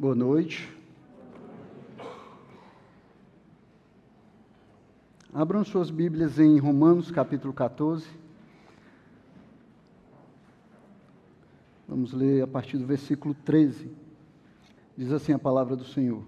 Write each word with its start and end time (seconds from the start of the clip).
Boa 0.00 0.14
noite. 0.14 0.66
Abram 5.30 5.62
suas 5.62 5.90
Bíblias 5.90 6.38
em 6.38 6.58
Romanos 6.58 7.10
capítulo 7.10 7.52
14. 7.52 8.08
Vamos 11.86 12.14
ler 12.14 12.42
a 12.42 12.46
partir 12.46 12.78
do 12.78 12.86
versículo 12.86 13.34
13. 13.44 13.90
Diz 14.96 15.12
assim 15.12 15.34
a 15.34 15.38
palavra 15.38 15.76
do 15.76 15.84
Senhor. 15.84 16.24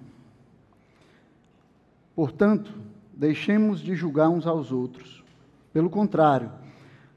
Portanto, 2.15 2.75
deixemos 3.15 3.81
de 3.81 3.95
julgar 3.95 4.29
uns 4.29 4.47
aos 4.47 4.71
outros. 4.71 5.25
Pelo 5.73 5.89
contrário, 5.89 6.53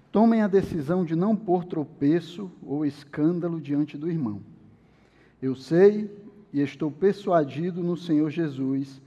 tomem 0.10 0.42
a 0.42 0.48
decisão 0.48 1.04
de 1.04 1.18
não 1.18 1.36
pôr 1.36 1.66
tropeço 1.66 2.50
ou 2.66 2.86
escândalo 2.86 3.60
diante 3.60 3.98
do 3.98 4.10
irmão. 4.10 4.40
Eu 5.42 5.54
sei 5.54 6.24
e 6.56 6.62
estou 6.62 6.90
persuadido 6.90 7.84
no 7.84 7.98
Senhor 7.98 8.30
Jesus 8.30 9.02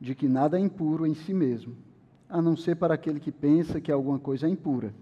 de 0.00 0.14
que 0.14 0.28
nada 0.28 0.56
é 0.56 0.60
impuro 0.60 1.04
em 1.04 1.14
si 1.14 1.34
mesmo, 1.34 1.74
a 2.28 2.40
não 2.40 2.56
ser 2.56 2.76
para 2.76 2.94
aquele 2.94 3.18
que 3.18 3.32
pensa 3.32 3.80
que 3.80 3.90
alguma 3.90 4.20
coisa 4.20 4.46
é 4.46 4.48
impura. 4.48 4.94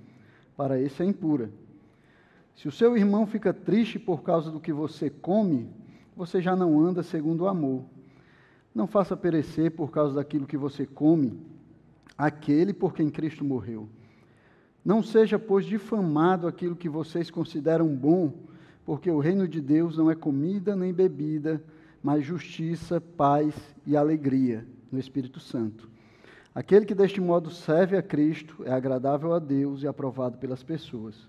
Para 0.57 0.81
esse 0.81 1.03
é 1.03 1.05
impura. 1.05 1.51
Se 2.57 2.67
o 2.67 2.73
seu 2.73 2.97
irmão 2.97 3.27
fica 3.27 3.53
triste 3.53 3.99
por 3.99 4.23
causa 4.23 4.51
do 4.51 4.59
que 4.59 4.73
você 4.73 5.11
come, 5.11 5.69
você 6.17 6.41
já 6.41 6.57
não 6.57 6.81
anda 6.81 7.03
segundo 7.03 7.43
o 7.43 7.49
amor. 7.49 7.85
Não 8.75 8.87
faça 8.87 9.15
perecer 9.15 9.71
por 9.71 9.91
causa 9.91 10.15
daquilo 10.15 10.47
que 10.47 10.57
você 10.57 10.87
come 10.87 11.39
aquele 12.17 12.73
por 12.73 12.95
quem 12.95 13.11
Cristo 13.11 13.45
morreu. 13.45 13.87
Não 14.83 15.03
seja, 15.03 15.39
pois, 15.39 15.67
difamado 15.67 16.47
aquilo 16.47 16.75
que 16.75 16.89
vocês 16.89 17.31
consideram 17.31 17.95
bom, 17.95 18.33
porque 18.87 19.11
o 19.11 19.19
reino 19.19 19.47
de 19.47 19.61
Deus 19.61 19.99
não 19.99 20.11
é 20.11 20.15
comida 20.15 20.75
nem 20.75 20.95
bebida, 20.95 21.63
mas 22.03 22.25
justiça, 22.25 23.01
paz 23.01 23.55
e 23.87 23.97
alegria 23.97 24.67
no 24.91 24.99
Espírito 24.99 25.39
Santo. 25.39 25.89
Aquele 26.55 26.85
que 26.85 26.95
deste 26.95 27.21
modo 27.21 27.51
serve 27.51 27.97
a 27.97 28.03
Cristo 28.03 28.63
é 28.65 28.73
agradável 28.73 29.33
a 29.33 29.39
Deus 29.39 29.83
e 29.83 29.87
aprovado 29.87 30.39
pelas 30.39 30.63
pessoas. 30.63 31.29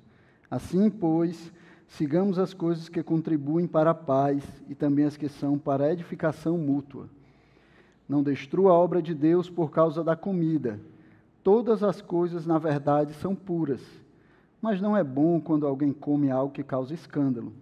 Assim, 0.50 0.90
pois, 0.90 1.52
sigamos 1.88 2.40
as 2.40 2.54
coisas 2.54 2.90
que 2.90 3.04
contribuem 3.04 3.68
para 3.68 3.92
a 3.92 3.96
paz 3.96 4.44
e 4.68 4.74
também 4.74 5.06
as 5.06 5.16
que 5.16 5.30
são 5.30 5.58
para 5.58 5.86
a 5.86 5.94
edificação 5.94 6.58
mútua. 6.58 7.08
Não 8.10 8.24
destrua 8.24 8.72
a 8.72 8.76
obra 8.76 9.02
de 9.02 9.14
Deus 9.14 9.50
por 9.50 9.72
causa 9.72 10.04
da 10.04 10.16
comida. 10.16 10.80
Todas 11.44 11.84
as 11.84 12.02
coisas, 12.02 12.46
na 12.46 12.58
verdade, 12.58 13.14
são 13.14 13.36
puras. 13.36 13.82
Mas 14.62 14.82
não 14.82 14.98
é 14.98 15.04
bom 15.04 15.40
quando 15.40 15.66
alguém 15.66 15.94
come 15.94 16.30
algo 16.30 16.54
que 16.54 16.64
causa 16.64 16.94
escândalo. 16.94 17.54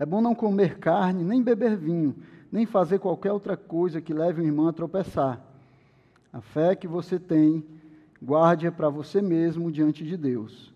É 0.00 0.06
bom 0.06 0.22
não 0.22 0.34
comer 0.34 0.78
carne, 0.78 1.22
nem 1.22 1.42
beber 1.42 1.76
vinho, 1.76 2.16
nem 2.50 2.64
fazer 2.64 2.98
qualquer 2.98 3.32
outra 3.32 3.54
coisa 3.54 4.00
que 4.00 4.14
leve 4.14 4.40
o 4.40 4.44
irmão 4.46 4.66
a 4.66 4.72
tropeçar. 4.72 5.38
A 6.32 6.40
fé 6.40 6.74
que 6.74 6.88
você 6.88 7.18
tem, 7.18 7.62
guarde-a 8.24 8.72
para 8.72 8.88
você 8.88 9.20
mesmo 9.20 9.70
diante 9.70 10.02
de 10.02 10.16
Deus. 10.16 10.72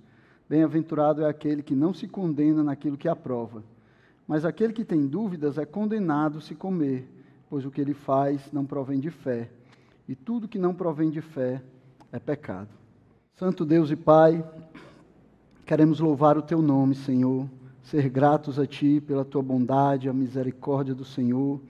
Bem-aventurado 0.47 1.23
é 1.23 1.27
aquele 1.27 1.63
que 1.63 1.75
não 1.75 1.95
se 1.95 2.07
condena 2.07 2.63
naquilo 2.63 2.99
que 2.99 3.09
aprova. 3.09 3.65
Mas 4.29 4.45
aquele 4.45 4.75
que 4.75 4.85
tem 4.85 5.07
dúvidas 5.07 5.57
é 5.57 5.65
condenado 5.65 6.43
se 6.43 6.55
comer, 6.55 7.09
pois 7.49 7.65
o 7.65 7.71
que 7.71 7.81
ele 7.81 7.95
faz 7.95 8.53
não 8.53 8.67
provém 8.67 9.01
de 9.01 9.11
fé. 9.11 9.49
E 10.07 10.15
tudo 10.15 10.47
que 10.47 10.59
não 10.59 10.75
provém 10.75 11.09
de 11.09 11.23
fé 11.23 11.63
é 12.13 12.19
pecado. 12.19 12.69
Santo 13.37 13.65
Deus 13.65 13.91
e 13.91 13.97
Pai, 13.97 14.45
queremos 15.65 15.99
louvar 15.99 16.37
o 16.37 16.43
teu 16.43 16.61
nome, 16.61 16.95
Senhor 16.95 17.49
ser 17.85 18.09
gratos 18.09 18.59
a 18.59 18.67
Ti 18.67 19.01
pela 19.01 19.25
Tua 19.25 19.43
bondade, 19.43 20.09
a 20.09 20.13
misericórdia 20.13 20.95
do 20.95 21.05
Senhor, 21.05 21.61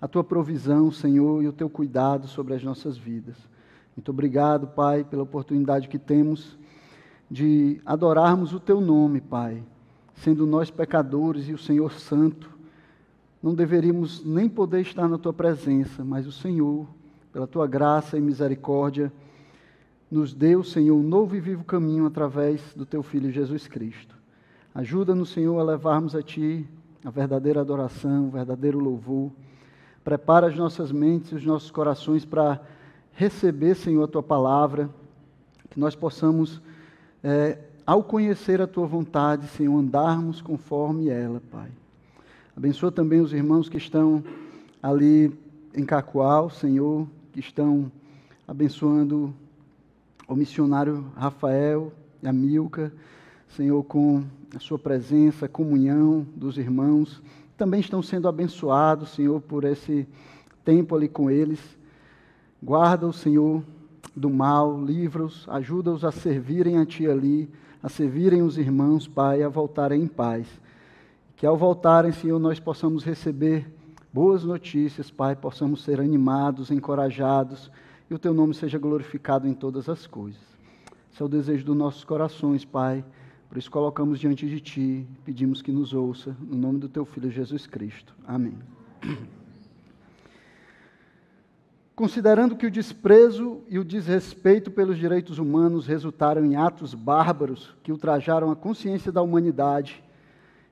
a 0.00 0.08
Tua 0.08 0.24
provisão, 0.24 0.90
Senhor, 0.90 1.42
e 1.42 1.48
o 1.48 1.52
Teu 1.52 1.70
cuidado 1.70 2.26
sobre 2.26 2.54
as 2.54 2.62
nossas 2.62 2.98
vidas. 2.98 3.36
Muito 3.96 4.10
obrigado, 4.10 4.66
Pai, 4.66 5.04
pela 5.04 5.22
oportunidade 5.22 5.88
que 5.88 5.98
temos 5.98 6.58
de 7.30 7.80
adorarmos 7.86 8.52
o 8.52 8.60
Teu 8.60 8.80
nome, 8.80 9.20
Pai. 9.20 9.62
Sendo 10.16 10.46
nós 10.46 10.70
pecadores 10.70 11.48
e 11.48 11.52
o 11.52 11.58
Senhor 11.58 11.92
santo, 11.92 12.50
não 13.42 13.54
deveríamos 13.54 14.24
nem 14.24 14.48
poder 14.48 14.80
estar 14.80 15.08
na 15.08 15.18
Tua 15.18 15.32
presença, 15.32 16.04
mas 16.04 16.26
o 16.26 16.32
Senhor, 16.32 16.86
pela 17.32 17.46
Tua 17.46 17.66
graça 17.66 18.18
e 18.18 18.20
misericórdia, 18.20 19.12
nos 20.10 20.34
deu, 20.34 20.64
Senhor, 20.64 20.96
um 20.96 21.02
novo 21.02 21.36
e 21.36 21.40
vivo 21.40 21.64
caminho 21.64 22.06
através 22.06 22.60
do 22.74 22.84
Teu 22.84 23.02
Filho 23.02 23.30
Jesus 23.30 23.68
Cristo. 23.68 24.13
Ajuda-nos, 24.74 25.30
Senhor, 25.30 25.56
a 25.60 25.62
levarmos 25.62 26.16
a 26.16 26.22
Ti 26.22 26.66
a 27.04 27.10
verdadeira 27.10 27.60
adoração, 27.60 28.26
o 28.26 28.30
verdadeiro 28.30 28.80
louvor. 28.80 29.30
Prepara 30.02 30.48
as 30.48 30.56
nossas 30.56 30.90
mentes 30.90 31.30
e 31.30 31.34
os 31.36 31.44
nossos 31.44 31.70
corações 31.70 32.24
para 32.24 32.60
receber, 33.12 33.76
Senhor, 33.76 34.02
a 34.02 34.08
Tua 34.08 34.22
palavra, 34.22 34.90
que 35.70 35.78
nós 35.78 35.94
possamos, 35.94 36.60
é, 37.22 37.58
ao 37.86 38.02
conhecer 38.02 38.60
a 38.60 38.66
Tua 38.66 38.84
vontade, 38.84 39.46
Senhor, 39.46 39.78
andarmos 39.78 40.40
conforme 40.40 41.08
ela, 41.08 41.40
Pai. 41.52 41.70
Abençoa 42.56 42.90
também 42.90 43.20
os 43.20 43.32
irmãos 43.32 43.68
que 43.68 43.76
estão 43.76 44.24
ali 44.82 45.32
em 45.72 45.84
Cacoal, 45.84 46.50
Senhor, 46.50 47.06
que 47.32 47.38
estão 47.38 47.92
abençoando 48.48 49.32
o 50.26 50.34
missionário 50.34 51.06
Rafael 51.16 51.92
e 52.20 52.26
a 52.26 52.32
Milka, 52.32 52.92
Senhor, 53.48 53.84
com 53.84 54.24
a 54.56 54.60
sua 54.60 54.78
presença, 54.78 55.46
a 55.46 55.48
comunhão 55.48 56.26
dos 56.34 56.58
irmãos. 56.58 57.22
Também 57.56 57.80
estão 57.80 58.02
sendo 58.02 58.28
abençoados, 58.28 59.10
Senhor, 59.10 59.40
por 59.40 59.64
esse 59.64 60.06
tempo 60.64 60.94
ali 60.94 61.08
com 61.08 61.30
eles. 61.30 61.60
Guarda 62.62 63.06
o 63.06 63.12
Senhor 63.12 63.62
do 64.14 64.30
mal, 64.30 64.80
livra-os, 64.82 65.48
ajuda-os 65.48 66.04
a 66.04 66.12
servirem 66.12 66.78
a 66.78 66.86
Ti 66.86 67.06
ali, 67.08 67.50
a 67.82 67.88
servirem 67.88 68.42
os 68.42 68.58
irmãos, 68.58 69.06
Pai, 69.06 69.42
a 69.42 69.48
voltarem 69.48 70.02
em 70.02 70.06
paz. 70.06 70.46
Que 71.36 71.46
ao 71.46 71.56
voltarem, 71.56 72.12
Senhor, 72.12 72.38
nós 72.38 72.58
possamos 72.60 73.04
receber 73.04 73.70
boas 74.12 74.44
notícias, 74.44 75.10
Pai, 75.10 75.34
possamos 75.34 75.82
ser 75.82 76.00
animados, 76.00 76.70
encorajados 76.70 77.70
e 78.08 78.14
o 78.14 78.18
Teu 78.18 78.32
nome 78.32 78.54
seja 78.54 78.78
glorificado 78.78 79.48
em 79.48 79.54
todas 79.54 79.88
as 79.88 80.06
coisas. 80.06 80.40
Esse 81.12 81.22
é 81.22 81.24
o 81.24 81.28
desejo 81.28 81.64
dos 81.64 81.76
nossos 81.76 82.04
corações, 82.04 82.64
Pai 82.64 83.04
por 83.54 83.60
isso 83.60 83.70
colocamos 83.70 84.18
diante 84.18 84.48
de 84.48 84.58
Ti, 84.58 85.06
pedimos 85.24 85.62
que 85.62 85.70
nos 85.70 85.94
ouça, 85.94 86.36
no 86.40 86.58
nome 86.58 86.80
do 86.80 86.88
Teu 86.88 87.04
Filho 87.04 87.30
Jesus 87.30 87.68
Cristo. 87.68 88.12
Amém. 88.26 88.58
Considerando 91.94 92.56
que 92.56 92.66
o 92.66 92.70
desprezo 92.70 93.60
e 93.68 93.78
o 93.78 93.84
desrespeito 93.84 94.72
pelos 94.72 94.98
direitos 94.98 95.38
humanos 95.38 95.86
resultaram 95.86 96.44
em 96.44 96.56
atos 96.56 96.94
bárbaros 96.94 97.72
que 97.84 97.92
ultrajaram 97.92 98.50
a 98.50 98.56
consciência 98.56 99.12
da 99.12 99.22
humanidade, 99.22 100.02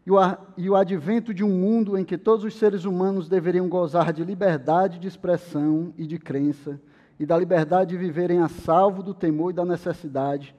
e 0.04 0.68
o, 0.68 0.74
advento 0.74 1.32
de 1.32 1.44
um 1.44 1.50
mundo 1.50 1.96
em 1.96 2.04
que 2.04 2.18
todos 2.18 2.44
os 2.44 2.56
seres 2.56 2.84
humanos 2.84 3.28
deveriam 3.28 3.68
gozar 3.68 4.12
de 4.12 4.24
liberdade 4.24 4.98
de 4.98 5.06
expressão 5.06 5.94
e 5.96 6.04
de 6.04 6.18
crença, 6.18 6.80
e 7.16 7.24
da 7.24 7.38
liberdade 7.38 7.90
de 7.90 7.96
viverem 7.96 8.40
a 8.40 8.48
salvo 8.48 9.04
do 9.04 9.14
temor 9.14 9.52
e 9.52 9.54
da 9.54 9.64
necessidade, 9.64 10.52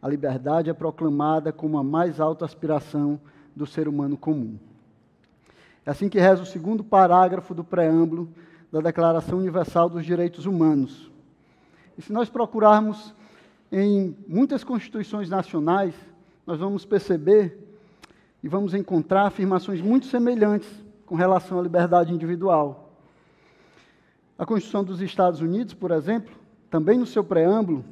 a 0.00 0.08
liberdade 0.08 0.70
é 0.70 0.74
proclamada 0.74 1.52
como 1.52 1.78
a 1.78 1.82
mais 1.82 2.20
alta 2.20 2.44
aspiração 2.44 3.20
do 3.54 3.66
ser 3.66 3.88
humano 3.88 4.16
comum. 4.16 4.56
É 5.84 5.90
assim 5.90 6.08
que 6.08 6.18
reza 6.18 6.42
o 6.42 6.46
segundo 6.46 6.84
parágrafo 6.84 7.54
do 7.54 7.64
preâmbulo 7.64 8.28
da 8.70 8.80
Declaração 8.80 9.38
Universal 9.38 9.88
dos 9.88 10.04
Direitos 10.04 10.46
Humanos. 10.46 11.10
E 11.96 12.02
se 12.02 12.12
nós 12.12 12.28
procurarmos 12.28 13.14
em 13.72 14.16
muitas 14.28 14.62
constituições 14.62 15.28
nacionais, 15.28 15.94
nós 16.46 16.58
vamos 16.58 16.84
perceber 16.84 17.58
e 18.42 18.48
vamos 18.48 18.74
encontrar 18.74 19.26
afirmações 19.26 19.80
muito 19.80 20.06
semelhantes 20.06 20.68
com 21.04 21.16
relação 21.16 21.58
à 21.58 21.62
liberdade 21.62 22.12
individual. 22.12 22.92
A 24.38 24.46
Constituição 24.46 24.84
dos 24.84 25.00
Estados 25.00 25.40
Unidos, 25.40 25.74
por 25.74 25.90
exemplo, 25.90 26.32
também 26.70 26.96
no 26.96 27.06
seu 27.06 27.24
preâmbulo, 27.24 27.84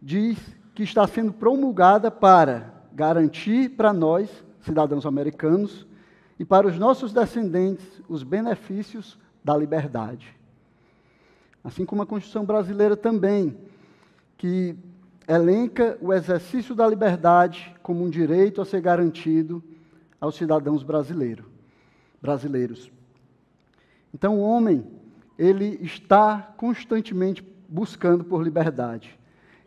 diz 0.00 0.38
que 0.74 0.82
está 0.82 1.06
sendo 1.06 1.32
promulgada 1.32 2.10
para 2.10 2.72
garantir 2.92 3.70
para 3.70 3.92
nós, 3.92 4.30
cidadãos 4.60 5.06
americanos, 5.06 5.86
e 6.38 6.44
para 6.44 6.66
os 6.66 6.78
nossos 6.78 7.12
descendentes, 7.12 7.84
os 8.08 8.22
benefícios 8.22 9.18
da 9.42 9.56
liberdade. 9.56 10.34
Assim 11.64 11.84
como 11.84 12.02
a 12.02 12.06
Constituição 12.06 12.44
brasileira 12.44 12.96
também, 12.96 13.56
que 14.36 14.76
elenca 15.26 15.98
o 16.00 16.12
exercício 16.12 16.74
da 16.74 16.86
liberdade 16.86 17.74
como 17.82 18.04
um 18.04 18.08
direito 18.08 18.62
a 18.62 18.64
ser 18.64 18.80
garantido 18.80 19.62
aos 20.20 20.36
cidadãos 20.36 20.82
brasileiro, 20.82 21.44
brasileiros. 22.22 22.90
Então, 24.14 24.38
o 24.38 24.42
homem, 24.42 24.86
ele 25.36 25.78
está 25.82 26.54
constantemente 26.56 27.44
buscando 27.68 28.24
por 28.24 28.42
liberdade. 28.42 29.17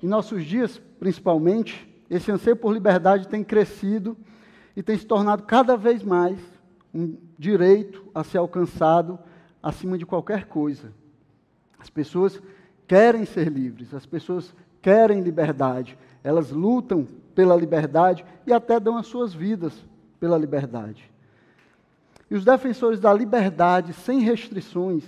Em 0.02 0.08
nossos 0.08 0.44
dias, 0.44 0.82
principalmente, 1.00 1.88
esse 2.10 2.32
anseio 2.32 2.56
por 2.56 2.74
liberdade 2.74 3.28
tem 3.28 3.44
crescido 3.44 4.18
e 4.76 4.82
tem 4.82 4.98
se 4.98 5.06
tornado 5.06 5.44
cada 5.44 5.78
vez 5.78 6.04
mais 6.04 6.40
um 6.94 7.16
direito 7.38 8.06
a 8.14 8.24
ser 8.24 8.40
alcançado 8.40 9.20
acima 9.62 9.98
de 9.98 10.06
qualquer 10.06 10.46
coisa. 10.46 10.92
As 11.80 11.90
pessoas 11.90 12.42
querem 12.88 13.26
ser 13.26 13.48
livres, 13.48 13.94
as 13.94 14.06
pessoas 14.06 14.54
querem 14.82 15.22
liberdade, 15.22 15.98
elas 16.24 16.52
lutam 16.52 17.08
pela 17.36 17.56
liberdade 17.56 18.26
e 18.46 18.52
até 18.52 18.80
dão 18.80 18.98
as 18.98 19.08
suas 19.08 19.34
vidas 19.34 19.86
pela 20.20 20.38
liberdade. 20.38 21.10
E 22.30 22.36
os 22.36 22.44
defensores 22.44 23.00
da 23.00 23.14
liberdade 23.14 23.94
sem 23.94 24.20
restrições 24.20 25.04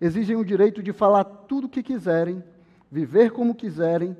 exigem 0.00 0.36
o 0.36 0.44
direito 0.44 0.82
de 0.82 0.92
falar 0.92 1.24
tudo 1.24 1.66
o 1.66 1.68
que 1.68 1.82
quiserem, 1.82 2.42
viver 2.92 3.30
como 3.30 3.54
quiserem, 3.54 4.14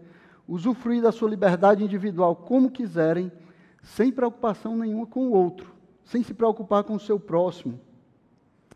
usufruir 0.49 1.03
da 1.03 1.13
sua 1.13 1.29
liberdade 1.29 1.85
individual 1.85 2.35
como 2.35 2.71
quiserem, 2.71 3.31
sem 3.83 4.11
preocupação 4.11 4.75
nenhuma 4.75 5.07
com 5.07 5.27
o 5.27 5.33
outro, 5.33 5.71
sem 6.07 6.23
se 6.23 6.33
preocupar 6.33 6.83
com 6.83 6.95
o 6.95 7.01
seu 7.01 7.21
próximo, 7.21 7.79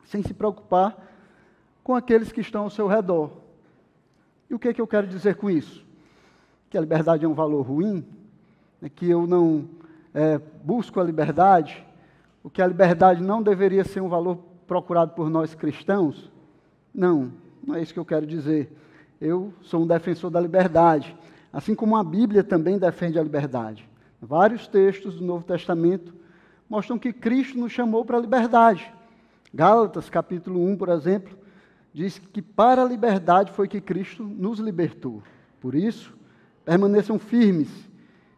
sem 0.04 0.22
se 0.22 0.34
preocupar 0.34 1.02
com 1.82 1.94
aqueles 1.94 2.31
que 2.31 2.43
estão 2.43 2.64
ao 2.64 2.70
seu 2.70 2.87
redor. 2.87 3.31
E 4.50 4.54
o 4.54 4.58
que 4.58 4.69
é 4.69 4.75
que 4.75 4.81
eu 4.81 4.87
quero 4.87 5.06
dizer 5.06 5.37
com 5.37 5.48
isso? 5.48 5.82
Que 6.69 6.76
a 6.76 6.81
liberdade 6.81 7.25
é 7.25 7.28
um 7.28 7.34
valor 7.34 7.62
ruim? 7.62 8.04
É 8.82 8.90
que 8.90 9.08
eu 9.08 9.26
não 9.26 9.66
é, 10.12 10.37
busco 10.62 11.00
a 11.00 11.04
liberdade? 11.04 11.82
O 12.44 12.50
que 12.50 12.60
a 12.60 12.66
liberdade 12.66 13.22
não 13.22 13.42
deveria 13.42 13.82
ser 13.82 14.02
um 14.02 14.08
valor 14.10 14.37
procurado 14.66 15.12
por 15.14 15.31
nós 15.31 15.54
cristãos? 15.54 16.31
Não, 16.92 17.32
não 17.66 17.75
é 17.75 17.81
isso 17.81 17.94
que 17.94 17.99
eu 17.99 18.04
quero 18.04 18.26
dizer. 18.26 18.70
Eu 19.20 19.52
sou 19.62 19.82
um 19.82 19.86
defensor 19.86 20.30
da 20.30 20.40
liberdade, 20.40 21.16
assim 21.52 21.74
como 21.74 21.96
a 21.96 22.04
Bíblia 22.04 22.44
também 22.44 22.78
defende 22.78 23.18
a 23.18 23.22
liberdade. 23.22 23.88
Vários 24.20 24.68
textos 24.68 25.16
do 25.16 25.24
Novo 25.24 25.44
Testamento 25.44 26.14
mostram 26.68 26.98
que 26.98 27.12
Cristo 27.12 27.58
nos 27.58 27.72
chamou 27.72 28.04
para 28.04 28.18
a 28.18 28.20
liberdade. 28.20 28.92
Gálatas, 29.54 30.10
capítulo 30.10 30.62
1, 30.68 30.76
por 30.76 30.88
exemplo, 30.90 31.36
diz 31.94 32.18
que 32.18 32.42
para 32.42 32.82
a 32.82 32.84
liberdade 32.84 33.52
foi 33.52 33.66
que 33.66 33.80
Cristo 33.80 34.22
nos 34.22 34.58
libertou. 34.58 35.22
Por 35.60 35.74
isso, 35.74 36.14
permaneçam 36.64 37.18
firmes 37.18 37.70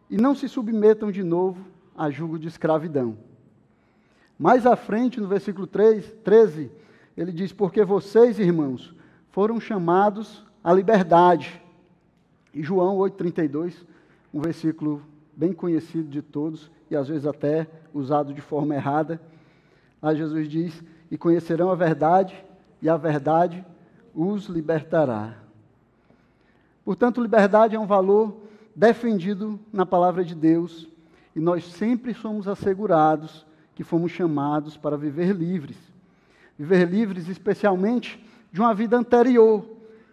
e 0.09 0.15
não 0.15 0.33
se 0.33 0.47
submetam 0.47 1.11
de 1.11 1.23
novo 1.23 1.65
a 1.97 2.09
julgo 2.09 2.39
de 2.39 2.47
escravidão. 2.47 3.17
Mais 4.37 4.65
à 4.65 4.77
frente, 4.77 5.19
no 5.19 5.27
versículo 5.27 5.67
3, 5.67 6.13
13, 6.23 6.71
ele 7.17 7.33
diz: 7.33 7.51
Porque 7.51 7.83
vocês, 7.83 8.39
irmãos, 8.39 8.95
foram 9.29 9.59
chamados 9.59 10.45
à 10.63 10.73
liberdade. 10.73 11.61
E 12.53 12.61
João 12.63 12.97
8,32, 12.97 13.73
um 14.33 14.41
versículo 14.41 15.01
bem 15.35 15.53
conhecido 15.53 16.09
de 16.09 16.21
todos 16.21 16.69
e 16.89 16.95
às 16.95 17.07
vezes 17.07 17.25
até 17.25 17.67
usado 17.93 18.33
de 18.33 18.41
forma 18.41 18.75
errada. 18.75 19.21
Lá 20.01 20.13
Jesus 20.13 20.49
diz: 20.49 20.83
E 21.09 21.17
conhecerão 21.17 21.69
a 21.69 21.75
verdade, 21.75 22.35
e 22.81 22.89
a 22.89 22.97
verdade 22.97 23.65
os 24.13 24.45
libertará. 24.45 25.37
Portanto, 26.83 27.21
liberdade 27.21 27.75
é 27.75 27.79
um 27.79 27.85
valor 27.85 28.35
defendido 28.75 29.59
na 29.71 29.85
palavra 29.85 30.23
de 30.23 30.33
Deus, 30.33 30.87
e 31.35 31.39
nós 31.39 31.65
sempre 31.65 32.13
somos 32.13 32.47
assegurados 32.47 33.45
que 33.75 33.83
fomos 33.83 34.11
chamados 34.11 34.75
para 34.75 34.97
viver 34.97 35.33
livres. 35.33 35.77
Viver 36.57 36.89
livres, 36.89 37.29
especialmente 37.29 38.21
de 38.51 38.59
uma 38.59 38.73
vida 38.73 38.97
anterior, 38.97 39.63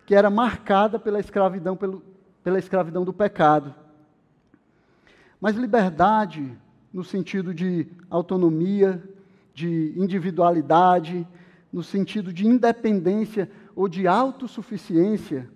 que 0.07 0.15
era 0.15 0.31
marcada 0.31 1.01
pela 1.01 1.19
escravidão, 1.19 1.77
pelo, 1.77 2.01
pela 2.43 2.61
escravidão 2.61 3.05
do 3.05 3.13
pecado. 3.13 3.75
Mas 5.41 5.57
liberdade, 5.57 6.57
no 6.93 7.03
sentido 7.03 7.53
de 7.53 7.89
autonomia, 8.09 9.03
de 9.53 9.93
individualidade, 9.97 11.27
no 11.73 11.83
sentido 11.83 12.33
de 12.33 12.47
independência 12.47 13.51
ou 13.75 13.89
de 13.89 14.07
autossuficiência, 14.07 15.51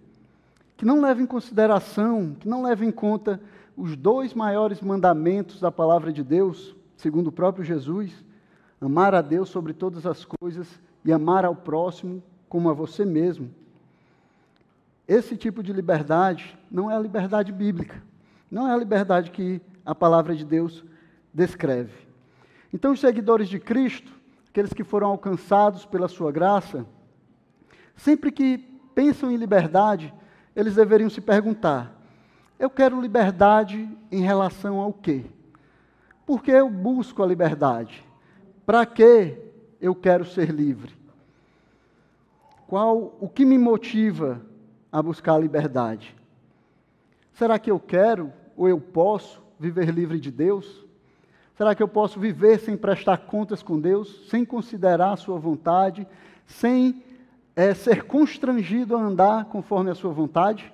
que 0.76 0.84
não 0.84 1.00
leva 1.00 1.22
em 1.22 1.26
consideração, 1.26 2.34
que 2.38 2.48
não 2.48 2.62
leva 2.62 2.84
em 2.84 2.90
conta 2.90 3.40
os 3.76 3.96
dois 3.96 4.34
maiores 4.34 4.80
mandamentos 4.80 5.60
da 5.60 5.70
palavra 5.70 6.12
de 6.12 6.24
Deus, 6.24 6.74
segundo 6.96 7.28
o 7.28 7.32
próprio 7.32 7.64
Jesus: 7.64 8.12
amar 8.80 9.14
a 9.14 9.22
Deus 9.22 9.48
sobre 9.48 9.72
todas 9.72 10.06
as 10.06 10.24
coisas 10.24 10.66
e 11.04 11.12
amar 11.12 11.44
ao 11.44 11.54
próximo 11.54 12.20
como 12.48 12.68
a 12.68 12.72
você 12.72 13.04
mesmo. 13.04 13.59
Esse 15.10 15.36
tipo 15.36 15.60
de 15.60 15.72
liberdade 15.72 16.56
não 16.70 16.88
é 16.88 16.94
a 16.94 17.00
liberdade 17.00 17.50
bíblica, 17.50 18.00
não 18.48 18.68
é 18.68 18.72
a 18.72 18.76
liberdade 18.76 19.32
que 19.32 19.60
a 19.84 19.92
palavra 19.92 20.36
de 20.36 20.44
Deus 20.44 20.84
descreve. 21.34 22.06
Então, 22.72 22.92
os 22.92 23.00
seguidores 23.00 23.48
de 23.48 23.58
Cristo, 23.58 24.12
aqueles 24.48 24.72
que 24.72 24.84
foram 24.84 25.08
alcançados 25.08 25.84
pela 25.84 26.06
sua 26.06 26.30
graça, 26.30 26.86
sempre 27.96 28.30
que 28.30 28.58
pensam 28.94 29.32
em 29.32 29.36
liberdade, 29.36 30.14
eles 30.54 30.76
deveriam 30.76 31.10
se 31.10 31.20
perguntar: 31.20 31.92
eu 32.56 32.70
quero 32.70 33.00
liberdade 33.00 33.90
em 34.12 34.20
relação 34.20 34.78
ao 34.78 34.92
quê? 34.92 35.24
Por 36.24 36.40
que 36.40 36.52
eu 36.52 36.70
busco 36.70 37.20
a 37.20 37.26
liberdade? 37.26 38.06
Para 38.64 38.86
que 38.86 39.36
eu 39.80 39.92
quero 39.92 40.24
ser 40.24 40.50
livre? 40.50 40.94
Qual 42.68 43.16
o 43.20 43.28
que 43.28 43.44
me 43.44 43.58
motiva 43.58 44.48
a 44.92 45.02
buscar 45.02 45.34
a 45.34 45.38
liberdade? 45.38 46.14
Será 47.32 47.58
que 47.58 47.70
eu 47.70 47.78
quero 47.78 48.32
ou 48.56 48.68
eu 48.68 48.80
posso 48.80 49.42
viver 49.58 49.90
livre 49.90 50.18
de 50.18 50.30
Deus? 50.30 50.84
Será 51.56 51.74
que 51.74 51.82
eu 51.82 51.88
posso 51.88 52.18
viver 52.18 52.58
sem 52.58 52.76
prestar 52.76 53.18
contas 53.18 53.62
com 53.62 53.78
Deus, 53.78 54.26
sem 54.28 54.44
considerar 54.44 55.12
a 55.12 55.16
Sua 55.16 55.38
vontade, 55.38 56.06
sem 56.46 57.02
é, 57.54 57.74
ser 57.74 58.04
constrangido 58.04 58.96
a 58.96 59.00
andar 59.00 59.44
conforme 59.46 59.90
a 59.90 59.94
Sua 59.94 60.12
vontade? 60.12 60.72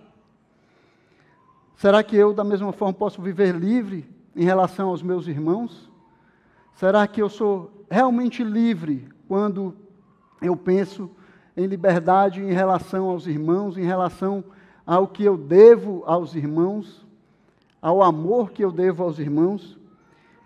Será 1.76 2.02
que 2.02 2.16
eu, 2.16 2.32
da 2.32 2.44
mesma 2.44 2.72
forma, 2.72 2.94
posso 2.94 3.20
viver 3.20 3.54
livre 3.54 4.08
em 4.34 4.44
relação 4.44 4.88
aos 4.88 5.02
meus 5.02 5.26
irmãos? 5.26 5.90
Será 6.74 7.06
que 7.06 7.20
eu 7.20 7.28
sou 7.28 7.84
realmente 7.90 8.42
livre 8.42 9.08
quando 9.28 9.74
eu 10.40 10.56
penso 10.56 11.10
em 11.56 11.66
liberdade 11.66 12.40
em 12.40 12.52
relação 12.52 13.08
aos 13.08 13.26
irmãos, 13.26 13.78
em 13.78 13.84
relação 13.84 14.44
ao 14.86 15.08
que 15.08 15.24
eu 15.24 15.36
devo 15.36 16.02
aos 16.06 16.34
irmãos? 16.34 17.06
ao 17.86 18.02
amor 18.02 18.50
que 18.50 18.64
eu 18.64 18.72
devo 18.72 19.04
aos 19.04 19.20
irmãos. 19.20 19.78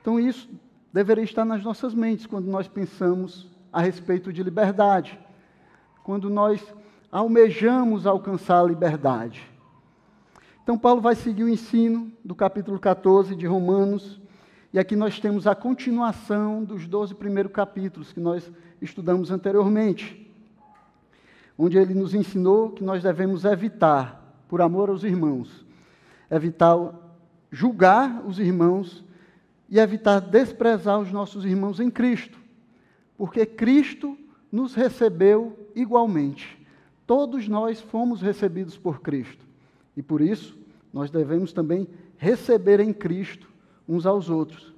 Então, 0.01 0.21
isso 0.21 0.47
deveria 0.93 1.25
estar 1.25 1.43
nas 1.43 1.65
nossas 1.65 1.95
mentes 1.95 2.27
quando 2.27 2.45
nós 2.47 2.69
pensamos 2.69 3.49
a 3.73 3.81
respeito 3.81 4.31
de 4.31 4.43
liberdade, 4.43 5.19
quando 6.05 6.29
nós 6.29 6.63
almejamos 7.11 8.07
alcançar 8.07 8.61
a 8.61 8.67
liberdade. 8.67 9.43
Então, 10.63 10.77
Paulo 10.77 11.01
vai 11.01 11.15
seguir 11.15 11.45
o 11.45 11.49
ensino 11.49 12.13
do 12.23 12.35
capítulo 12.35 12.79
14 12.79 13.35
de 13.35 13.47
Romanos, 13.47 14.21
e 14.71 14.79
aqui 14.79 14.95
nós 14.95 15.19
temos 15.19 15.47
a 15.47 15.55
continuação 15.55 16.63
dos 16.63 16.87
12 16.87 17.15
primeiros 17.15 17.53
capítulos 17.53 18.13
que 18.13 18.21
nós 18.21 18.53
estudamos 18.83 19.31
anteriormente, 19.31 20.30
onde 21.63 21.77
ele 21.77 21.93
nos 21.93 22.15
ensinou 22.15 22.71
que 22.71 22.83
nós 22.83 23.03
devemos 23.03 23.45
evitar, 23.45 24.43
por 24.49 24.63
amor 24.63 24.89
aos 24.89 25.05
irmãos, 25.05 25.63
evitar 26.31 26.75
julgar 27.53 28.25
os 28.27 28.39
irmãos 28.39 29.05
e 29.69 29.79
evitar 29.79 30.21
desprezar 30.21 30.99
os 30.99 31.13
nossos 31.13 31.45
irmãos 31.45 31.79
em 31.79 31.91
Cristo, 31.91 32.39
porque 33.15 33.45
Cristo 33.45 34.17
nos 34.51 34.75
recebeu 34.75 35.55
igualmente. 35.77 36.59
Todos 37.07 37.47
nós 37.47 37.79
fomos 37.79 38.23
recebidos 38.23 38.79
por 38.79 39.03
Cristo 39.03 39.45
e 39.95 40.03
por 40.03 40.23
isso 40.23 40.57
nós 40.91 41.11
devemos 41.11 41.53
também 41.53 41.87
receber 42.17 42.81
em 42.81 42.91
Cristo 42.91 43.51
uns 43.87 44.07
aos 44.07 44.31
outros. 44.31 44.73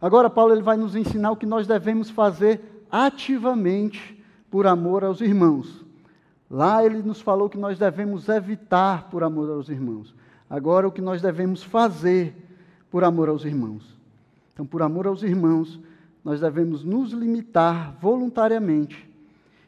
Agora, 0.00 0.30
Paulo 0.30 0.54
ele 0.54 0.62
vai 0.62 0.78
nos 0.78 0.96
ensinar 0.96 1.30
o 1.30 1.36
que 1.36 1.44
nós 1.44 1.66
devemos 1.66 2.08
fazer 2.08 2.58
ativamente 2.90 4.18
por 4.50 4.66
amor 4.66 5.04
aos 5.04 5.20
irmãos. 5.20 5.89
Lá 6.50 6.84
ele 6.84 7.00
nos 7.00 7.20
falou 7.20 7.48
que 7.48 7.56
nós 7.56 7.78
devemos 7.78 8.28
evitar 8.28 9.08
por 9.08 9.22
amor 9.22 9.48
aos 9.50 9.68
irmãos. 9.68 10.12
Agora, 10.48 10.88
o 10.88 10.90
que 10.90 11.00
nós 11.00 11.22
devemos 11.22 11.62
fazer 11.62 12.34
por 12.90 13.04
amor 13.04 13.28
aos 13.28 13.44
irmãos. 13.44 13.96
Então, 14.52 14.66
por 14.66 14.82
amor 14.82 15.06
aos 15.06 15.22
irmãos, 15.22 15.78
nós 16.24 16.40
devemos 16.40 16.82
nos 16.82 17.12
limitar 17.12 17.96
voluntariamente 18.00 19.08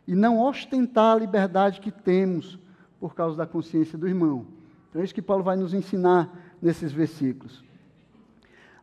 e 0.08 0.14
não 0.14 0.40
ostentar 0.40 1.14
a 1.14 1.20
liberdade 1.20 1.80
que 1.80 1.92
temos 1.92 2.58
por 2.98 3.14
causa 3.14 3.36
da 3.36 3.46
consciência 3.46 3.96
do 3.96 4.08
irmão. 4.08 4.44
Então, 4.90 5.00
é 5.00 5.04
isso 5.04 5.14
que 5.14 5.22
Paulo 5.22 5.44
vai 5.44 5.56
nos 5.56 5.72
ensinar 5.72 6.36
nesses 6.60 6.92
versículos. 6.92 7.62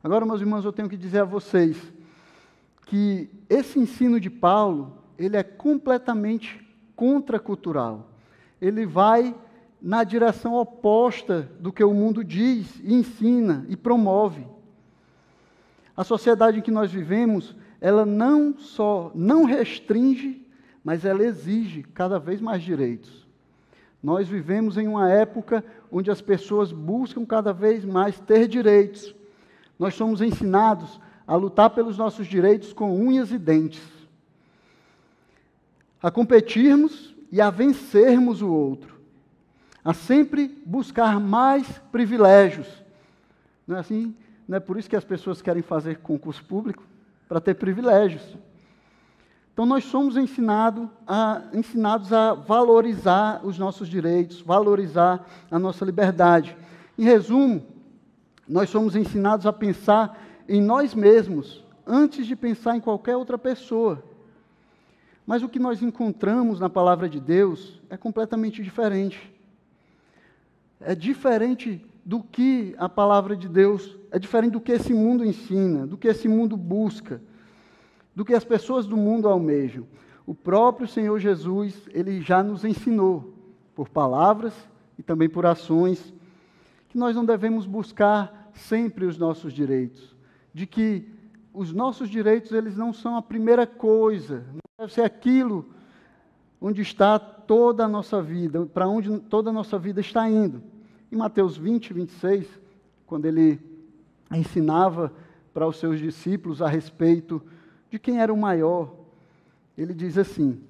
Agora, 0.02 0.26
meus 0.26 0.40
irmãos, 0.40 0.64
eu 0.64 0.72
tenho 0.72 0.88
que 0.88 0.96
dizer 0.96 1.20
a 1.20 1.26
vocês 1.26 1.78
que 2.86 3.30
esse 3.50 3.78
ensino 3.78 4.22
de 4.22 4.30
Paulo, 4.30 4.98
ele 5.18 5.36
é 5.36 5.44
completamente 5.44 6.66
contracultural. 7.00 8.10
Ele 8.62 8.86
vai 8.86 9.34
na 9.82 10.04
direção 10.04 10.56
oposta 10.56 11.50
do 11.58 11.72
que 11.72 11.82
o 11.82 11.94
mundo 11.94 12.26
diz, 12.26 12.68
ensina 12.84 13.66
e 13.70 13.78
promove. 13.78 14.46
A 15.96 16.04
sociedade 16.04 16.60
em 16.60 16.62
que 16.62 16.70
nós 16.70 16.92
vivemos 16.92 17.56
ela 17.80 18.06
não 18.06 18.58
só 18.58 19.14
não 19.16 19.46
restringe, 19.46 20.46
mas 20.84 21.06
ela 21.06 21.24
exige 21.24 21.84
cada 21.84 22.20
vez 22.20 22.42
mais 22.42 22.62
direitos. 22.62 23.26
Nós 24.04 24.28
vivemos 24.28 24.78
em 24.78 24.86
uma 24.86 25.10
época 25.10 25.64
onde 25.90 26.12
as 26.12 26.22
pessoas 26.22 26.74
buscam 26.74 27.26
cada 27.26 27.54
vez 27.54 27.86
mais 27.86 28.20
ter 28.20 28.46
direitos. 28.46 29.16
Nós 29.78 29.94
somos 29.94 30.20
ensinados 30.20 31.00
a 31.26 31.38
lutar 31.38 31.70
pelos 31.70 31.98
nossos 31.98 32.28
direitos 32.28 32.74
com 32.74 32.94
unhas 33.00 33.32
e 33.32 33.38
dentes, 33.38 33.99
a 36.02 36.10
competirmos 36.10 37.16
e 37.32 37.42
a 37.42 37.50
vencermos 37.50 38.42
o 38.42 38.50
outro, 38.50 39.00
a 39.84 39.94
sempre 39.94 40.48
buscar 40.66 41.20
mais 41.20 41.68
privilégios. 41.92 42.68
Não 43.68 43.78
é 43.78 43.80
assim? 43.80 44.16
Não 44.48 44.58
é 44.58 44.60
por 44.60 44.78
isso 44.78 44.90
que 44.90 44.96
as 44.96 45.04
pessoas 45.04 45.42
querem 45.42 45.62
fazer 45.62 45.98
concurso 45.98 46.44
público? 46.44 46.84
Para 47.28 47.40
ter 47.40 47.54
privilégios. 47.54 48.24
Então, 49.54 49.66
nós 49.66 49.84
somos 49.84 50.16
ensinado 50.16 50.90
a, 51.06 51.44
ensinados 51.54 52.14
a 52.14 52.34
valorizar 52.34 53.46
os 53.46 53.60
nossos 53.60 53.88
direitos, 53.88 54.42
valorizar 54.42 55.28
a 55.52 55.60
nossa 55.60 55.84
liberdade. 55.84 56.56
Em 56.98 57.04
resumo, 57.04 57.62
nós 58.48 58.70
somos 58.70 58.96
ensinados 58.96 59.46
a 59.46 59.54
pensar 59.54 60.18
em 60.48 60.62
nós 60.62 60.96
mesmos 60.96 61.64
antes 61.86 62.26
de 62.26 62.36
pensar 62.36 62.76
em 62.76 62.80
qualquer 62.80 63.18
outra 63.18 63.38
pessoa. 63.38 64.04
Mas 65.30 65.44
o 65.44 65.48
que 65.48 65.60
nós 65.60 65.84
encontramos 65.84 66.60
na 66.60 66.68
palavra 66.68 67.08
de 67.08 67.20
Deus 67.20 67.80
é 67.88 67.96
completamente 67.96 68.64
diferente. 68.64 69.32
É 70.82 70.96
diferente 70.96 71.86
do 72.04 72.24
que 72.24 72.74
a 72.80 72.90
palavra 72.90 73.36
de 73.36 73.48
Deus, 73.48 73.96
é 74.10 74.18
diferente 74.18 74.54
do 74.54 74.60
que 74.60 74.72
esse 74.72 74.92
mundo 74.92 75.24
ensina, 75.24 75.86
do 75.86 76.00
que 76.00 76.08
esse 76.08 76.28
mundo 76.28 76.58
busca, 76.58 77.22
do 78.16 78.26
que 78.26 78.34
as 78.34 78.44
pessoas 78.44 78.88
do 78.88 78.98
mundo 78.98 79.28
almejam. 79.28 79.86
O 80.26 80.34
próprio 80.34 80.88
Senhor 80.88 81.20
Jesus, 81.20 81.80
ele 81.94 82.22
já 82.22 82.42
nos 82.42 82.66
ensinou, 82.66 83.32
por 83.76 83.88
palavras 83.88 84.56
e 84.98 85.04
também 85.04 85.30
por 85.30 85.46
ações, 85.46 86.12
que 86.88 86.98
nós 86.98 87.16
não 87.16 87.24
devemos 87.24 87.68
buscar 87.68 88.50
sempre 88.52 89.06
os 89.06 89.16
nossos 89.16 89.54
direitos, 89.54 90.16
de 90.52 90.66
que 90.66 91.19
os 91.54 91.74
nossos 91.74 92.10
direitos 92.10 92.52
eles 92.52 92.78
não 92.78 92.94
são 92.94 93.18
a 93.18 93.22
primeira 93.22 93.66
coisa, 93.66 94.46
não 94.54 94.60
deve 94.78 94.94
ser 94.94 95.02
aquilo 95.02 95.66
onde 96.62 96.82
está 96.82 97.18
toda 97.18 97.86
a 97.86 97.88
nossa 97.88 98.22
vida, 98.22 98.66
para 98.66 98.88
onde 98.88 99.20
toda 99.22 99.50
a 99.50 99.54
nossa 99.54 99.80
vida 99.80 100.00
está 100.00 100.30
indo. 100.30 100.62
Em 101.12 101.16
Mateus 101.16 101.58
20, 101.58 101.94
26, 101.94 102.48
quando 103.06 103.26
ele 103.26 103.60
ensinava 104.32 105.12
para 105.54 105.66
os 105.66 105.78
seus 105.78 106.00
discípulos 106.00 106.62
a 106.62 106.68
respeito 106.68 107.42
de 107.90 107.98
quem 107.98 108.22
era 108.22 108.34
o 108.34 108.38
maior, 108.38 108.94
ele 109.78 109.94
diz 109.94 110.18
assim: 110.18 110.62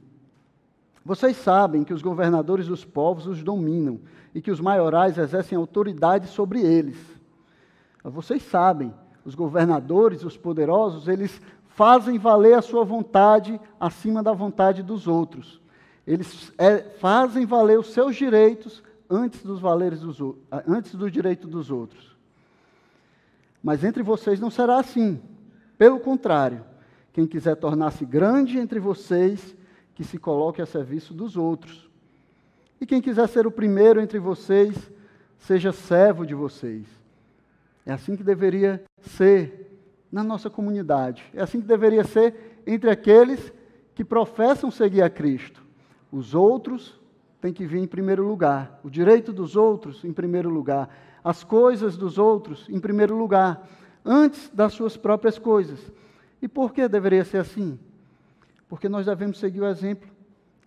Vocês 1.04 1.36
sabem 1.38 1.84
que 1.84 1.94
os 1.94 2.02
governadores 2.02 2.68
dos 2.68 2.86
povos 2.86 3.28
os 3.28 3.44
dominam 3.44 4.00
e 4.34 4.42
que 4.42 4.52
os 4.52 4.62
maiorais 4.62 5.18
exercem 5.18 5.58
autoridade 5.58 6.28
sobre 6.28 6.62
eles. 6.62 6.98
Vocês 8.04 8.42
sabem, 8.44 8.94
os 9.30 9.36
governadores, 9.36 10.24
os 10.24 10.36
poderosos, 10.36 11.08
eles 11.08 11.40
fazem 11.68 12.18
valer 12.18 12.56
a 12.56 12.62
sua 12.62 12.84
vontade 12.84 13.62
acima 13.80 14.24
da 14.24 14.34
vontade 14.34 14.82
dos 14.82 15.08
outros. 15.08 15.62
Eles 16.06 16.52
é, 16.58 16.80
fazem 16.80 17.46
valer 17.46 17.78
os 17.80 17.94
seus 17.94 18.16
direitos 18.16 18.84
antes 19.08 19.44
dos 19.44 19.60
valeres 19.60 20.00
dos, 20.02 20.18
antes 20.68 20.96
do 20.96 21.10
direito 21.10 21.48
dos 21.48 21.70
outros. 21.70 22.18
Mas 23.64 23.84
entre 23.84 24.02
vocês 24.02 24.40
não 24.40 24.50
será 24.50 24.80
assim. 24.80 25.22
Pelo 25.78 26.00
contrário, 26.00 26.66
quem 27.14 27.28
quiser 27.28 27.56
tornar-se 27.56 28.06
grande 28.06 28.58
entre 28.58 28.80
vocês, 28.80 29.56
que 29.94 30.04
se 30.04 30.18
coloque 30.18 30.62
a 30.62 30.66
serviço 30.66 31.14
dos 31.14 31.38
outros. 31.38 31.88
E 32.82 32.86
quem 32.86 33.00
quiser 33.00 33.28
ser 33.28 33.46
o 33.46 33.52
primeiro 33.52 34.02
entre 34.02 34.18
vocês, 34.18 34.76
seja 35.38 35.72
servo 35.72 36.26
de 36.26 36.34
vocês. 36.34 36.99
É 37.90 37.92
assim 37.92 38.16
que 38.16 38.22
deveria 38.22 38.84
ser 39.02 39.82
na 40.12 40.24
nossa 40.24 40.48
comunidade. 40.48 41.26
É 41.34 41.42
assim 41.42 41.60
que 41.60 41.66
deveria 41.66 42.04
ser 42.04 42.62
entre 42.68 42.88
aqueles 42.88 43.52
que 43.96 44.06
professam 44.06 44.70
seguir 44.70 45.02
a 45.02 45.10
Cristo. 45.10 45.64
Os 46.12 46.36
outros 46.36 47.00
tem 47.42 47.52
que 47.52 47.66
vir 47.66 47.80
em 47.80 47.88
primeiro 47.88 48.24
lugar. 48.24 48.80
O 48.84 48.92
direito 48.92 49.34
dos 49.34 49.56
outros 49.56 50.04
em 50.04 50.14
primeiro 50.14 50.52
lugar. 50.52 50.88
As 51.24 51.44
coisas 51.44 51.98
dos 51.98 52.20
outros 52.20 52.70
em 52.70 52.80
primeiro 52.80 53.18
lugar. 53.18 53.68
Antes 54.06 54.52
das 54.54 54.74
suas 54.74 54.96
próprias 54.96 55.40
coisas. 55.40 55.80
E 56.44 56.48
por 56.48 56.72
que 56.72 56.88
deveria 56.88 57.26
ser 57.26 57.40
assim? 57.40 57.80
Porque 58.68 58.88
nós 58.88 59.08
devemos 59.08 59.40
seguir 59.40 59.62
o 59.62 59.68
exemplo 59.68 60.08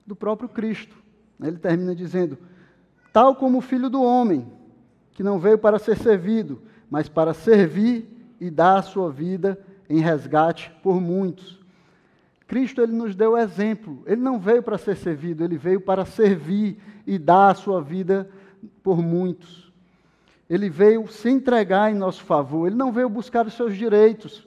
do 0.04 0.16
próprio 0.16 0.48
Cristo. 0.48 0.96
Ele 1.40 1.56
termina 1.56 1.94
dizendo: 1.94 2.36
Tal 3.12 3.36
como 3.36 3.58
o 3.58 3.62
filho 3.62 3.88
do 3.88 4.02
homem, 4.02 4.44
que 5.12 5.22
não 5.22 5.38
veio 5.38 5.56
para 5.56 5.78
ser 5.78 5.96
servido, 5.96 6.60
mas 6.92 7.08
para 7.08 7.32
servir 7.32 8.06
e 8.38 8.50
dar 8.50 8.76
a 8.76 8.82
sua 8.82 9.10
vida 9.10 9.58
em 9.88 9.98
resgate 10.00 10.70
por 10.82 11.00
muitos. 11.00 11.58
Cristo 12.46 12.82
ele 12.82 12.92
nos 12.92 13.14
deu 13.14 13.34
exemplo. 13.34 14.02
Ele 14.04 14.20
não 14.20 14.38
veio 14.38 14.62
para 14.62 14.76
ser 14.76 14.94
servido, 14.98 15.42
ele 15.42 15.56
veio 15.56 15.80
para 15.80 16.04
servir 16.04 16.76
e 17.06 17.18
dar 17.18 17.48
a 17.48 17.54
sua 17.54 17.80
vida 17.80 18.28
por 18.82 19.00
muitos. 19.00 19.72
Ele 20.50 20.68
veio 20.68 21.08
se 21.08 21.30
entregar 21.30 21.90
em 21.90 21.94
nosso 21.94 22.22
favor, 22.24 22.66
ele 22.66 22.76
não 22.76 22.92
veio 22.92 23.08
buscar 23.08 23.46
os 23.46 23.54
seus 23.54 23.74
direitos. 23.74 24.46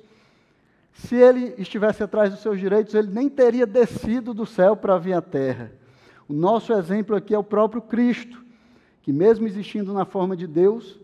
Se 0.93 1.15
ele 1.15 1.55
estivesse 1.57 2.03
atrás 2.03 2.29
dos 2.29 2.41
seus 2.41 2.59
direitos, 2.59 2.93
ele 2.93 3.09
nem 3.11 3.27
teria 3.27 3.65
descido 3.65 4.35
do 4.35 4.45
céu 4.45 4.77
para 4.77 4.99
vir 4.99 5.13
à 5.13 5.21
terra. 5.21 5.71
O 6.29 6.33
nosso 6.33 6.71
exemplo 6.73 7.15
aqui 7.15 7.33
é 7.33 7.39
o 7.39 7.43
próprio 7.43 7.81
Cristo, 7.81 8.45
que, 9.01 9.11
mesmo 9.11 9.47
existindo 9.47 9.91
na 9.93 10.05
forma 10.05 10.37
de 10.37 10.45
Deus, 10.45 11.03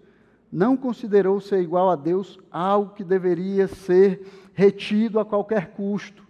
não 0.52 0.76
considerou 0.76 1.40
ser 1.40 1.62
igual 1.62 1.90
a 1.90 1.96
Deus 1.96 2.40
algo 2.52 2.94
que 2.94 3.04
deveria 3.04 3.68
ser 3.68 4.28
retido 4.54 5.20
a 5.20 5.26
qualquer 5.26 5.72
custo. 5.72 6.24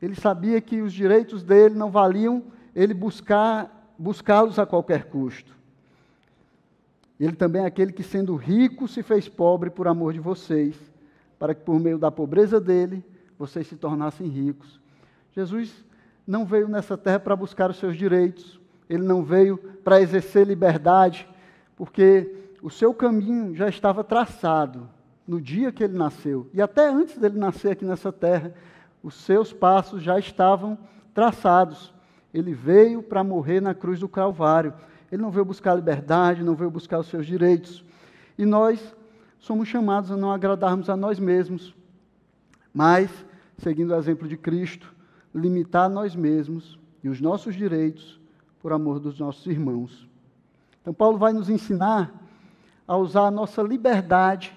Ele 0.00 0.14
sabia 0.14 0.60
que 0.60 0.80
os 0.80 0.92
direitos 0.92 1.42
dele 1.42 1.74
não 1.74 1.90
valiam 1.90 2.42
ele 2.74 2.94
buscar 2.94 3.84
buscá-los 3.98 4.58
a 4.58 4.66
qualquer 4.66 5.04
custo. 5.04 5.54
Ele 7.18 7.36
também 7.36 7.62
é 7.62 7.66
aquele 7.66 7.92
que, 7.92 8.02
sendo 8.02 8.34
rico, 8.34 8.88
se 8.88 9.02
fez 9.02 9.28
pobre 9.28 9.70
por 9.70 9.86
amor 9.86 10.12
de 10.12 10.18
vocês, 10.18 10.74
para 11.38 11.54
que 11.54 11.62
por 11.62 11.78
meio 11.78 11.96
da 11.96 12.10
pobreza 12.10 12.60
dele 12.60 13.04
vocês 13.38 13.66
se 13.66 13.76
tornassem 13.76 14.26
ricos. 14.26 14.80
Jesus 15.32 15.84
não 16.26 16.44
veio 16.44 16.68
nessa 16.68 16.96
terra 16.96 17.20
para 17.20 17.36
buscar 17.36 17.70
os 17.70 17.76
seus 17.76 17.96
direitos, 17.96 18.58
ele 18.88 19.04
não 19.04 19.22
veio 19.22 19.56
para 19.84 20.00
exercer 20.00 20.46
liberdade, 20.46 21.28
porque 21.76 22.43
o 22.64 22.70
seu 22.70 22.94
caminho 22.94 23.54
já 23.54 23.68
estava 23.68 24.02
traçado 24.02 24.88
no 25.28 25.38
dia 25.38 25.70
que 25.70 25.84
ele 25.84 25.98
nasceu, 25.98 26.48
e 26.50 26.62
até 26.62 26.88
antes 26.88 27.18
dele 27.18 27.38
nascer 27.38 27.72
aqui 27.72 27.84
nessa 27.84 28.10
terra, 28.10 28.54
os 29.02 29.16
seus 29.16 29.52
passos 29.52 30.02
já 30.02 30.18
estavam 30.18 30.78
traçados. 31.12 31.92
Ele 32.32 32.54
veio 32.54 33.02
para 33.02 33.22
morrer 33.22 33.60
na 33.60 33.74
cruz 33.74 34.00
do 34.00 34.08
Calvário. 34.08 34.72
Ele 35.12 35.20
não 35.20 35.30
veio 35.30 35.44
buscar 35.44 35.74
liberdade, 35.74 36.42
não 36.42 36.54
veio 36.54 36.70
buscar 36.70 37.00
os 37.00 37.06
seus 37.08 37.26
direitos. 37.26 37.84
E 38.38 38.46
nós 38.46 38.96
somos 39.38 39.68
chamados 39.68 40.10
a 40.10 40.16
não 40.16 40.32
agradarmos 40.32 40.88
a 40.88 40.96
nós 40.96 41.18
mesmos, 41.18 41.74
mas, 42.72 43.10
seguindo 43.58 43.90
o 43.90 43.96
exemplo 43.96 44.26
de 44.26 44.38
Cristo, 44.38 44.90
limitar 45.34 45.90
nós 45.90 46.16
mesmos 46.16 46.78
e 47.02 47.10
os 47.10 47.20
nossos 47.20 47.54
direitos 47.54 48.18
por 48.58 48.72
amor 48.72 48.98
dos 48.98 49.18
nossos 49.18 49.44
irmãos. 49.46 50.08
Então, 50.80 50.94
Paulo 50.94 51.18
vai 51.18 51.34
nos 51.34 51.50
ensinar 51.50 52.23
a 52.86 52.96
usar 52.96 53.26
a 53.26 53.30
nossa 53.30 53.62
liberdade 53.62 54.56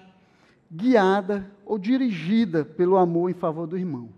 guiada 0.70 1.50
ou 1.64 1.78
dirigida 1.78 2.64
pelo 2.64 2.96
amor 2.96 3.30
em 3.30 3.34
favor 3.34 3.66
do 3.66 3.78
irmão. 3.78 4.10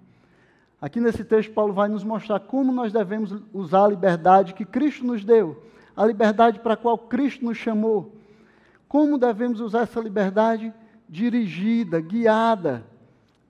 Aqui 0.80 1.00
nesse 1.00 1.22
texto, 1.22 1.52
Paulo 1.52 1.72
vai 1.72 1.88
nos 1.88 2.02
mostrar 2.02 2.40
como 2.40 2.72
nós 2.72 2.92
devemos 2.92 3.36
usar 3.52 3.84
a 3.84 3.88
liberdade 3.88 4.54
que 4.54 4.64
Cristo 4.64 5.04
nos 5.04 5.24
deu, 5.24 5.62
a 5.94 6.06
liberdade 6.06 6.58
para 6.60 6.74
a 6.74 6.76
qual 6.76 6.96
Cristo 6.96 7.44
nos 7.44 7.58
chamou. 7.58 8.16
Como 8.88 9.18
devemos 9.18 9.60
usar 9.60 9.82
essa 9.82 10.00
liberdade 10.00 10.72
dirigida, 11.08 12.00
guiada 12.00 12.84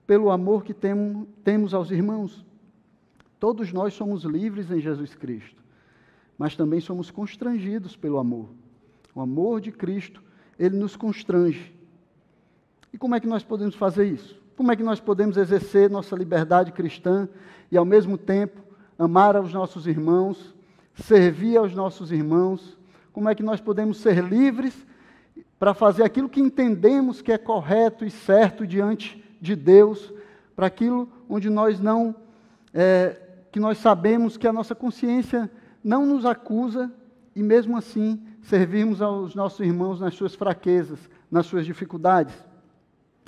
pelo 0.05 0.29
amor 0.29 0.63
que 0.63 0.73
temos 0.73 1.73
aos 1.73 1.89
irmãos. 1.89 2.45
Todos 3.39 3.71
nós 3.71 3.93
somos 3.93 4.23
livres 4.23 4.69
em 4.69 4.79
Jesus 4.79 5.15
Cristo, 5.15 5.63
mas 6.37 6.55
também 6.55 6.81
somos 6.81 7.09
constrangidos 7.09 7.95
pelo 7.95 8.19
amor. 8.19 8.49
O 9.15 9.21
amor 9.21 9.61
de 9.61 9.71
Cristo, 9.71 10.21
ele 10.61 10.77
nos 10.77 10.95
constrange. 10.95 11.73
E 12.93 12.97
como 12.97 13.15
é 13.15 13.19
que 13.19 13.25
nós 13.25 13.43
podemos 13.43 13.73
fazer 13.73 14.05
isso? 14.05 14.39
Como 14.55 14.71
é 14.71 14.75
que 14.75 14.83
nós 14.83 14.99
podemos 14.99 15.35
exercer 15.35 15.89
nossa 15.89 16.15
liberdade 16.15 16.71
cristã 16.71 17.27
e, 17.71 17.77
ao 17.77 17.83
mesmo 17.83 18.15
tempo, 18.15 18.61
amar 18.97 19.35
aos 19.35 19.51
nossos 19.51 19.87
irmãos, 19.87 20.53
servir 20.93 21.57
aos 21.57 21.73
nossos 21.73 22.11
irmãos? 22.11 22.77
Como 23.11 23.27
é 23.27 23.33
que 23.33 23.41
nós 23.41 23.59
podemos 23.59 23.97
ser 23.97 24.23
livres 24.23 24.85
para 25.57 25.73
fazer 25.73 26.03
aquilo 26.03 26.29
que 26.29 26.39
entendemos 26.39 27.23
que 27.23 27.31
é 27.31 27.39
correto 27.39 28.05
e 28.05 28.11
certo 28.11 28.67
diante 28.67 29.23
de 29.41 29.55
Deus, 29.55 30.13
para 30.55 30.67
aquilo 30.67 31.09
onde 31.27 31.49
nós 31.49 31.79
não, 31.79 32.15
é, 32.71 33.19
que 33.51 33.59
nós 33.59 33.79
sabemos 33.79 34.37
que 34.37 34.47
a 34.47 34.53
nossa 34.53 34.75
consciência 34.75 35.49
não 35.83 36.05
nos 36.05 36.23
acusa 36.23 36.91
e 37.35 37.41
mesmo 37.41 37.75
assim 37.75 38.21
servirmos 38.41 39.01
aos 39.01 39.35
nossos 39.35 39.59
irmãos 39.59 39.99
nas 39.99 40.13
suas 40.15 40.35
fraquezas, 40.35 40.99
nas 41.29 41.45
suas 41.45 41.65
dificuldades. 41.65 42.33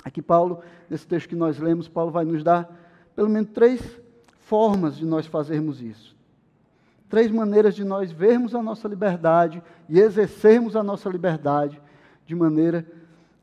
Aqui 0.04 0.20
Paulo, 0.20 0.60
nesse 0.88 1.06
texto 1.06 1.28
que 1.28 1.36
nós 1.36 1.58
lemos, 1.58 1.88
Paulo 1.88 2.10
vai 2.10 2.24
nos 2.24 2.42
dar 2.42 2.70
pelo 3.14 3.30
menos 3.30 3.50
três 3.50 3.80
formas 4.40 4.96
de 4.96 5.06
nós 5.06 5.26
fazermos 5.26 5.80
isso. 5.80 6.14
Três 7.08 7.30
maneiras 7.30 7.74
de 7.74 7.84
nós 7.84 8.10
vermos 8.10 8.54
a 8.54 8.62
nossa 8.62 8.88
liberdade 8.88 9.62
e 9.88 9.98
exercermos 10.00 10.74
a 10.74 10.82
nossa 10.82 11.08
liberdade 11.08 11.80
de 12.26 12.34
maneira 12.34 12.86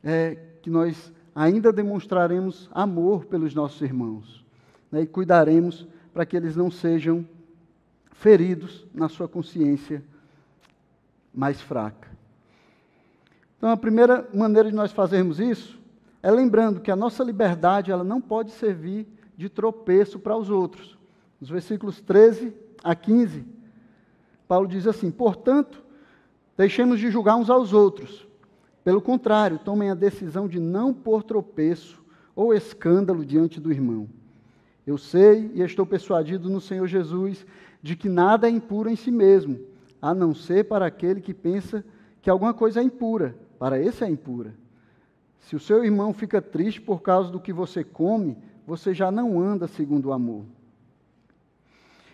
é, 0.04 0.38
que 0.62 0.70
nós 0.70 1.12
ainda 1.34 1.72
demonstraremos 1.72 2.70
amor 2.74 3.26
pelos 3.26 3.56
nossos 3.56 3.82
irmãos 3.82 4.44
né, 4.92 5.02
e 5.02 5.08
cuidaremos 5.08 5.88
para 6.14 6.26
que 6.26 6.36
eles 6.36 6.56
não 6.56 6.70
sejam 6.70 7.26
feridos 8.12 8.86
na 8.94 9.08
sua 9.08 9.28
consciência 9.28 10.04
mais 11.34 11.62
fraca. 11.62 12.10
Então, 13.58 13.70
a 13.70 13.78
primeira 13.78 14.28
maneira 14.34 14.70
de 14.70 14.76
nós 14.76 14.92
fazermos 14.92 15.40
isso 15.40 15.80
é 16.24 16.32
lembrando 16.32 16.82
que 16.82 16.92
a 16.92 16.96
nossa 16.96 17.24
liberdade 17.24 17.92
ela 17.92 18.04
não 18.04 18.20
pode 18.20 18.52
servir 18.52 19.08
de 19.38 19.50
tropeço 19.50 20.20
para 20.20 20.36
os 20.36 20.50
outros. 20.50 20.98
Nos 21.40 21.50
versículos 21.50 22.00
13 22.02 22.54
a 22.84 22.96
15, 22.96 23.46
Paulo 24.48 24.68
diz 24.68 24.86
assim: 24.86 25.10
Portanto, 25.10 25.84
deixemos 26.58 27.00
de 27.00 27.10
julgar 27.10 27.36
uns 27.36 27.50
aos 27.50 27.74
outros. 27.74 28.28
Pelo 28.84 29.02
contrário, 29.02 29.60
tomem 29.60 29.90
a 29.90 29.96
decisão 29.96 30.48
de 30.48 30.60
não 30.60 30.94
pôr 30.94 31.24
tropeço 31.24 32.04
ou 32.36 32.54
escândalo 32.54 33.26
diante 33.26 33.60
do 33.60 33.72
irmão. 33.72 34.10
Eu 34.86 34.98
sei 34.98 35.52
e 35.54 35.62
estou 35.62 35.86
persuadido 35.86 36.50
no 36.50 36.60
Senhor 36.60 36.88
Jesus 36.88 37.46
de 37.82 37.96
que 37.96 38.10
nada 38.10 38.48
é 38.48 38.50
impuro 38.50 38.90
em 38.90 38.96
si 38.96 39.12
mesmo, 39.12 39.60
a 40.02 40.14
não 40.14 40.34
ser 40.34 40.66
para 40.66 40.86
aquele 40.86 41.22
que 41.22 41.34
pensa 41.34 41.86
que 42.22 42.30
alguma 42.30 42.54
coisa 42.54 42.80
é 42.80 42.84
impura. 42.84 43.36
Para 43.60 43.80
esse 43.80 44.04
é 44.04 44.10
impura. 44.10 44.54
Se 45.42 45.56
o 45.56 45.60
seu 45.60 45.84
irmão 45.84 46.14
fica 46.14 46.42
triste 46.42 46.82
por 46.82 47.02
causa 47.02 47.30
do 47.30 47.40
que 47.40 47.54
você 47.54 47.84
come, 47.84 48.38
você 48.66 48.94
já 48.94 49.12
não 49.12 49.40
anda 49.40 49.68
segundo 49.68 50.08
o 50.08 50.14
amor. 50.14 50.46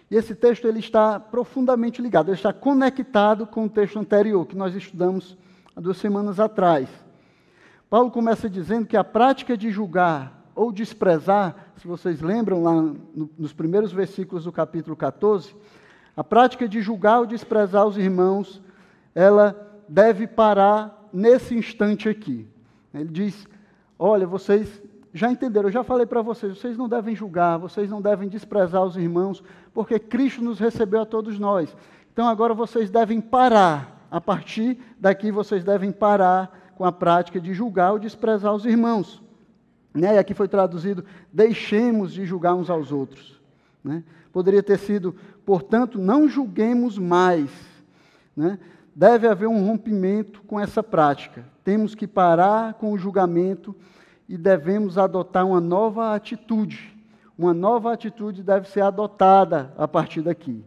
E 0.10 0.16
esse 0.16 0.34
texto 0.34 0.68
ele 0.68 0.80
está 0.80 1.20
profundamente 1.20 2.02
ligado, 2.02 2.30
ele 2.30 2.38
está 2.38 2.54
conectado 2.54 3.46
com 3.46 3.66
o 3.66 3.70
texto 3.70 4.00
anterior 4.00 4.46
que 4.46 4.56
nós 4.56 4.74
estudamos 4.74 5.38
há 5.76 5.82
duas 5.82 5.98
semanas 5.98 6.40
atrás. 6.40 6.88
Paulo 7.90 8.10
começa 8.10 8.50
dizendo 8.50 8.86
que 8.86 8.98
a 8.98 9.04
prática 9.04 9.58
de 9.58 9.70
julgar 9.70 10.52
ou 10.56 10.72
desprezar, 10.72 11.72
se 11.78 11.88
vocês 11.88 12.22
lembram 12.22 12.64
lá 12.64 12.74
no, 12.74 13.30
nos 13.38 13.54
primeiros 13.54 13.92
versículos 13.92 14.46
do 14.46 14.52
capítulo 14.52 14.96
14, 14.96 15.56
a 16.18 16.24
prática 16.24 16.68
de 16.68 16.82
julgar 16.82 17.20
ou 17.20 17.28
desprezar 17.28 17.86
os 17.86 17.96
irmãos, 17.96 18.60
ela 19.14 19.56
deve 19.88 20.26
parar 20.26 21.08
nesse 21.14 21.56
instante 21.56 22.10
aqui. 22.10 22.48
Ele 22.92 23.10
diz: 23.10 23.48
Olha, 24.00 24.26
vocês 24.26 24.82
já 25.14 25.32
entenderam, 25.32 25.70
eu 25.70 25.74
já 25.74 25.84
falei 25.84 26.08
para 26.08 26.24
vocês, 26.24 26.58
vocês 26.58 26.76
não 26.76 26.90
devem 26.90 27.16
julgar, 27.16 27.58
vocês 27.58 27.90
não 27.90 28.02
devem 28.02 28.28
desprezar 28.28 28.84
os 28.84 28.98
irmãos, 28.98 29.44
porque 29.74 30.00
Cristo 30.00 30.44
nos 30.44 30.60
recebeu 30.60 31.02
a 31.02 31.06
todos 31.06 31.38
nós. 31.38 31.76
Então 32.12 32.28
agora 32.28 32.54
vocês 32.54 32.90
devem 32.90 33.22
parar. 33.22 33.96
A 34.10 34.22
partir 34.22 34.80
daqui 34.98 35.32
vocês 35.32 35.64
devem 35.64 35.92
parar 35.92 36.72
com 36.76 36.86
a 36.86 36.92
prática 36.92 37.42
de 37.42 37.54
julgar 37.54 37.92
ou 37.92 38.00
desprezar 38.00 38.56
os 38.56 38.66
irmãos. 38.66 39.22
Né? 39.94 40.16
E 40.16 40.18
aqui 40.18 40.34
foi 40.34 40.48
traduzido: 40.48 41.04
deixemos 41.32 42.14
de 42.14 42.26
julgar 42.26 42.56
uns 42.56 42.70
aos 42.70 42.92
outros. 42.92 43.40
Né? 43.84 44.04
Poderia 44.32 44.64
ter 44.64 44.78
sido, 44.78 45.16
portanto, 45.48 45.98
não 45.98 46.28
julguemos 46.28 46.98
mais. 46.98 47.50
Né? 48.36 48.60
Deve 48.94 49.30
haver 49.30 49.48
um 49.48 49.66
rompimento 49.66 50.42
com 50.42 50.60
essa 50.60 50.84
prática. 50.84 51.46
Temos 51.64 51.96
que 51.96 52.06
parar 52.06 52.74
com 52.74 52.92
o 52.92 52.98
julgamento 52.98 53.74
e 54.28 54.38
devemos 54.38 54.98
adotar 54.98 55.48
uma 55.48 55.62
nova 55.62 56.14
atitude. 56.14 56.94
Uma 57.38 57.54
nova 57.54 57.94
atitude 57.94 58.44
deve 58.44 58.68
ser 58.68 58.82
adotada 58.82 59.74
a 59.78 59.88
partir 59.88 60.22
daqui. 60.22 60.66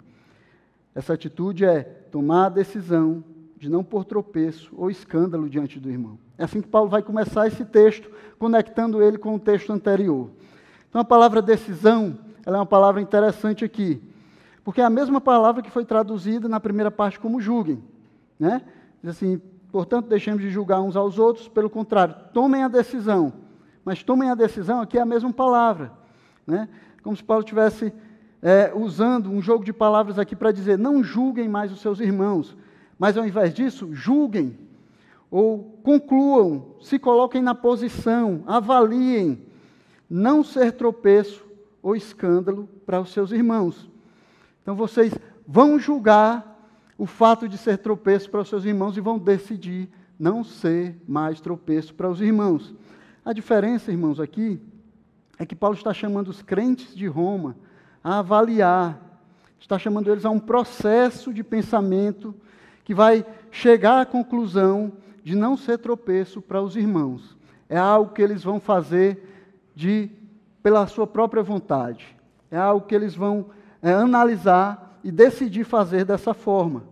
Essa 0.95 1.13
atitude 1.13 1.67
é 1.67 1.83
tomar 1.83 2.47
a 2.47 2.49
decisão 2.49 3.23
de 3.59 3.69
não 3.69 3.85
pôr 3.85 4.03
tropeço 4.07 4.73
ou 4.75 4.91
escândalo 4.91 5.47
diante 5.47 5.79
do 5.79 5.91
irmão. 5.91 6.19
É 6.39 6.45
assim 6.45 6.63
que 6.63 6.69
Paulo 6.69 6.89
vai 6.89 7.03
começar 7.03 7.47
esse 7.47 7.67
texto, 7.67 8.11
conectando 8.39 9.03
ele 9.03 9.19
com 9.19 9.35
o 9.35 9.39
texto 9.39 9.75
anterior. 9.75 10.31
Então 10.89 11.03
a 11.03 11.05
palavra 11.05 11.43
decisão, 11.43 12.19
ela 12.47 12.57
é 12.57 12.61
uma 12.61 12.65
palavra 12.65 13.03
interessante 13.03 13.63
aqui, 13.63 14.01
porque 14.65 14.81
é 14.81 14.85
a 14.85 14.91
mesma 14.91 15.21
palavra 15.21 15.63
que 15.63 15.71
foi 15.71 15.85
traduzida 15.85 16.49
na 16.49 16.61
primeira 16.61 16.91
parte 16.91 17.19
como 17.19 17.41
julguem, 17.41 17.83
né? 18.39 18.63
Diz 19.03 19.13
assim, 19.13 19.41
portanto, 19.73 20.07
deixemos 20.09 20.43
de 20.43 20.51
julgar 20.51 20.81
uns 20.81 20.97
aos 20.97 21.19
outros, 21.19 21.49
pelo 21.49 21.71
contrário, 21.71 22.15
tomem 22.33 22.63
a 22.63 22.69
decisão. 22.69 23.33
Mas 23.85 24.03
tomem 24.03 24.31
a 24.31 24.35
decisão 24.35 24.81
aqui 24.81 24.99
é 24.99 25.01
a 25.01 25.07
mesma 25.07 25.33
palavra, 25.33 25.93
né? 26.47 26.69
Como 27.03 27.17
se 27.17 27.25
Paulo 27.25 27.43
estivesse 27.43 27.93
é, 28.43 28.73
usando 28.75 29.31
um 29.31 29.41
jogo 29.41 29.65
de 29.65 29.73
palavras 29.73 30.19
aqui 30.19 30.37
para 30.37 30.53
dizer, 30.53 30.79
não 30.79 31.03
julguem 31.03 31.49
mais 31.49 31.73
os 31.73 31.81
seus 31.81 31.99
irmãos, 32.01 32.57
mas 32.99 33.17
ao 33.17 33.27
invés 33.27 33.53
disso, 33.53 33.89
julguem 33.93 34.59
ou 35.31 35.81
concluam, 35.83 36.75
se 36.81 36.99
coloquem 36.99 37.41
na 37.41 37.55
posição, 37.55 38.43
avaliem, 38.47 39.47
não 40.09 40.45
ser 40.45 40.73
tropeço 40.73 41.45
ou 41.83 41.97
escândalo 41.97 42.69
para 42.85 43.01
os 43.01 43.13
seus 43.13 43.33
irmãos. 43.33 43.90
Então 44.71 44.77
vocês 44.77 45.13
vão 45.45 45.81
julgar 45.81 46.57
o 46.97 47.05
fato 47.05 47.49
de 47.49 47.59
ser 47.59 47.79
tropeço 47.79 48.31
para 48.31 48.43
os 48.43 48.49
seus 48.49 48.65
irmãos 48.65 48.97
e 48.97 49.01
vão 49.01 49.19
decidir 49.19 49.89
não 50.17 50.45
ser 50.45 50.97
mais 51.09 51.41
tropeço 51.41 51.93
para 51.93 52.09
os 52.09 52.21
irmãos. 52.21 52.73
A 53.25 53.33
diferença, 53.33 53.91
irmãos, 53.91 54.21
aqui 54.21 54.61
é 55.41 55.45
que 55.45 55.57
Paulo 55.57 55.77
está 55.77 55.93
chamando 55.93 56.29
os 56.29 56.41
crentes 56.41 56.95
de 56.95 57.09
Roma 57.09 57.57
a 58.05 58.21
avaliar, 58.21 59.21
está 59.59 59.77
chamando 59.77 60.09
eles 60.09 60.25
a 60.25 60.31
um 60.31 60.39
processo 60.39 61.35
de 61.35 61.43
pensamento 61.43 62.33
que 62.85 62.95
vai 62.95 63.27
chegar 63.51 64.01
à 64.01 64.07
conclusão 64.07 64.93
de 65.25 65.35
não 65.35 65.57
ser 65.57 65.79
tropeço 65.79 66.41
para 66.41 66.63
os 66.63 66.77
irmãos. 66.77 67.37
É 67.69 67.77
algo 67.77 68.13
que 68.13 68.23
eles 68.23 68.45
vão 68.45 68.61
fazer 68.61 69.51
de 69.75 70.09
pela 70.63 70.87
sua 70.87 71.09
própria 71.09 71.43
vontade. 71.43 72.17
É 72.53 72.57
algo 72.57 72.87
que 72.87 72.95
eles 72.95 73.17
vão 73.17 73.47
é, 73.83 73.93
analisar 73.93 74.99
e 75.03 75.11
decidir 75.11 75.65
fazer 75.65 76.05
dessa 76.05 76.35
forma. 76.35 76.85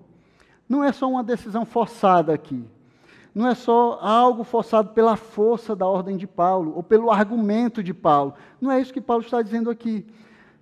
Não 0.69 0.85
é 0.85 0.93
só 0.93 1.09
uma 1.09 1.25
decisão 1.25 1.65
forçada 1.65 2.33
aqui. 2.33 2.65
Não 3.35 3.47
é 3.47 3.55
só 3.55 3.99
algo 4.01 4.43
forçado 4.45 4.91
pela 4.91 5.17
força 5.17 5.77
da 5.77 5.87
ordem 5.87 6.17
de 6.17 6.27
Paulo 6.27 6.73
ou 6.75 6.83
pelo 6.83 7.11
argumento 7.11 7.83
de 7.83 7.95
Paulo. 7.95 8.35
Não 8.61 8.71
é 8.71 8.81
isso 8.81 8.93
que 8.93 9.01
Paulo 9.01 9.23
está 9.23 9.41
dizendo 9.43 9.71
aqui. 9.71 10.07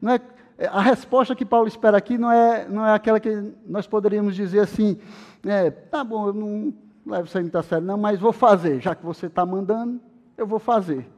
Não 0.01 0.13
é 0.13 0.21
a 0.59 0.81
resposta 0.81 1.35
que 1.35 1.45
Paulo 1.45 1.69
espera 1.69 1.99
aqui 1.99 2.17
não 2.17 2.33
é, 2.33 2.67
não 2.69 2.87
é 2.87 2.95
aquela 2.95 3.21
que 3.21 3.53
nós 3.67 3.87
poderíamos 3.87 4.35
dizer 4.35 4.61
assim, 4.61 4.99
é, 5.45 5.71
tá 5.71 6.03
bom, 6.03 6.29
eu 6.29 6.33
não 6.33 6.75
levo 7.05 7.27
isso 7.27 7.37
aí 7.37 7.45
muito 7.45 7.59
a 7.59 7.63
sério, 7.63 7.87
não, 7.87 7.99
mas 7.99 8.19
vou 8.19 8.33
fazer, 8.33 8.81
já 8.81 8.95
que 8.95 9.05
você 9.05 9.27
está 9.27 9.45
mandando, 9.45 10.01
eu 10.37 10.47
vou 10.47 10.59
fazer. 10.59 11.09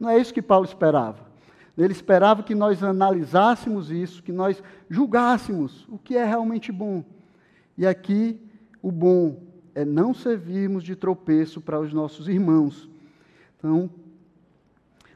Não 0.00 0.08
é 0.08 0.18
isso 0.18 0.32
que 0.32 0.42
Paulo 0.42 0.64
esperava. 0.64 1.25
Ele 1.76 1.92
esperava 1.92 2.42
que 2.42 2.54
nós 2.54 2.82
analisássemos 2.82 3.90
isso, 3.90 4.22
que 4.22 4.32
nós 4.32 4.62
julgássemos 4.88 5.86
o 5.88 5.98
que 5.98 6.16
é 6.16 6.24
realmente 6.24 6.72
bom. 6.72 7.04
E 7.76 7.86
aqui, 7.86 8.40
o 8.82 8.90
bom 8.90 9.42
é 9.74 9.84
não 9.84 10.14
servirmos 10.14 10.82
de 10.82 10.96
tropeço 10.96 11.60
para 11.60 11.78
os 11.78 11.92
nossos 11.92 12.28
irmãos. 12.28 12.88
Então, 13.58 13.90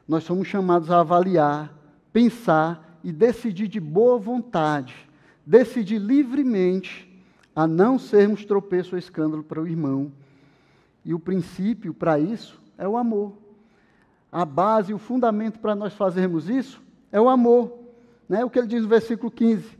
nós 0.07 0.23
somos 0.23 0.47
chamados 0.47 0.91
a 0.91 0.99
avaliar, 0.99 1.73
pensar 2.13 2.99
e 3.03 3.11
decidir 3.11 3.67
de 3.67 3.79
boa 3.79 4.19
vontade, 4.19 4.95
decidir 5.43 5.97
livremente 5.97 7.09
a 7.55 7.65
não 7.65 7.97
sermos 7.97 8.45
tropeço 8.45 8.93
ou 8.93 8.99
escândalo 8.99 9.43
para 9.43 9.61
o 9.61 9.67
irmão. 9.67 10.11
E 11.03 11.13
o 11.13 11.19
princípio 11.19 11.93
para 11.93 12.19
isso 12.19 12.61
é 12.77 12.87
o 12.87 12.97
amor. 12.97 13.33
A 14.31 14.45
base, 14.45 14.93
o 14.93 14.97
fundamento 14.97 15.59
para 15.59 15.75
nós 15.75 15.93
fazermos 15.93 16.49
isso 16.49 16.81
é 17.11 17.19
o 17.19 17.27
amor. 17.27 17.77
Né? 18.29 18.45
O 18.45 18.49
que 18.49 18.59
ele 18.59 18.67
diz 18.67 18.83
no 18.83 18.87
versículo 18.87 19.29
15. 19.29 19.77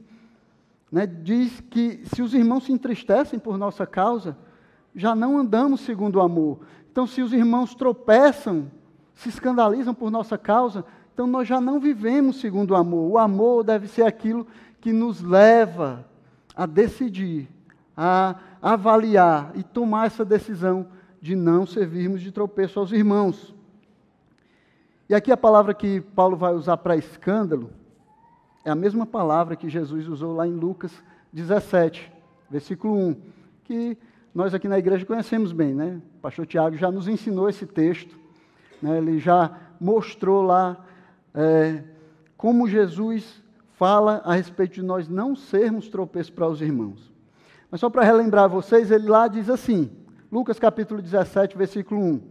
Né? 0.91 1.05
Diz 1.05 1.61
que 1.61 2.01
se 2.05 2.21
os 2.21 2.33
irmãos 2.33 2.65
se 2.65 2.73
entristecem 2.73 3.39
por 3.39 3.57
nossa 3.57 3.87
causa, 3.87 4.37
já 4.93 5.15
não 5.15 5.37
andamos 5.37 5.81
segundo 5.81 6.17
o 6.17 6.21
amor. 6.21 6.59
Então, 6.91 7.07
se 7.07 7.21
os 7.21 7.31
irmãos 7.31 7.73
tropeçam, 7.73 8.69
se 9.13 9.29
escandalizam 9.29 9.93
por 9.93 10.11
nossa 10.11 10.37
causa, 10.37 10.83
então 11.13 11.25
nós 11.25 11.47
já 11.47 11.61
não 11.61 11.79
vivemos 11.79 12.41
segundo 12.41 12.71
o 12.71 12.75
amor. 12.75 13.11
O 13.11 13.17
amor 13.17 13.63
deve 13.63 13.87
ser 13.87 14.03
aquilo 14.03 14.45
que 14.81 14.91
nos 14.91 15.21
leva 15.21 16.05
a 16.53 16.65
decidir 16.65 17.47
a 17.95 18.35
avaliar 18.61 19.51
e 19.55 19.63
tomar 19.63 20.07
essa 20.07 20.25
decisão 20.25 20.87
de 21.21 21.35
não 21.35 21.65
servirmos 21.65 22.21
de 22.21 22.31
tropeço 22.31 22.79
aos 22.79 22.91
irmãos. 22.91 23.53
E 25.11 25.13
aqui 25.13 25.29
a 25.29 25.35
palavra 25.35 25.73
que 25.73 25.99
Paulo 25.99 26.37
vai 26.37 26.53
usar 26.53 26.77
para 26.77 26.95
escândalo 26.95 27.71
é 28.63 28.71
a 28.71 28.75
mesma 28.75 29.05
palavra 29.05 29.57
que 29.57 29.67
Jesus 29.67 30.07
usou 30.07 30.33
lá 30.33 30.47
em 30.47 30.53
Lucas 30.53 30.89
17, 31.33 32.09
versículo 32.49 32.95
1, 32.95 33.15
que 33.65 33.97
nós 34.33 34.53
aqui 34.53 34.69
na 34.69 34.79
igreja 34.79 35.05
conhecemos 35.05 35.51
bem, 35.51 35.73
né? 35.73 36.01
O 36.15 36.19
pastor 36.21 36.45
Tiago 36.45 36.77
já 36.77 36.89
nos 36.89 37.09
ensinou 37.09 37.49
esse 37.49 37.65
texto, 37.65 38.17
né? 38.81 38.99
ele 38.99 39.19
já 39.19 39.51
mostrou 39.81 40.43
lá 40.43 40.77
é, 41.35 41.83
como 42.37 42.69
Jesus 42.69 43.43
fala 43.73 44.21
a 44.23 44.33
respeito 44.33 44.75
de 44.75 44.81
nós 44.81 45.09
não 45.09 45.35
sermos 45.35 45.89
tropeço 45.89 46.31
para 46.31 46.47
os 46.47 46.61
irmãos. 46.61 47.11
Mas 47.69 47.81
só 47.81 47.89
para 47.89 48.05
relembrar 48.05 48.47
vocês, 48.47 48.89
ele 48.89 49.09
lá 49.09 49.27
diz 49.27 49.49
assim, 49.49 49.91
Lucas 50.31 50.57
capítulo 50.57 51.01
17, 51.01 51.57
versículo 51.57 51.99
1. 51.99 52.30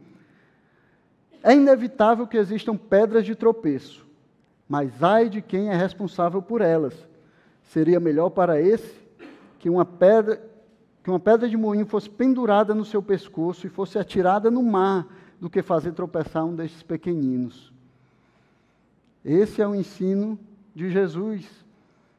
É 1.43 1.55
inevitável 1.55 2.27
que 2.27 2.37
existam 2.37 2.77
pedras 2.77 3.25
de 3.25 3.35
tropeço, 3.35 4.07
mas 4.69 5.03
ai 5.03 5.29
de 5.29 5.41
quem 5.41 5.71
é 5.71 5.77
responsável 5.77 6.43
por 6.43 6.61
elas. 6.61 6.95
Seria 7.65 7.99
melhor 7.99 8.31
para 8.31 8.61
esse 8.61 9.01
que 9.59 9.71
uma 9.71 9.85
pedra 9.85 10.49
que 11.03 11.09
uma 11.09 11.19
pedra 11.19 11.49
de 11.49 11.57
moinho 11.57 11.87
fosse 11.87 12.11
pendurada 12.11 12.75
no 12.75 12.85
seu 12.85 13.03
pescoço 13.03 13.67
e 13.67 13.71
fosse 13.71 13.99
atirada 13.99 14.51
no 14.51 14.63
mar 14.63 15.07
do 15.41 15.49
que 15.49 15.63
fazer 15.63 15.93
tropeçar 15.93 16.45
um 16.45 16.55
destes 16.55 16.83
pequeninos. 16.83 17.73
Esse 19.25 19.63
é 19.63 19.67
o 19.67 19.75
ensino 19.75 20.39
de 20.75 20.91
Jesus 20.91 21.49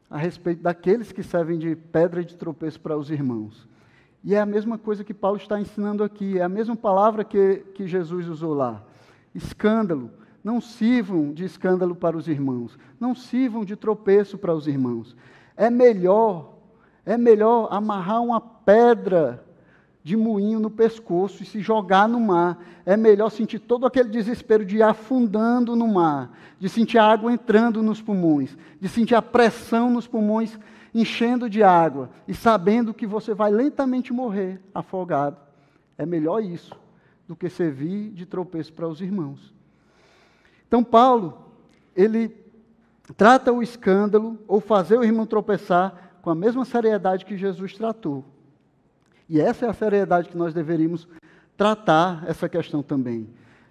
a 0.09 0.17
respeito 0.17 0.63
daqueles 0.63 1.11
que 1.11 1.21
servem 1.21 1.59
de 1.59 1.75
pedra 1.75 2.23
de 2.23 2.35
tropeço 2.35 2.79
para 2.79 2.97
os 2.97 3.11
irmãos. 3.11 3.67
E 4.23 4.35
é 4.35 4.39
a 4.39 4.45
mesma 4.45 4.77
coisa 4.77 5.03
que 5.03 5.13
Paulo 5.13 5.37
está 5.37 5.59
ensinando 5.59 6.03
aqui, 6.03 6.37
é 6.37 6.43
a 6.43 6.49
mesma 6.49 6.75
palavra 6.75 7.23
que, 7.23 7.57
que 7.73 7.87
Jesus 7.87 8.27
usou 8.27 8.53
lá. 8.53 8.83
Escândalo, 9.33 10.11
não 10.43 10.59
sirvam 10.59 11.33
de 11.33 11.45
escândalo 11.45 11.95
para 11.95 12.17
os 12.17 12.27
irmãos, 12.27 12.77
não 12.99 13.13
sirvam 13.13 13.63
de 13.63 13.75
tropeço 13.75 14.37
para 14.37 14.53
os 14.53 14.67
irmãos. 14.67 15.15
É 15.55 15.69
melhor, 15.69 16.55
é 17.05 17.17
melhor 17.17 17.67
amarrar 17.71 18.21
uma 18.21 18.41
pedra 18.41 19.45
de 20.03 20.17
moinho 20.17 20.59
no 20.59 20.71
pescoço 20.71 21.43
e 21.43 21.45
se 21.45 21.59
jogar 21.59 22.09
no 22.09 22.19
mar. 22.19 22.63
É 22.85 22.97
melhor 22.97 23.29
sentir 23.29 23.59
todo 23.59 23.85
aquele 23.85 24.09
desespero 24.09 24.65
de 24.65 24.77
ir 24.77 24.83
afundando 24.83 25.75
no 25.75 25.87
mar, 25.87 26.35
de 26.59 26.67
sentir 26.67 26.97
a 26.97 27.05
água 27.05 27.31
entrando 27.31 27.83
nos 27.83 28.01
pulmões, 28.01 28.57
de 28.79 28.89
sentir 28.89 29.15
a 29.15 29.21
pressão 29.21 29.89
nos 29.91 30.07
pulmões 30.07 30.57
enchendo 30.93 31.49
de 31.49 31.63
água 31.63 32.09
e 32.27 32.33
sabendo 32.33 32.93
que 32.93 33.07
você 33.07 33.33
vai 33.33 33.51
lentamente 33.51 34.11
morrer 34.11 34.59
afogado. 34.73 35.37
É 35.97 36.05
melhor 36.05 36.43
isso 36.43 36.80
do 37.31 37.35
que 37.37 37.49
servir 37.49 38.11
de 38.11 38.25
tropeço 38.25 38.73
para 38.73 38.85
os 38.85 38.99
irmãos. 38.99 39.53
Então, 40.67 40.83
Paulo, 40.83 41.45
ele 41.95 42.35
trata 43.15 43.53
o 43.53 43.63
escândalo 43.63 44.37
ou 44.49 44.59
fazer 44.59 44.99
o 44.99 45.03
irmão 45.03 45.25
tropeçar 45.25 46.19
com 46.21 46.29
a 46.29 46.35
mesma 46.35 46.65
seriedade 46.65 47.23
que 47.23 47.37
Jesus 47.37 47.73
tratou. 47.73 48.25
E 49.29 49.39
essa 49.39 49.65
é 49.65 49.69
a 49.69 49.73
seriedade 49.73 50.27
que 50.27 50.37
nós 50.37 50.53
deveríamos 50.53 51.07
tratar 51.55 52.25
essa 52.27 52.49
questão 52.49 52.83
também. 52.83 53.29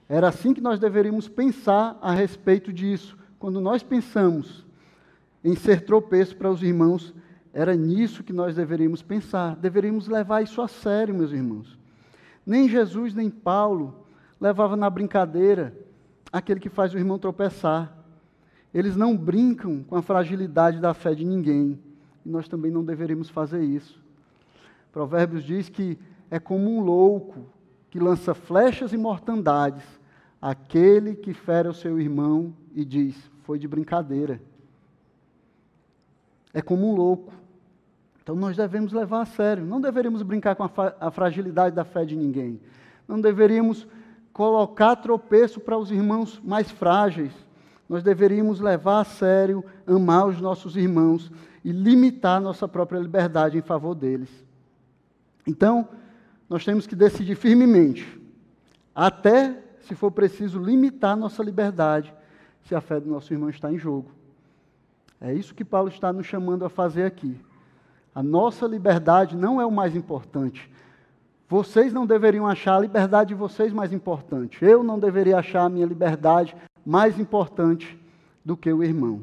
Era 0.09 0.29
assim 0.29 0.55
que 0.55 0.61
nós 0.62 0.81
deveríamos 0.81 1.29
pensar 1.29 1.99
a 2.01 2.12
respeito 2.14 2.73
disso. 2.73 3.14
Quando 3.38 3.61
nós 3.61 3.83
pensamos 3.83 4.64
em 5.44 5.55
ser 5.55 5.83
tropeço 5.83 6.35
para 6.35 6.51
os 6.51 6.62
irmãos, 6.62 7.12
era 7.53 7.77
nisso 7.77 8.25
que 8.25 8.33
nós 8.33 8.57
deveríamos 8.57 9.03
pensar. 9.03 9.55
Deveríamos 9.55 10.09
levar 10.09 10.40
isso 10.40 10.62
a 10.62 10.66
sério, 10.66 11.14
meus 11.14 11.31
irmãos. 11.31 11.79
Nem 12.44 12.68
Jesus, 12.68 13.14
nem 13.14 13.31
Paulo 13.31 14.07
levava 14.40 14.76
na 14.76 14.88
brincadeira 14.88 15.76
aquele 16.33 16.61
que 16.61 16.68
faz 16.68 16.94
o 16.94 16.98
irmão 16.98 17.18
tropeçar. 17.18 17.96
Eles 18.72 18.96
não 18.96 19.16
brincam 19.16 19.83
com 19.83 19.96
a 19.96 20.03
fragilidade 20.03 20.81
da 20.81 20.94
fé 20.94 21.14
de 21.14 21.24
ninguém. 21.24 21.79
E 22.24 22.29
nós 22.29 22.48
também 22.48 22.70
não 22.70 22.85
deveríamos 22.85 23.29
fazer 23.29 23.62
isso. 23.62 24.00
Provérbios 24.92 25.44
diz 25.44 25.68
que 25.68 25.98
é 26.31 26.38
como 26.38 26.70
um 26.70 26.81
louco 26.81 27.46
que 27.90 27.98
lança 27.98 28.35
flechas 28.35 28.92
e 28.92 28.96
mortandades, 28.96 29.85
aquele 30.40 31.16
que 31.16 31.35
fere 31.35 31.68
o 31.68 31.74
seu 31.74 32.00
irmão 32.00 32.55
e 32.74 32.85
diz: 32.85 33.16
Foi 33.42 33.59
de 33.59 33.66
brincadeira. 33.66 34.40
É 36.55 36.62
como 36.62 36.90
um 36.90 36.94
louco. 36.94 37.33
Então 38.31 38.38
nós 38.38 38.57
devemos 38.57 38.93
levar 38.93 39.23
a 39.23 39.27
sério. 39.27 39.66
Não 39.66 39.81
deveríamos 39.81 40.23
brincar 40.23 40.55
com 40.55 40.62
a, 40.62 40.71
a 41.01 41.11
fragilidade 41.11 41.75
da 41.75 41.85
fé 41.85 42.05
de 42.05 42.14
ninguém. 42.14 42.61
Não 43.09 43.21
deveríamos 43.21 43.88
colocar 44.33 44.95
tropeço 44.95 45.59
para 45.59 45.77
os 45.77 45.90
irmãos 45.90 46.40
mais 46.45 46.71
frágeis. 46.71 47.33
Nós 47.88 48.05
deveríamos 48.05 48.61
levar 48.61 49.01
a 49.01 49.05
sério, 49.05 49.64
amar 49.85 50.29
os 50.29 50.40
nossos 50.40 50.77
irmãos 50.77 51.29
e 51.64 51.73
limitar 51.73 52.40
nossa 52.40 52.69
própria 52.69 53.01
liberdade 53.01 53.59
em 53.59 53.62
favor 53.62 53.97
deles. 53.97 54.31
Então, 55.45 55.88
nós 56.49 56.64
temos 56.64 56.87
que 56.87 56.95
decidir 56.95 57.35
firmemente, 57.35 58.07
até, 58.95 59.61
se 59.81 59.97
for 59.97 60.12
preciso, 60.12 60.61
limitar 60.61 61.16
nossa 61.16 61.43
liberdade, 61.43 62.14
se 62.62 62.77
a 62.77 62.81
fé 62.81 63.01
do 63.01 63.11
nosso 63.11 63.35
irmão 63.35 63.51
está 63.51 63.73
em 63.73 63.79
jogo. 63.79 64.12
É 65.21 65.35
isso 65.35 65.53
que 65.53 65.64
Paulo 65.64 65.88
está 65.88 66.12
nos 66.12 66.27
chamando 66.27 66.64
a 66.64 66.71
fazer 66.71 67.03
aqui. 67.03 67.37
A 68.14 68.23
nossa 68.23 68.66
liberdade 68.66 69.37
não 69.37 69.61
é 69.61 69.66
o 69.66 69.70
mais 69.70 69.94
importante. 69.94 70.70
Vocês 71.49 71.92
não 71.92 72.07
deveriam 72.07 72.46
achar 72.46 72.77
a 72.77 72.81
liberdade 72.81 73.29
de 73.29 73.35
vocês 73.35 73.73
mais 73.73 73.92
importante. 73.92 74.64
Eu 74.64 74.83
não 74.83 74.99
deveria 74.99 75.38
achar 75.38 75.64
a 75.64 75.68
minha 75.68 75.87
liberdade 75.87 76.57
mais 76.85 77.18
importante 77.18 77.99
do 78.44 78.57
que 78.57 78.73
o 78.73 78.83
irmão. 78.83 79.23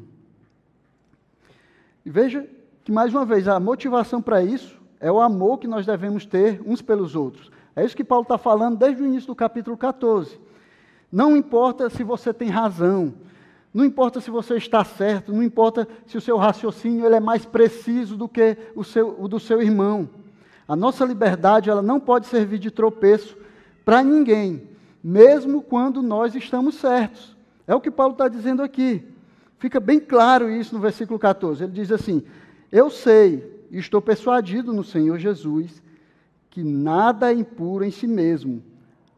E 2.04 2.10
veja 2.10 2.48
que, 2.84 2.92
mais 2.92 3.12
uma 3.12 3.24
vez, 3.24 3.48
a 3.48 3.58
motivação 3.58 4.20
para 4.22 4.42
isso 4.42 4.78
é 5.00 5.10
o 5.10 5.20
amor 5.20 5.58
que 5.58 5.66
nós 5.66 5.86
devemos 5.86 6.26
ter 6.26 6.60
uns 6.66 6.82
pelos 6.82 7.14
outros. 7.14 7.50
É 7.74 7.84
isso 7.84 7.96
que 7.96 8.04
Paulo 8.04 8.22
está 8.22 8.36
falando 8.36 8.78
desde 8.78 9.02
o 9.02 9.06
início 9.06 9.28
do 9.28 9.34
capítulo 9.34 9.76
14. 9.76 10.38
Não 11.10 11.36
importa 11.36 11.88
se 11.88 12.02
você 12.02 12.32
tem 12.34 12.48
razão, 12.48 13.14
não 13.72 13.84
importa 13.84 14.20
se 14.20 14.30
você 14.30 14.56
está 14.56 14.82
certo, 14.84 15.32
não 15.32 15.42
importa 15.42 15.86
se 16.06 16.16
o 16.16 16.20
seu 16.20 16.36
raciocínio 16.36 17.04
ele 17.04 17.16
é 17.16 17.20
mais 17.20 17.44
preciso 17.44 18.16
do 18.16 18.28
que 18.28 18.56
o, 18.74 18.82
seu, 18.82 19.14
o 19.18 19.28
do 19.28 19.38
seu 19.38 19.60
irmão. 19.60 20.08
A 20.66 20.74
nossa 20.74 21.04
liberdade 21.04 21.70
ela 21.70 21.82
não 21.82 22.00
pode 22.00 22.26
servir 22.26 22.58
de 22.58 22.70
tropeço 22.70 23.36
para 23.84 24.02
ninguém, 24.02 24.68
mesmo 25.02 25.62
quando 25.62 26.02
nós 26.02 26.34
estamos 26.34 26.76
certos. 26.76 27.36
É 27.66 27.74
o 27.74 27.80
que 27.80 27.90
Paulo 27.90 28.12
está 28.12 28.28
dizendo 28.28 28.62
aqui. 28.62 29.04
Fica 29.58 29.80
bem 29.80 30.00
claro 30.00 30.50
isso 30.50 30.74
no 30.74 30.80
versículo 30.80 31.18
14. 31.18 31.64
Ele 31.64 31.72
diz 31.72 31.92
assim: 31.92 32.22
Eu 32.72 32.90
sei 32.90 33.66
e 33.70 33.78
estou 33.78 34.00
persuadido 34.00 34.72
no 34.72 34.84
Senhor 34.84 35.18
Jesus 35.18 35.82
que 36.50 36.62
nada 36.62 37.30
é 37.30 37.34
impuro 37.34 37.84
em 37.84 37.90
si 37.90 38.06
mesmo, 38.06 38.62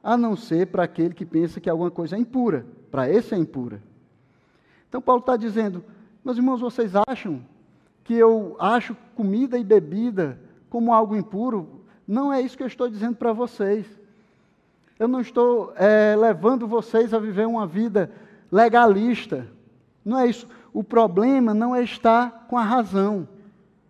a 0.02 0.16
não 0.16 0.36
ser 0.36 0.66
para 0.66 0.82
aquele 0.82 1.14
que 1.14 1.24
pensa 1.24 1.60
que 1.60 1.70
alguma 1.70 1.90
coisa 1.90 2.16
é 2.16 2.18
impura. 2.18 2.66
Para 2.90 3.08
esse 3.08 3.34
é 3.34 3.38
impura. 3.38 3.80
Então 4.90 5.00
Paulo 5.00 5.20
está 5.20 5.36
dizendo, 5.36 5.84
meus 6.24 6.36
irmãos, 6.36 6.60
vocês 6.60 6.92
acham 7.08 7.40
que 8.02 8.12
eu 8.12 8.56
acho 8.58 8.96
comida 9.14 9.56
e 9.56 9.62
bebida 9.62 10.36
como 10.68 10.92
algo 10.92 11.14
impuro, 11.14 11.80
não 12.06 12.32
é 12.32 12.40
isso 12.40 12.56
que 12.56 12.62
eu 12.64 12.66
estou 12.66 12.88
dizendo 12.88 13.14
para 13.14 13.32
vocês. 13.32 13.86
Eu 14.98 15.06
não 15.06 15.20
estou 15.20 15.72
é, 15.76 16.16
levando 16.16 16.66
vocês 16.66 17.14
a 17.14 17.20
viver 17.20 17.46
uma 17.46 17.68
vida 17.68 18.10
legalista. 18.50 19.46
Não 20.04 20.18
é 20.18 20.26
isso. 20.26 20.48
O 20.72 20.82
problema 20.82 21.54
não 21.54 21.74
é 21.74 21.84
estar 21.84 22.46
com 22.48 22.58
a 22.58 22.64
razão. 22.64 23.28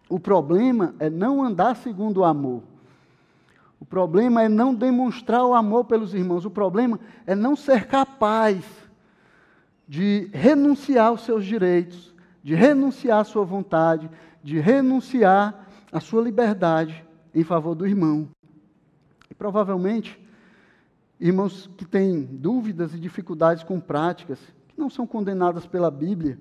O 0.06 0.20
problema 0.20 0.94
é 0.98 1.08
não 1.08 1.42
andar 1.42 1.76
segundo 1.76 2.18
o 2.18 2.24
amor. 2.24 2.62
O 3.80 3.86
problema 3.86 4.42
é 4.42 4.50
não 4.50 4.74
demonstrar 4.74 5.46
o 5.46 5.54
amor 5.54 5.86
pelos 5.86 6.12
irmãos. 6.12 6.44
O 6.44 6.50
problema 6.50 7.00
é 7.26 7.34
não 7.34 7.56
ser 7.56 7.86
capaz 7.86 8.62
de 9.90 10.30
renunciar 10.32 11.08
aos 11.08 11.22
seus 11.22 11.44
direitos, 11.44 12.14
de 12.44 12.54
renunciar 12.54 13.18
à 13.18 13.24
sua 13.24 13.44
vontade, 13.44 14.08
de 14.40 14.60
renunciar 14.60 15.66
a 15.90 15.98
sua 15.98 16.22
liberdade 16.22 17.04
em 17.34 17.42
favor 17.42 17.74
do 17.74 17.84
irmão. 17.84 18.28
E 19.28 19.34
provavelmente, 19.34 20.16
irmãos 21.18 21.68
que 21.76 21.84
têm 21.84 22.22
dúvidas 22.22 22.94
e 22.94 23.00
dificuldades 23.00 23.64
com 23.64 23.80
práticas, 23.80 24.38
que 24.68 24.78
não 24.78 24.88
são 24.88 25.08
condenadas 25.08 25.66
pela 25.66 25.90
Bíblia, 25.90 26.38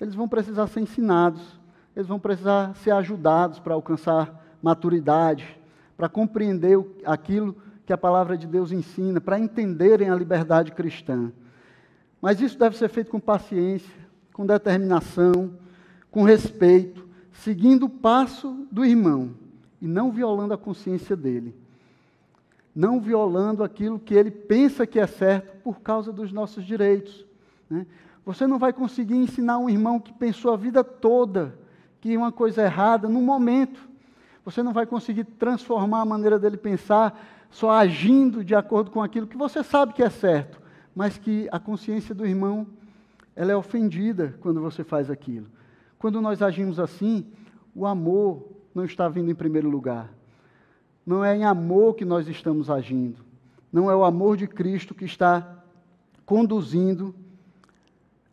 eles 0.00 0.14
vão 0.14 0.26
precisar 0.26 0.66
ser 0.68 0.80
ensinados, 0.80 1.60
eles 1.94 2.08
vão 2.08 2.18
precisar 2.18 2.74
ser 2.76 2.92
ajudados 2.92 3.58
para 3.58 3.74
alcançar 3.74 4.42
maturidade, 4.62 5.60
para 5.98 6.08
compreender 6.08 6.82
aquilo 7.04 7.54
que 7.84 7.92
a 7.92 7.98
palavra 7.98 8.38
de 8.38 8.46
Deus 8.46 8.72
ensina, 8.72 9.20
para 9.20 9.38
entenderem 9.38 10.08
a 10.08 10.16
liberdade 10.16 10.72
cristã. 10.72 11.30
Mas 12.24 12.40
isso 12.40 12.58
deve 12.58 12.74
ser 12.74 12.88
feito 12.88 13.10
com 13.10 13.20
paciência, 13.20 13.94
com 14.32 14.46
determinação, 14.46 15.52
com 16.10 16.22
respeito, 16.22 17.06
seguindo 17.34 17.84
o 17.84 17.90
passo 17.90 18.66
do 18.72 18.82
irmão 18.82 19.32
e 19.78 19.86
não 19.86 20.10
violando 20.10 20.54
a 20.54 20.56
consciência 20.56 21.14
dele. 21.14 21.54
não 22.74 22.98
violando 22.98 23.62
aquilo 23.62 23.98
que 23.98 24.14
ele 24.14 24.30
pensa 24.30 24.86
que 24.86 24.98
é 24.98 25.06
certo 25.06 25.54
por 25.62 25.80
causa 25.82 26.10
dos 26.10 26.32
nossos 26.32 26.64
direitos. 26.64 27.26
Né? 27.68 27.86
Você 28.24 28.46
não 28.46 28.58
vai 28.58 28.72
conseguir 28.72 29.16
ensinar 29.16 29.58
um 29.58 29.68
irmão 29.68 30.00
que 30.00 30.12
pensou 30.14 30.50
a 30.50 30.56
vida 30.56 30.82
toda 30.82 31.54
que 32.00 32.16
uma 32.16 32.32
coisa 32.32 32.62
é 32.62 32.64
errada 32.64 33.06
no 33.06 33.20
momento. 33.20 33.78
Você 34.46 34.62
não 34.62 34.72
vai 34.72 34.86
conseguir 34.86 35.24
transformar 35.24 36.00
a 36.00 36.06
maneira 36.06 36.38
dele 36.38 36.56
pensar 36.56 37.22
só 37.50 37.70
agindo 37.70 38.42
de 38.42 38.54
acordo 38.54 38.90
com 38.90 39.02
aquilo 39.02 39.26
que 39.26 39.36
você 39.36 39.62
sabe 39.62 39.92
que 39.92 40.02
é 40.02 40.08
certo, 40.08 40.63
mas 40.94 41.18
que 41.18 41.48
a 41.50 41.58
consciência 41.58 42.14
do 42.14 42.26
irmão 42.26 42.66
ela 43.34 43.52
é 43.52 43.56
ofendida 43.56 44.34
quando 44.40 44.60
você 44.60 44.84
faz 44.84 45.10
aquilo. 45.10 45.46
Quando 45.98 46.20
nós 46.20 46.40
agimos 46.40 46.78
assim, 46.78 47.26
o 47.74 47.86
amor 47.86 48.48
não 48.74 48.84
está 48.84 49.08
vindo 49.08 49.30
em 49.30 49.34
primeiro 49.34 49.68
lugar. 49.68 50.10
Não 51.04 51.24
é 51.24 51.36
em 51.36 51.44
amor 51.44 51.94
que 51.94 52.04
nós 52.04 52.28
estamos 52.28 52.70
agindo. 52.70 53.24
Não 53.72 53.90
é 53.90 53.96
o 53.96 54.04
amor 54.04 54.36
de 54.36 54.46
Cristo 54.46 54.94
que 54.94 55.04
está 55.04 55.64
conduzindo 56.24 57.14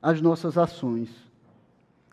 as 0.02 0.22
nossas 0.22 0.58
ações. 0.58 1.10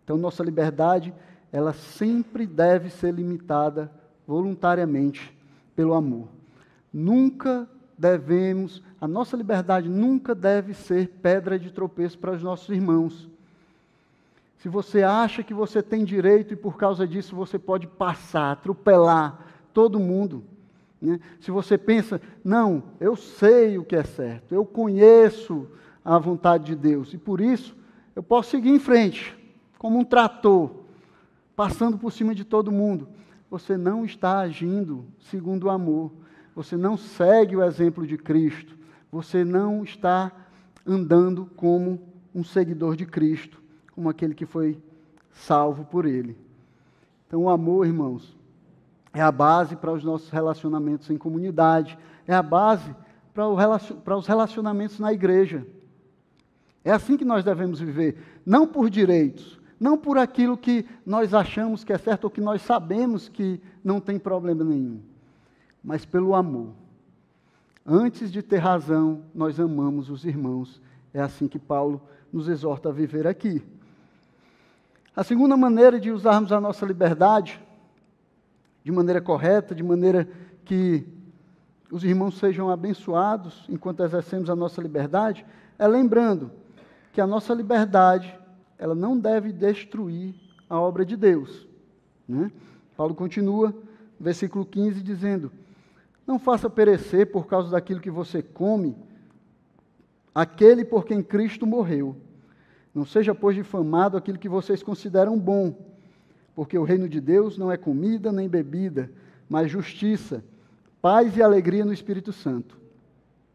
Então, 0.02 0.16
nossa 0.16 0.42
liberdade, 0.42 1.12
ela 1.52 1.72
sempre 1.72 2.46
deve 2.46 2.90
ser 2.90 3.12
limitada 3.12 3.90
voluntariamente 4.26 5.36
pelo 5.76 5.94
amor. 5.94 6.28
Nunca 6.92 7.68
devemos, 7.96 8.82
a 9.00 9.06
nossa 9.06 9.36
liberdade 9.36 9.88
nunca 9.88 10.34
deve 10.34 10.74
ser 10.74 11.08
pedra 11.22 11.58
de 11.58 11.70
tropeço 11.70 12.18
para 12.18 12.32
os 12.32 12.42
nossos 12.42 12.68
irmãos. 12.68 13.28
Se 14.58 14.68
você 14.68 15.02
acha 15.02 15.42
que 15.42 15.54
você 15.54 15.80
tem 15.80 16.04
direito 16.04 16.52
e 16.52 16.56
por 16.56 16.76
causa 16.76 17.06
disso 17.06 17.36
você 17.36 17.58
pode 17.58 17.86
passar, 17.86 18.52
atropelar 18.52 19.38
todo 19.72 20.00
mundo, 20.00 20.42
né? 21.00 21.20
se 21.40 21.52
você 21.52 21.78
pensa, 21.78 22.20
não, 22.42 22.82
eu 22.98 23.14
sei 23.14 23.78
o 23.78 23.84
que 23.84 23.94
é 23.94 24.02
certo, 24.02 24.52
eu 24.52 24.64
conheço 24.64 25.68
a 26.04 26.18
vontade 26.18 26.64
de 26.64 26.74
Deus 26.74 27.12
e 27.12 27.18
por 27.18 27.40
isso 27.40 27.76
eu 28.16 28.22
posso 28.22 28.50
seguir 28.50 28.70
em 28.70 28.80
frente, 28.80 29.36
como 29.78 29.96
um 30.00 30.04
trator, 30.04 30.70
passando 31.54 31.96
por 31.96 32.10
cima 32.10 32.34
de 32.34 32.44
todo 32.44 32.72
mundo. 32.72 33.08
Você 33.48 33.76
não 33.76 34.04
está 34.04 34.40
agindo 34.40 35.04
segundo 35.20 35.64
o 35.64 35.70
amor, 35.70 36.10
você 36.54 36.76
não 36.76 36.96
segue 36.96 37.54
o 37.54 37.62
exemplo 37.62 38.04
de 38.04 38.18
Cristo, 38.18 38.77
você 39.10 39.44
não 39.44 39.82
está 39.84 40.32
andando 40.86 41.46
como 41.56 42.00
um 42.34 42.44
seguidor 42.44 42.96
de 42.96 43.06
Cristo 43.06 43.58
como 43.98 44.08
aquele 44.08 44.32
que 44.32 44.46
foi 44.46 44.80
salvo 45.32 45.84
por 45.84 46.06
ele. 46.06 46.38
Então, 47.26 47.42
o 47.42 47.50
amor, 47.50 47.84
irmãos, 47.84 48.38
é 49.12 49.20
a 49.20 49.32
base 49.32 49.74
para 49.74 49.92
os 49.92 50.04
nossos 50.04 50.30
relacionamentos 50.30 51.10
em 51.10 51.18
comunidade, 51.18 51.98
é 52.24 52.32
a 52.32 52.40
base 52.40 52.94
para, 53.34 54.16
os 54.16 54.26
relacionamentos 54.28 55.00
na 55.00 55.12
igreja. 55.12 55.66
É 56.84 56.92
assim 56.92 57.16
que 57.16 57.24
nós 57.24 57.44
devemos 57.44 57.80
viver, 57.80 58.40
não 58.46 58.68
por 58.68 58.88
direitos, 58.88 59.60
não 59.80 59.98
por 59.98 60.16
aquilo 60.16 60.56
que 60.56 60.86
nós 61.04 61.34
achamos 61.34 61.82
que 61.82 61.92
é 61.92 61.98
certo 61.98 62.22
ou 62.26 62.30
que 62.30 62.40
nós 62.40 62.62
sabemos 62.62 63.28
que 63.28 63.60
não 63.82 64.00
tem 64.00 64.16
problema 64.16 64.62
nenhum, 64.62 65.00
mas 65.82 66.04
pelo 66.04 66.36
amor. 66.36 66.68
Antes 67.90 68.30
de 68.30 68.42
ter 68.42 68.58
razão, 68.58 69.22
nós 69.34 69.58
amamos 69.58 70.10
os 70.10 70.26
irmãos. 70.26 70.78
É 71.14 71.22
assim 71.22 71.48
que 71.48 71.58
Paulo 71.58 72.02
nos 72.30 72.46
exorta 72.46 72.90
a 72.90 72.92
viver 72.92 73.26
aqui. 73.26 73.62
A 75.16 75.24
segunda 75.24 75.56
maneira 75.56 75.98
de 75.98 76.10
usarmos 76.10 76.52
a 76.52 76.60
nossa 76.60 76.84
liberdade, 76.84 77.58
de 78.84 78.92
maneira 78.92 79.22
correta, 79.22 79.74
de 79.74 79.82
maneira 79.82 80.28
que 80.66 81.08
os 81.90 82.04
irmãos 82.04 82.36
sejam 82.36 82.68
abençoados 82.68 83.64
enquanto 83.70 84.04
exercemos 84.04 84.50
a 84.50 84.54
nossa 84.54 84.82
liberdade, 84.82 85.46
é 85.78 85.88
lembrando 85.88 86.50
que 87.14 87.22
a 87.22 87.26
nossa 87.26 87.54
liberdade 87.54 88.38
ela 88.76 88.94
não 88.94 89.18
deve 89.18 89.50
destruir 89.50 90.34
a 90.68 90.78
obra 90.78 91.06
de 91.06 91.16
Deus. 91.16 91.66
Né? 92.28 92.52
Paulo 92.94 93.14
continua, 93.14 93.74
versículo 94.20 94.66
15, 94.66 95.02
dizendo: 95.02 95.50
Não 96.28 96.38
faça 96.38 96.68
perecer 96.68 97.32
por 97.32 97.46
causa 97.46 97.70
daquilo 97.70 98.02
que 98.02 98.10
você 98.10 98.42
come, 98.42 98.94
aquele 100.34 100.84
por 100.84 101.06
quem 101.06 101.22
Cristo 101.22 101.66
morreu. 101.66 102.14
Não 102.94 103.06
seja, 103.06 103.34
pois, 103.34 103.56
difamado 103.56 104.14
aquilo 104.14 104.38
que 104.38 104.46
vocês 104.46 104.82
consideram 104.82 105.38
bom, 105.38 105.74
porque 106.54 106.76
o 106.76 106.84
reino 106.84 107.08
de 107.08 107.18
Deus 107.18 107.56
não 107.56 107.72
é 107.72 107.78
comida 107.78 108.30
nem 108.30 108.46
bebida, 108.46 109.10
mas 109.48 109.70
justiça, 109.70 110.44
paz 111.00 111.34
e 111.34 111.42
alegria 111.42 111.82
no 111.82 111.94
Espírito 111.94 112.30
Santo. 112.30 112.76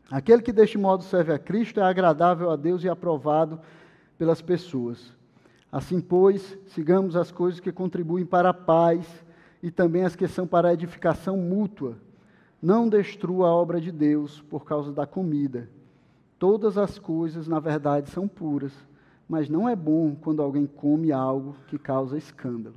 Aquele 0.09 0.41
que 0.41 0.51
deste 0.51 0.79
modo 0.79 1.03
serve 1.03 1.31
a 1.31 1.38
Cristo 1.38 1.79
é 1.79 1.83
agradável 1.83 2.49
a 2.49 2.55
Deus 2.55 2.83
e 2.83 2.89
aprovado 2.89 3.62
pelas 4.17 4.41
pessoas. 4.41 5.13
Assim, 5.71 6.01
pois, 6.01 6.57
sigamos 6.69 7.15
as 7.15 7.31
coisas 7.31 7.59
que 7.59 7.71
contribuem 7.71 8.25
para 8.25 8.49
a 8.49 8.53
paz 8.53 9.05
e 9.62 9.69
também 9.69 10.05
as 10.05 10.15
que 10.15 10.27
são 10.27 10.47
para 10.47 10.69
a 10.69 10.73
edificação 10.73 11.38
mútua. 11.38 11.97
Não 12.63 12.89
destrua 12.89 13.49
a 13.49 13.54
obra 13.54 13.80
de 13.80 13.91
Deus 13.91 14.41
por 14.49 14.65
causa 14.65 14.91
da 14.91 15.06
comida. 15.06 15.69
Todas 16.39 16.80
as 16.80 16.97
coisas, 16.97 17.47
na 17.47 17.60
verdade, 17.60 18.10
são 18.10 18.28
puras 18.28 18.73
mas 19.28 19.49
não 19.49 19.67
é 19.67 19.76
bom 19.76 20.15
quando 20.15 20.41
alguém 20.41 20.65
come 20.65 21.12
algo 21.12 21.56
que 21.67 21.78
causa 21.78 22.17
escândalo. 22.17 22.76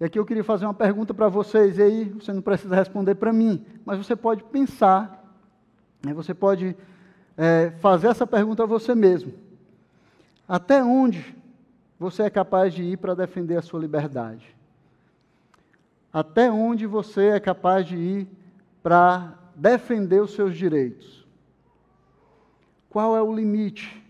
E 0.00 0.04
aqui 0.04 0.18
eu 0.18 0.24
queria 0.24 0.44
fazer 0.44 0.64
uma 0.64 0.74
pergunta 0.74 1.14
para 1.14 1.28
vocês, 1.28 1.78
e 1.78 1.82
aí 1.82 2.04
você 2.04 2.32
não 2.32 2.42
precisa 2.42 2.74
responder 2.74 3.14
para 3.14 3.32
mim, 3.32 3.64
mas 3.84 3.98
você 3.98 4.16
pode 4.16 4.42
pensar, 4.44 5.36
né, 6.04 6.12
você 6.12 6.34
pode 6.34 6.76
é, 7.36 7.70
fazer 7.80 8.08
essa 8.08 8.26
pergunta 8.26 8.64
a 8.64 8.66
você 8.66 8.94
mesmo. 8.94 9.32
Até 10.46 10.82
onde 10.82 11.34
você 11.98 12.24
é 12.24 12.30
capaz 12.30 12.74
de 12.74 12.82
ir 12.82 12.96
para 12.98 13.14
defender 13.14 13.56
a 13.56 13.62
sua 13.62 13.80
liberdade? 13.80 14.54
Até 16.12 16.50
onde 16.50 16.86
você 16.86 17.28
é 17.28 17.40
capaz 17.40 17.86
de 17.86 17.96
ir 17.96 18.28
para 18.82 19.38
defender 19.54 20.20
os 20.20 20.32
seus 20.34 20.56
direitos? 20.56 21.26
Qual 22.90 23.16
é 23.16 23.22
o 23.22 23.34
limite 23.34 24.02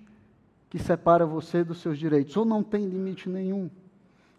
que 0.73 0.79
separa 0.79 1.27
você 1.27 1.63
dos 1.63 1.83
seus 1.83 1.99
direitos, 1.99 2.35
ou 2.35 2.47
não 2.47 2.63
tem 2.63 2.87
limite 2.87 3.29
nenhum. 3.29 3.69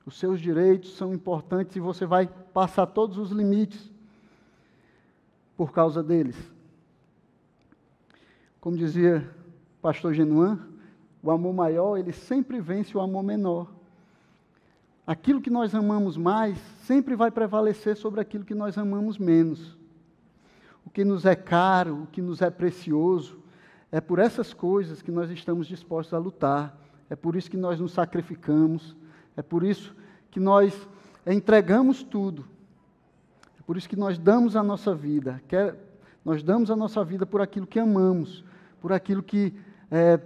Os 0.03 0.17
seus 0.17 0.41
direitos 0.41 0.97
são 0.97 1.13
importantes 1.13 1.75
e 1.75 1.79
você 1.79 2.07
vai 2.07 2.25
passar 2.51 2.87
todos 2.87 3.19
os 3.19 3.29
limites 3.29 3.87
por 5.55 5.71
causa 5.71 6.01
deles. 6.01 6.35
Como 8.59 8.75
dizia 8.75 9.29
o 9.77 9.81
pastor 9.83 10.15
Genuan, 10.15 10.57
o 11.21 11.29
amor 11.29 11.53
maior, 11.53 11.97
ele 11.97 12.11
sempre 12.11 12.59
vence 12.59 12.97
o 12.97 13.01
amor 13.01 13.21
menor. 13.21 13.71
Aquilo 15.05 15.41
que 15.41 15.49
nós 15.49 15.75
amamos 15.75 16.15
mais 16.15 16.57
sempre 16.85 17.15
vai 17.15 17.29
prevalecer 17.29 17.97
sobre 17.97 18.21
aquilo 18.21 18.45
que 18.45 18.55
nós 18.55 18.77
amamos 18.77 19.17
menos. 19.17 19.77
O 20.85 20.89
que 20.89 21.03
nos 21.03 21.25
é 21.25 21.35
caro, 21.35 22.03
o 22.03 22.07
que 22.07 22.21
nos 22.21 22.41
é 22.41 22.49
precioso, 22.49 23.37
é 23.91 23.99
por 23.99 24.17
essas 24.17 24.53
coisas 24.53 25.01
que 25.01 25.11
nós 25.11 25.29
estamos 25.29 25.67
dispostos 25.67 26.13
a 26.13 26.17
lutar. 26.17 26.77
É 27.09 27.15
por 27.15 27.35
isso 27.35 27.51
que 27.51 27.57
nós 27.57 27.79
nos 27.79 27.91
sacrificamos. 27.91 28.95
É 29.35 29.41
por 29.41 29.63
isso 29.63 29.93
que 30.31 30.39
nós 30.39 30.87
entregamos 31.27 32.01
tudo. 32.01 32.45
É 33.59 33.61
por 33.65 33.75
isso 33.75 33.89
que 33.89 33.97
nós 33.97 34.17
damos 34.17 34.55
a 34.55 34.63
nossa 34.63 34.95
vida. 34.95 35.41
Quer, 35.49 35.75
nós 36.23 36.41
damos 36.41 36.71
a 36.71 36.77
nossa 36.77 37.03
vida 37.03 37.25
por 37.25 37.41
aquilo 37.41 37.67
que 37.67 37.79
amamos, 37.79 38.43
por 38.79 38.93
aquilo 38.93 39.21
que 39.21 39.53
é, 39.91 40.17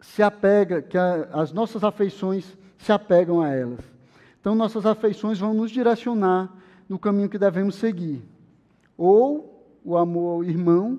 se 0.00 0.24
apega, 0.24 0.82
que 0.82 0.98
a, 0.98 1.28
as 1.32 1.52
nossas 1.52 1.84
afeições 1.84 2.58
se 2.76 2.90
apegam 2.90 3.40
a 3.40 3.48
elas. 3.48 3.97
Então, 4.40 4.54
nossas 4.54 4.86
afeições 4.86 5.38
vão 5.38 5.52
nos 5.52 5.70
direcionar 5.70 6.52
no 6.88 6.98
caminho 6.98 7.28
que 7.28 7.38
devemos 7.38 7.74
seguir. 7.74 8.22
Ou 8.96 9.64
o 9.84 9.96
amor 9.96 10.36
ao 10.36 10.44
irmão, 10.44 10.98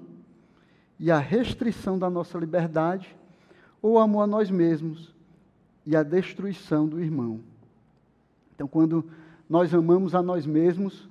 e 0.99 1.09
a 1.09 1.17
restrição 1.17 1.97
da 1.97 2.09
nossa 2.09 2.37
liberdade, 2.37 3.15
ou 3.81 3.93
o 3.93 3.99
amor 3.99 4.23
a 4.23 4.27
nós 4.27 4.51
mesmos 4.51 5.13
e 5.85 5.95
a 5.95 6.03
destruição 6.03 6.85
do 6.85 6.99
irmão. 6.99 7.39
Então, 8.53 8.67
quando 8.67 9.05
nós 9.49 9.73
amamos 9.73 10.13
a 10.13 10.21
nós 10.21 10.45
mesmos, 10.45 11.07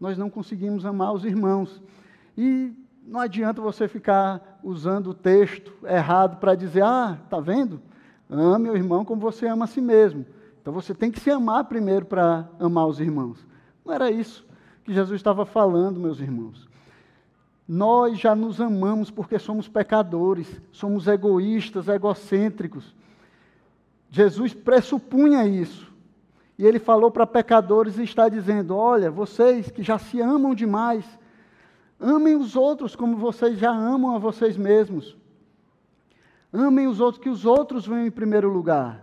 nós 0.00 0.16
não 0.16 0.30
conseguimos 0.30 0.86
amar 0.86 1.12
os 1.12 1.24
irmãos. 1.24 1.82
E 2.38 2.72
não 3.04 3.18
adianta 3.18 3.60
você 3.60 3.88
ficar 3.88 4.60
usando 4.62 5.10
o 5.10 5.14
texto 5.14 5.72
errado 5.84 6.38
para 6.38 6.54
dizer, 6.54 6.84
ah, 6.84 7.18
está 7.24 7.40
vendo? 7.40 7.82
Ame 8.30 8.70
o 8.70 8.76
irmão 8.76 9.04
como 9.04 9.20
você 9.20 9.46
ama 9.46 9.64
a 9.64 9.68
si 9.68 9.80
mesmo. 9.80 10.24
Então 10.64 10.72
você 10.72 10.94
tem 10.94 11.10
que 11.10 11.20
se 11.20 11.30
amar 11.30 11.64
primeiro 11.64 12.06
para 12.06 12.48
amar 12.58 12.86
os 12.86 13.00
irmãos. 13.00 13.46
Não 13.84 13.92
era 13.92 14.10
isso 14.10 14.46
que 14.82 14.94
Jesus 14.94 15.20
estava 15.20 15.44
falando, 15.44 16.00
meus 16.00 16.20
irmãos. 16.20 16.66
Nós 17.68 18.18
já 18.18 18.34
nos 18.34 18.58
amamos 18.62 19.10
porque 19.10 19.38
somos 19.38 19.68
pecadores, 19.68 20.48
somos 20.72 21.06
egoístas, 21.06 21.86
egocêntricos. 21.86 22.94
Jesus 24.08 24.54
pressupunha 24.54 25.46
isso. 25.46 25.92
E 26.58 26.64
ele 26.64 26.78
falou 26.78 27.10
para 27.10 27.26
pecadores 27.26 27.98
e 27.98 28.02
está 28.04 28.30
dizendo: 28.30 28.74
Olha, 28.74 29.10
vocês 29.10 29.70
que 29.70 29.82
já 29.82 29.98
se 29.98 30.18
amam 30.18 30.54
demais, 30.54 31.04
Amem 32.00 32.36
os 32.36 32.56
outros 32.56 32.94
como 32.94 33.16
vocês 33.16 33.58
já 33.58 33.70
amam 33.70 34.14
a 34.14 34.18
vocês 34.18 34.56
mesmos. 34.56 35.16
Amem 36.52 36.86
os 36.86 37.00
outros, 37.00 37.22
que 37.22 37.30
os 37.30 37.44
outros 37.44 37.86
venham 37.86 38.06
em 38.06 38.10
primeiro 38.10 38.50
lugar. 38.50 39.02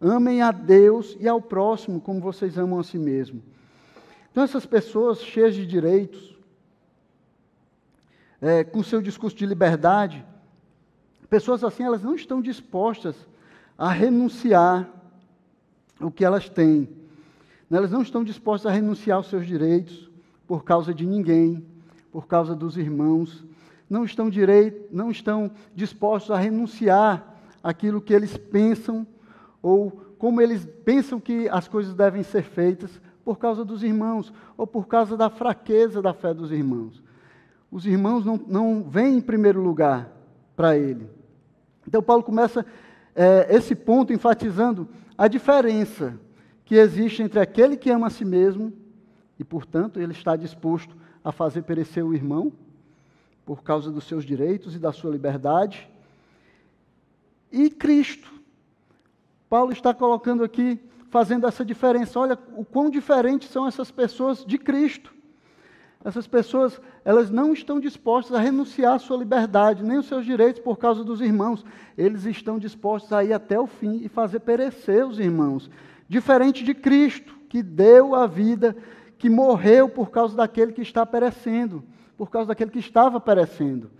Amem 0.00 0.42
a 0.42 0.52
Deus 0.52 1.16
e 1.18 1.26
ao 1.26 1.42
próximo 1.42 2.00
como 2.00 2.20
vocês 2.20 2.56
amam 2.56 2.78
a 2.78 2.84
si 2.84 2.98
mesmo. 2.98 3.42
Então, 4.30 4.44
essas 4.44 4.64
pessoas 4.64 5.20
cheias 5.20 5.54
de 5.54 5.66
direitos, 5.66 6.36
é, 8.40 8.62
com 8.62 8.82
seu 8.82 9.02
discurso 9.02 9.36
de 9.36 9.44
liberdade, 9.44 10.24
pessoas 11.28 11.64
assim, 11.64 11.82
elas 11.82 12.02
não 12.02 12.14
estão 12.14 12.40
dispostas 12.40 13.16
a 13.76 13.90
renunciar 13.90 14.88
o 16.00 16.10
que 16.10 16.24
elas 16.24 16.48
têm. 16.48 16.88
Elas 17.68 17.90
não 17.90 18.02
estão 18.02 18.22
dispostas 18.22 18.70
a 18.70 18.74
renunciar 18.74 19.16
aos 19.16 19.28
seus 19.28 19.46
direitos 19.46 20.08
por 20.46 20.62
causa 20.62 20.94
de 20.94 21.04
ninguém, 21.04 21.66
por 22.12 22.28
causa 22.28 22.54
dos 22.54 22.76
irmãos. 22.76 23.44
Não 23.90 24.04
estão, 24.04 24.30
direito, 24.30 24.88
não 24.94 25.10
estão 25.10 25.50
dispostos 25.74 26.30
a 26.30 26.38
renunciar 26.38 27.36
aquilo 27.62 28.00
que 28.00 28.14
eles 28.14 28.36
pensam 28.36 29.04
ou 29.62 29.90
como 30.18 30.40
eles 30.40 30.66
pensam 30.84 31.20
que 31.20 31.48
as 31.48 31.68
coisas 31.68 31.94
devem 31.94 32.22
ser 32.22 32.42
feitas 32.42 33.00
por 33.24 33.38
causa 33.38 33.64
dos 33.64 33.82
irmãos 33.82 34.32
ou 34.56 34.66
por 34.66 34.86
causa 34.86 35.16
da 35.16 35.28
fraqueza 35.28 36.00
da 36.00 36.12
fé 36.12 36.32
dos 36.32 36.50
irmãos. 36.50 37.02
Os 37.70 37.86
irmãos 37.86 38.24
não, 38.24 38.40
não 38.46 38.82
vêm 38.82 39.18
em 39.18 39.20
primeiro 39.20 39.60
lugar 39.60 40.10
para 40.56 40.76
ele. 40.76 41.08
Então, 41.86 42.02
Paulo 42.02 42.22
começa 42.22 42.64
é, 43.14 43.46
esse 43.54 43.74
ponto 43.74 44.12
enfatizando 44.12 44.88
a 45.16 45.28
diferença 45.28 46.18
que 46.64 46.74
existe 46.74 47.22
entre 47.22 47.40
aquele 47.40 47.76
que 47.76 47.90
ama 47.90 48.06
a 48.06 48.10
si 48.10 48.24
mesmo 48.24 48.72
e, 49.38 49.44
portanto, 49.44 50.00
ele 50.00 50.12
está 50.12 50.36
disposto 50.36 50.96
a 51.22 51.32
fazer 51.32 51.62
perecer 51.62 52.04
o 52.04 52.14
irmão 52.14 52.52
por 53.44 53.62
causa 53.62 53.90
dos 53.90 54.04
seus 54.04 54.24
direitos 54.24 54.74
e 54.74 54.78
da 54.78 54.92
sua 54.92 55.10
liberdade, 55.10 55.90
e 57.50 57.70
Cristo, 57.70 58.30
Paulo 59.48 59.72
está 59.72 59.94
colocando 59.94 60.44
aqui, 60.44 60.78
fazendo 61.10 61.46
essa 61.46 61.64
diferença. 61.64 62.18
Olha 62.18 62.38
o 62.56 62.64
quão 62.64 62.90
diferentes 62.90 63.48
são 63.48 63.66
essas 63.66 63.90
pessoas 63.90 64.44
de 64.44 64.58
Cristo. 64.58 65.14
Essas 66.04 66.28
pessoas, 66.28 66.80
elas 67.04 67.28
não 67.28 67.52
estão 67.52 67.80
dispostas 67.80 68.36
a 68.36 68.40
renunciar 68.40 68.94
à 68.94 68.98
sua 68.98 69.16
liberdade, 69.16 69.82
nem 69.82 69.98
os 69.98 70.06
seus 70.06 70.24
direitos 70.24 70.62
por 70.62 70.78
causa 70.78 71.02
dos 71.02 71.20
irmãos. 71.20 71.64
Eles 71.96 72.24
estão 72.24 72.58
dispostos 72.58 73.12
a 73.12 73.24
ir 73.24 73.32
até 73.32 73.58
o 73.58 73.66
fim 73.66 74.00
e 74.04 74.08
fazer 74.08 74.40
perecer 74.40 75.04
os 75.04 75.18
irmãos. 75.18 75.68
Diferente 76.08 76.62
de 76.62 76.72
Cristo, 76.72 77.34
que 77.48 77.62
deu 77.62 78.14
a 78.14 78.26
vida, 78.26 78.76
que 79.18 79.28
morreu 79.28 79.88
por 79.88 80.10
causa 80.10 80.36
daquele 80.36 80.72
que 80.72 80.82
está 80.82 81.04
perecendo, 81.04 81.82
por 82.16 82.30
causa 82.30 82.48
daquele 82.48 82.70
que 82.70 82.78
estava 82.78 83.18
perecendo. 83.18 83.90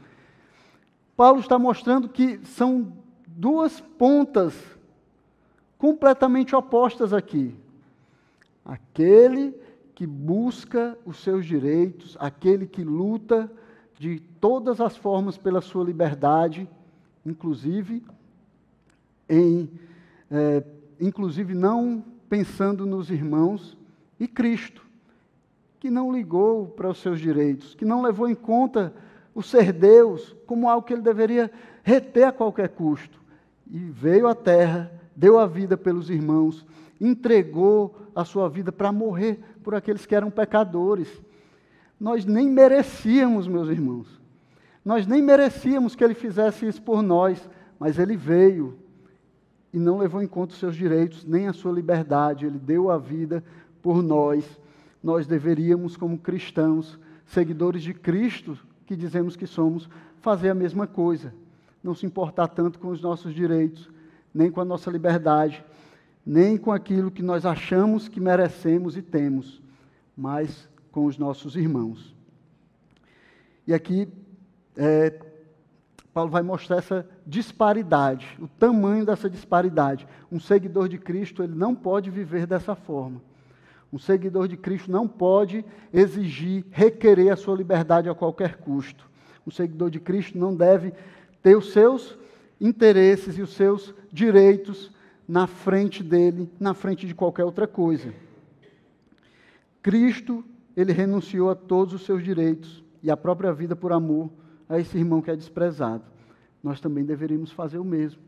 Paulo 1.16 1.40
está 1.40 1.58
mostrando 1.58 2.08
que 2.08 2.38
são 2.44 2.92
duas 3.26 3.80
pontas 3.80 4.54
completamente 5.78 6.54
opostas 6.54 7.12
aqui. 7.12 7.54
Aquele 8.64 9.54
que 9.94 10.06
busca 10.06 10.98
os 11.06 11.22
seus 11.22 11.46
direitos, 11.46 12.16
aquele 12.20 12.66
que 12.66 12.84
luta 12.84 13.50
de 13.98 14.20
todas 14.40 14.80
as 14.80 14.96
formas 14.96 15.38
pela 15.38 15.60
sua 15.60 15.84
liberdade, 15.84 16.68
inclusive 17.24 18.04
em, 19.28 19.70
é, 20.30 20.62
inclusive 21.00 21.54
não 21.54 22.04
pensando 22.28 22.86
nos 22.86 23.10
irmãos, 23.10 23.76
e 24.20 24.26
Cristo, 24.26 24.86
que 25.80 25.90
não 25.90 26.12
ligou 26.12 26.66
para 26.66 26.90
os 26.90 26.98
seus 26.98 27.20
direitos, 27.20 27.74
que 27.74 27.84
não 27.84 28.02
levou 28.02 28.28
em 28.28 28.34
conta 28.34 28.92
o 29.34 29.42
ser 29.42 29.72
Deus 29.72 30.34
como 30.46 30.68
algo 30.68 30.86
que 30.86 30.92
ele 30.92 31.02
deveria 31.02 31.50
reter 31.82 32.24
a 32.24 32.32
qualquer 32.32 32.68
custo, 32.70 33.20
e 33.70 33.78
veio 33.78 34.26
à 34.26 34.34
terra 34.34 34.92
deu 35.18 35.36
a 35.36 35.46
vida 35.46 35.76
pelos 35.76 36.10
irmãos, 36.10 36.64
entregou 37.00 37.96
a 38.14 38.24
sua 38.24 38.48
vida 38.48 38.70
para 38.70 38.92
morrer 38.92 39.40
por 39.64 39.74
aqueles 39.74 40.06
que 40.06 40.14
eram 40.14 40.30
pecadores. 40.30 41.08
Nós 41.98 42.24
nem 42.24 42.48
merecíamos, 42.48 43.48
meus 43.48 43.68
irmãos. 43.68 44.06
Nós 44.84 45.08
nem 45.08 45.20
merecíamos 45.20 45.96
que 45.96 46.04
ele 46.04 46.14
fizesse 46.14 46.68
isso 46.68 46.80
por 46.80 47.02
nós, 47.02 47.50
mas 47.80 47.98
ele 47.98 48.16
veio 48.16 48.78
e 49.72 49.78
não 49.78 49.98
levou 49.98 50.22
em 50.22 50.26
conta 50.28 50.52
os 50.52 50.60
seus 50.60 50.76
direitos, 50.76 51.24
nem 51.24 51.48
a 51.48 51.52
sua 51.52 51.72
liberdade. 51.72 52.46
Ele 52.46 52.58
deu 52.58 52.88
a 52.88 52.96
vida 52.96 53.42
por 53.82 54.00
nós. 54.00 54.44
Nós 55.02 55.26
deveríamos, 55.26 55.96
como 55.96 56.16
cristãos, 56.16 56.96
seguidores 57.26 57.82
de 57.82 57.92
Cristo, 57.92 58.56
que 58.86 58.94
dizemos 58.94 59.34
que 59.34 59.48
somos, 59.48 59.90
fazer 60.20 60.50
a 60.50 60.54
mesma 60.54 60.86
coisa. 60.86 61.34
Não 61.82 61.92
se 61.92 62.06
importar 62.06 62.46
tanto 62.46 62.78
com 62.78 62.88
os 62.88 63.02
nossos 63.02 63.34
direitos, 63.34 63.90
nem 64.38 64.52
com 64.52 64.60
a 64.60 64.64
nossa 64.64 64.88
liberdade, 64.88 65.64
nem 66.24 66.56
com 66.56 66.70
aquilo 66.70 67.10
que 67.10 67.24
nós 67.24 67.44
achamos 67.44 68.06
que 68.06 68.20
merecemos 68.20 68.96
e 68.96 69.02
temos, 69.02 69.60
mas 70.16 70.68
com 70.92 71.06
os 71.06 71.18
nossos 71.18 71.56
irmãos. 71.56 72.14
E 73.66 73.74
aqui, 73.74 74.06
é, 74.76 75.18
Paulo 76.14 76.30
vai 76.30 76.40
mostrar 76.40 76.76
essa 76.76 77.04
disparidade, 77.26 78.38
o 78.40 78.46
tamanho 78.46 79.04
dessa 79.04 79.28
disparidade. 79.28 80.06
Um 80.30 80.38
seguidor 80.38 80.88
de 80.88 80.98
Cristo, 80.98 81.42
ele 81.42 81.56
não 81.56 81.74
pode 81.74 82.08
viver 82.08 82.46
dessa 82.46 82.76
forma. 82.76 83.20
Um 83.92 83.98
seguidor 83.98 84.46
de 84.46 84.56
Cristo 84.56 84.88
não 84.88 85.08
pode 85.08 85.64
exigir, 85.92 86.64
requerer 86.70 87.32
a 87.32 87.36
sua 87.36 87.56
liberdade 87.56 88.08
a 88.08 88.14
qualquer 88.14 88.58
custo. 88.58 89.10
Um 89.44 89.50
seguidor 89.50 89.90
de 89.90 89.98
Cristo 89.98 90.38
não 90.38 90.54
deve 90.54 90.92
ter 91.42 91.56
os 91.56 91.72
seus 91.72 92.16
interesses 92.60 93.38
e 93.38 93.42
os 93.42 93.54
seus 93.54 93.94
direitos 94.12 94.90
na 95.26 95.46
frente 95.46 96.02
dele, 96.02 96.50
na 96.58 96.74
frente 96.74 97.06
de 97.06 97.14
qualquer 97.14 97.44
outra 97.44 97.66
coisa. 97.66 98.12
Cristo, 99.82 100.44
ele 100.76 100.92
renunciou 100.92 101.50
a 101.50 101.54
todos 101.54 101.94
os 101.94 102.04
seus 102.04 102.22
direitos 102.22 102.82
e 103.02 103.10
a 103.10 103.16
própria 103.16 103.52
vida 103.52 103.76
por 103.76 103.92
amor 103.92 104.30
a 104.68 104.78
esse 104.78 104.96
irmão 104.96 105.20
que 105.20 105.30
é 105.30 105.36
desprezado. 105.36 106.04
Nós 106.62 106.80
também 106.80 107.04
deveríamos 107.04 107.52
fazer 107.52 107.78
o 107.78 107.84
mesmo, 107.84 108.20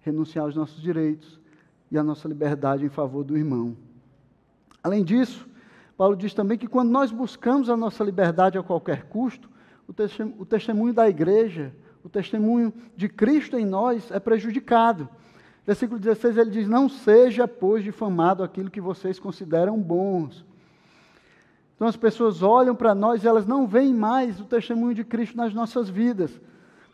renunciar 0.00 0.44
aos 0.44 0.56
nossos 0.56 0.80
direitos 0.80 1.38
e 1.90 1.98
à 1.98 2.02
nossa 2.02 2.26
liberdade 2.26 2.84
em 2.84 2.88
favor 2.88 3.24
do 3.24 3.36
irmão. 3.36 3.76
Além 4.82 5.04
disso, 5.04 5.48
Paulo 5.96 6.16
diz 6.16 6.34
também 6.34 6.58
que 6.58 6.66
quando 6.66 6.90
nós 6.90 7.12
buscamos 7.12 7.70
a 7.70 7.76
nossa 7.76 8.02
liberdade 8.02 8.58
a 8.58 8.62
qualquer 8.62 9.04
custo, 9.04 9.48
o 9.86 10.44
testemunho 10.44 10.94
da 10.94 11.08
igreja 11.08 11.74
o 12.04 12.08
testemunho 12.10 12.70
de 12.94 13.08
Cristo 13.08 13.56
em 13.56 13.64
nós 13.64 14.10
é 14.10 14.20
prejudicado. 14.20 15.08
Versículo 15.66 15.98
16 15.98 16.36
ele 16.36 16.50
diz: 16.50 16.68
Não 16.68 16.86
seja, 16.86 17.48
pois, 17.48 17.82
difamado 17.82 18.44
aquilo 18.44 18.70
que 18.70 18.80
vocês 18.80 19.18
consideram 19.18 19.80
bons. 19.80 20.44
Então 21.74 21.88
as 21.88 21.96
pessoas 21.96 22.42
olham 22.42 22.76
para 22.76 22.94
nós 22.94 23.24
e 23.24 23.26
elas 23.26 23.46
não 23.46 23.66
veem 23.66 23.94
mais 23.94 24.38
o 24.38 24.44
testemunho 24.44 24.94
de 24.94 25.02
Cristo 25.02 25.36
nas 25.36 25.54
nossas 25.54 25.88
vidas, 25.88 26.38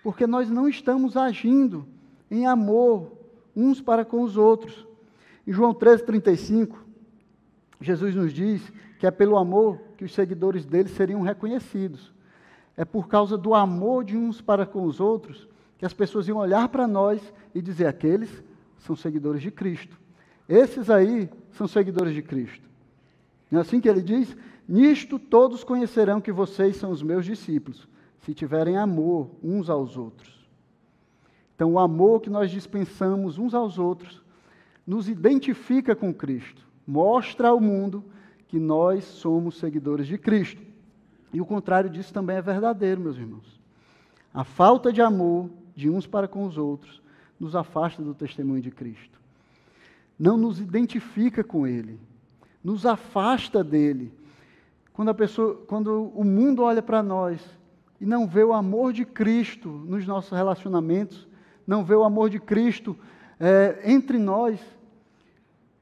porque 0.03 0.27
nós 0.29 0.49
não 0.49 0.69
estamos 0.69 1.17
agindo 1.17 1.87
em 2.31 2.47
amor 2.47 3.13
uns 3.55 3.81
para 3.81 4.05
com 4.05 4.23
os 4.23 4.37
outros. 4.37 4.87
Em 5.45 5.53
João 5.53 5.75
13,35, 5.75 6.77
Jesus 7.81 8.15
nos 8.15 8.33
diz 8.33 8.73
que 9.01 9.07
é 9.07 9.11
pelo 9.11 9.37
amor 9.37 9.81
que 9.97 10.05
os 10.05 10.15
seguidores 10.15 10.65
dele 10.65 10.89
seriam 10.89 11.21
reconhecidos 11.21 12.13
é 12.77 12.85
por 12.85 13.09
causa 13.09 13.37
do 13.37 13.55
amor 13.55 14.05
de 14.05 14.17
uns 14.17 14.41
para 14.41 14.65
com 14.65 14.85
os 14.85 15.01
outros 15.01 15.49
que 15.79 15.87
as 15.87 15.93
pessoas 15.95 16.29
iam 16.29 16.39
olhar 16.39 16.69
para 16.69 16.87
nós 16.87 17.21
e 17.55 17.63
dizer: 17.63 17.87
aqueles 17.87 18.43
são 18.79 18.95
seguidores 18.95 19.43
de 19.43 19.51
Cristo. 19.51 19.99
Esses 20.49 20.91
aí 20.91 21.29
são 21.53 21.67
seguidores 21.67 22.15
de 22.15 22.23
Cristo. 22.23 22.69
É 23.53 23.57
assim 23.57 23.81
que 23.81 23.89
ele 23.89 24.03
diz? 24.03 24.37
Nisto 24.69 25.19
todos 25.19 25.65
conhecerão 25.65 26.21
que 26.21 26.31
vocês 26.31 26.77
são 26.77 26.91
os 26.91 27.03
meus 27.03 27.25
discípulos, 27.25 27.89
se 28.21 28.33
tiverem 28.33 28.77
amor 28.77 29.31
uns 29.43 29.69
aos 29.69 29.97
outros. 29.97 30.49
Então, 31.55 31.73
o 31.73 31.79
amor 31.79 32.21
que 32.21 32.31
nós 32.31 32.51
dispensamos 32.51 33.37
uns 33.37 33.53
aos 33.53 33.79
outros 33.79 34.23
nos 34.87 35.09
identifica 35.09 35.95
com 35.95 36.15
Cristo, 36.15 36.67
mostra 36.87 37.49
ao 37.49 37.61
mundo 37.61 38.05
que 38.49 38.59
nós 38.59 39.05
somos 39.05 39.59
seguidores 39.59 40.07
de 40.07 40.17
Cristo. 40.17 40.63
E 41.33 41.41
o 41.41 41.47
contrário 41.47 41.89
disso 41.89 42.13
também 42.13 42.37
é 42.37 42.43
verdadeiro, 42.43 43.01
meus 43.01 43.17
irmãos. 43.17 43.61
A 44.33 44.45
falta 44.45 44.93
de 44.93 45.01
amor 45.01 45.51
de 45.75 45.89
uns 45.89 46.07
para 46.07 46.29
com 46.29 46.45
os 46.45 46.59
outros 46.59 47.01
nos 47.39 47.57
afasta 47.57 48.03
do 48.03 48.15
testemunho 48.15 48.61
de 48.61 48.71
Cristo. 48.71 49.19
Não 50.19 50.37
nos 50.37 50.61
identifica 50.61 51.43
com 51.43 51.67
Ele, 51.67 51.99
nos 52.63 52.85
afasta 52.85 53.65
dele. 53.65 54.13
Quando 54.93 55.09
a 55.09 55.15
pessoa, 55.15 55.57
quando 55.67 56.13
o 56.15 56.25
mundo 56.25 56.63
olha 56.63 56.83
para 56.83 57.03
nós 57.03 57.41
e 58.01 58.05
não 58.05 58.27
vê 58.27 58.45
o 58.45 58.53
amor 58.53 58.93
de 58.93 59.05
Cristo 59.05 59.69
nos 59.69 60.07
nossos 60.07 60.31
relacionamentos, 60.31 61.27
não 61.67 61.85
vê 61.85 61.95
o 61.95 62.05
amor 62.05 62.29
de 62.29 62.39
Cristo 62.39 62.97
é, 63.39 63.81
entre 63.85 64.19
nós, 64.19 64.61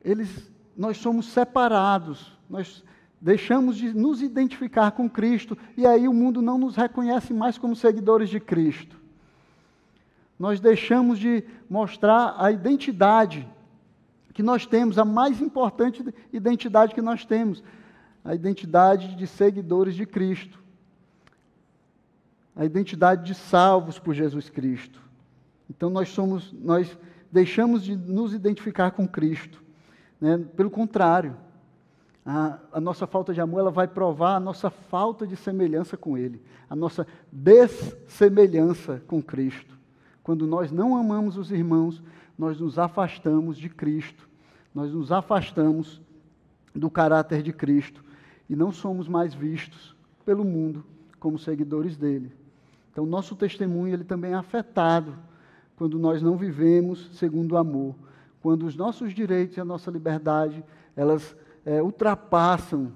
eles, 0.05 0.51
nós 0.77 0.97
somos 0.99 1.27
separados, 1.27 2.33
nós 2.49 2.85
deixamos 3.21 3.77
de 3.77 3.93
nos 3.93 4.23
identificar 4.23 4.93
com 4.93 5.09
Cristo 5.09 5.57
e 5.77 5.87
aí 5.87 6.07
o 6.07 6.13
mundo 6.13 6.41
não 6.41 6.59
nos 6.59 6.77
reconhece 6.77 7.33
mais 7.33 7.59
como 7.59 7.75
seguidores 7.75 8.29
de 8.29 8.39
Cristo. 8.39 8.97
Nós 10.39 10.61
deixamos 10.61 11.19
de 11.19 11.43
mostrar 11.69 12.37
a 12.39 12.51
identidade 12.53 13.47
que 14.33 14.43
nós 14.43 14.65
temos, 14.65 14.99
a 14.99 15.05
mais 15.05 15.41
importante 15.41 16.05
identidade 16.33 16.95
que 16.95 17.03
nós 17.03 17.25
temos, 17.25 17.63
a 18.25 18.35
identidade 18.35 19.17
de 19.17 19.27
seguidores 19.27 19.97
de 19.97 20.07
Cristo, 20.07 20.63
a 22.55 22.65
identidade 22.65 23.25
de 23.25 23.35
salvos 23.35 23.99
por 23.99 24.15
Jesus 24.15 24.49
Cristo. 24.49 25.03
Então 25.69 25.91
nós 25.91 26.11
somos, 26.11 26.53
nós 26.53 26.97
deixamos 27.33 27.83
de 27.83 27.97
nos 27.97 28.33
identificar 28.33 28.93
com 28.93 29.09
Cristo. 29.09 29.61
Né? 30.21 30.39
Pelo 30.57 30.71
contrário, 30.71 31.37
a, 32.31 32.59
a, 32.73 32.81
nossa 32.81 33.07
falta 33.07 33.33
de 33.33 33.41
amor 33.41 33.61
ela 33.61 33.71
vai 33.71 33.89
provar 33.89 34.37
a 34.37 34.41
nossa 34.41 34.69
falta 34.69 35.27
de 35.27 35.35
semelhança 35.35 35.97
com 35.97 36.19
Ele, 36.19 36.43
a 36.69 36.77
nossa 36.77 37.07
dessemelhança 37.33 39.03
com 39.07 39.23
Cristo. 39.23 39.79
Quando 40.23 40.47
nós 40.47 40.71
não 40.71 40.95
amamos 40.95 41.39
os 41.39 41.51
irmãos, 41.51 42.03
nós 42.39 42.61
nos 42.61 42.79
afastamos 42.79 43.57
de 43.57 43.71
Cristo, 43.71 44.29
nós 44.75 44.93
nos 44.93 45.11
afastamos 45.11 46.03
do 46.75 46.91
caráter 46.91 47.43
de 47.43 47.51
Cristo 47.51 48.05
e 48.47 48.55
não 48.55 48.71
somos 48.73 49.09
mais 49.09 49.33
vistos 49.33 49.97
pelo 50.27 50.45
mundo 50.45 50.85
como 51.19 51.39
seguidores 51.39 51.97
dele. 51.97 52.31
Então, 52.93 53.07
nosso 53.07 53.35
testemunho 53.37 53.95
ele 53.95 54.05
também 54.05 54.33
é 54.33 54.35
afetado 54.35 55.15
quando 55.77 55.99
nós 55.99 56.21
não 56.21 56.37
vivemos 56.37 57.09
segundo 57.15 57.53
o 57.53 57.57
amor, 57.57 57.95
quando 58.43 58.67
os 58.67 58.77
nossos 58.77 59.15
direitos 59.15 59.57
e 59.57 59.61
a 59.63 59.65
nossa 59.65 59.91
liberdade, 59.91 60.63
elas 60.95 61.35
é, 61.69 61.83
ultrapassam 61.83 62.95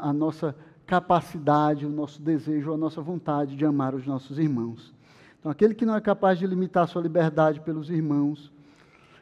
a 0.00 0.12
nossa 0.12 0.56
capacidade, 0.84 1.86
o 1.86 1.88
nosso 1.88 2.20
desejo, 2.20 2.72
a 2.72 2.76
nossa 2.76 3.00
vontade 3.00 3.54
de 3.54 3.64
amar 3.64 3.94
os 3.94 4.04
nossos 4.04 4.36
irmãos. 4.36 4.92
Então, 5.38 5.52
aquele 5.52 5.72
que 5.72 5.86
não 5.86 5.94
é 5.94 6.00
capaz 6.00 6.40
de 6.40 6.46
limitar 6.46 6.88
sua 6.88 7.00
liberdade 7.00 7.60
pelos 7.60 7.88
irmãos, 7.88 8.52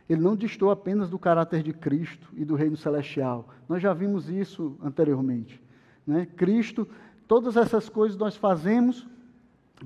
ele 0.08 0.22
não 0.22 0.34
distou 0.34 0.70
apenas 0.70 1.10
do 1.10 1.18
caráter 1.18 1.62
de 1.62 1.74
Cristo 1.74 2.26
e 2.34 2.46
do 2.46 2.54
reino 2.54 2.78
celestial. 2.78 3.46
Nós 3.68 3.82
já 3.82 3.92
vimos 3.92 4.30
isso 4.30 4.74
anteriormente. 4.82 5.62
Né? 6.06 6.26
Cristo, 6.34 6.88
todas 7.28 7.58
essas 7.58 7.90
coisas 7.90 8.16
nós 8.16 8.34
fazemos 8.34 9.06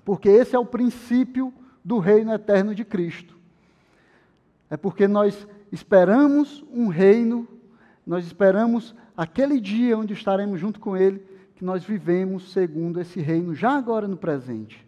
porque 0.04 0.28
esse 0.28 0.54
é 0.54 0.58
o 0.58 0.64
princípio 0.64 1.52
do 1.84 1.98
reino 1.98 2.32
eterno 2.32 2.72
de 2.72 2.84
Cristo. 2.84 3.36
É 4.70 4.76
porque 4.76 5.08
nós 5.08 5.44
esperamos 5.72 6.64
um 6.70 6.86
reino, 6.86 7.48
nós 8.08 8.24
esperamos 8.24 8.94
aquele 9.14 9.60
dia 9.60 9.98
onde 9.98 10.14
estaremos 10.14 10.58
junto 10.58 10.80
com 10.80 10.96
Ele, 10.96 11.22
que 11.54 11.62
nós 11.62 11.84
vivemos 11.84 12.52
segundo 12.52 12.98
esse 12.98 13.20
reino, 13.20 13.54
já 13.54 13.72
agora 13.72 14.08
no 14.08 14.16
presente. 14.16 14.82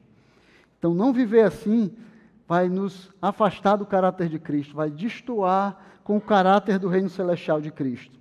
Então, 0.78 0.94
não 0.94 1.12
viver 1.12 1.42
assim 1.42 1.94
vai 2.48 2.70
nos 2.70 3.10
afastar 3.20 3.76
do 3.76 3.84
caráter 3.84 4.30
de 4.30 4.38
Cristo, 4.38 4.74
vai 4.74 4.90
destoar 4.90 5.78
com 6.02 6.16
o 6.16 6.20
caráter 6.20 6.78
do 6.78 6.88
reino 6.88 7.10
celestial 7.10 7.60
de 7.60 7.70
Cristo. 7.70 8.18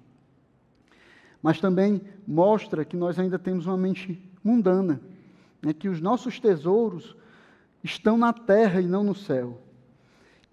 Mas 1.41 1.61
também 1.61 2.01
mostra 2.27 2.83
que 2.83 2.97
nós 2.97 3.17
ainda 3.17 3.39
temos 3.39 3.67
uma 3.67 3.77
mente 3.77 4.21
mundana, 4.43 4.99
né, 5.61 5.71
que 5.71 5.87
os 5.87 6.01
nossos 6.01 6.41
tesouros 6.41 7.15
estão 7.81 8.17
na 8.17 8.33
terra 8.33 8.81
e 8.81 8.85
não 8.85 9.05
no 9.05 9.15
céu. 9.15 9.61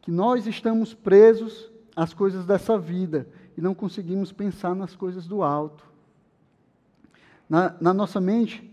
Que 0.01 0.13
nós 0.13 0.47
estamos 0.47 0.95
presos 0.95 1.69
às 1.97 2.15
coisas 2.15 2.47
dessa 2.47 2.79
vida 2.79 3.27
e 3.57 3.61
não 3.61 3.75
conseguimos 3.75 4.33
pensar 4.33 4.75
nas 4.75 4.95
coisas 4.95 5.27
do 5.27 5.43
alto. 5.43 5.85
Na, 7.49 7.75
na 7.81 7.95
nossa 7.95 8.21
mente, 8.21 8.69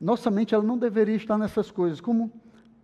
nossa 0.00 0.30
mente 0.30 0.54
ela 0.54 0.64
não 0.64 0.76
deveria 0.76 1.14
estar 1.14 1.38
nessas 1.38 1.70
coisas, 1.70 2.00
como 2.00 2.32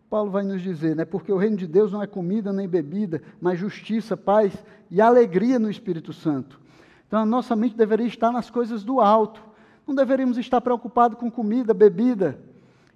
Paulo 0.08 0.30
vai 0.30 0.42
nos 0.42 0.62
dizer, 0.62 0.94
né? 0.96 1.04
Porque 1.04 1.32
o 1.32 1.36
reino 1.36 1.56
de 1.56 1.66
Deus 1.66 1.92
não 1.92 2.02
é 2.02 2.06
comida 2.06 2.52
nem 2.52 2.68
bebida, 2.68 3.22
mas 3.40 3.58
justiça, 3.58 4.16
paz 4.16 4.54
e 4.90 5.00
alegria 5.00 5.58
no 5.58 5.70
Espírito 5.70 6.12
Santo. 6.12 6.60
Então 7.06 7.20
a 7.20 7.26
nossa 7.26 7.56
mente 7.56 7.76
deveria 7.76 8.06
estar 8.06 8.30
nas 8.30 8.48
coisas 8.48 8.84
do 8.84 9.00
alto. 9.00 9.42
Não 9.86 9.94
deveríamos 9.94 10.38
estar 10.38 10.60
preocupados 10.60 11.18
com 11.18 11.30
comida, 11.30 11.74
bebida 11.74 12.38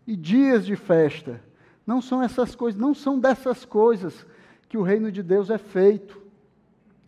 e 0.06 0.14
dias 0.14 0.64
de 0.64 0.76
festa. 0.76 1.40
Não 1.86 2.00
são 2.00 2.22
essas 2.22 2.54
coisas, 2.54 2.80
não 2.80 2.94
são 2.94 3.18
dessas 3.18 3.64
coisas 3.64 4.26
que 4.68 4.78
o 4.78 4.82
reino 4.82 5.10
de 5.10 5.22
Deus 5.22 5.50
é 5.50 5.58
feito. 5.58 6.21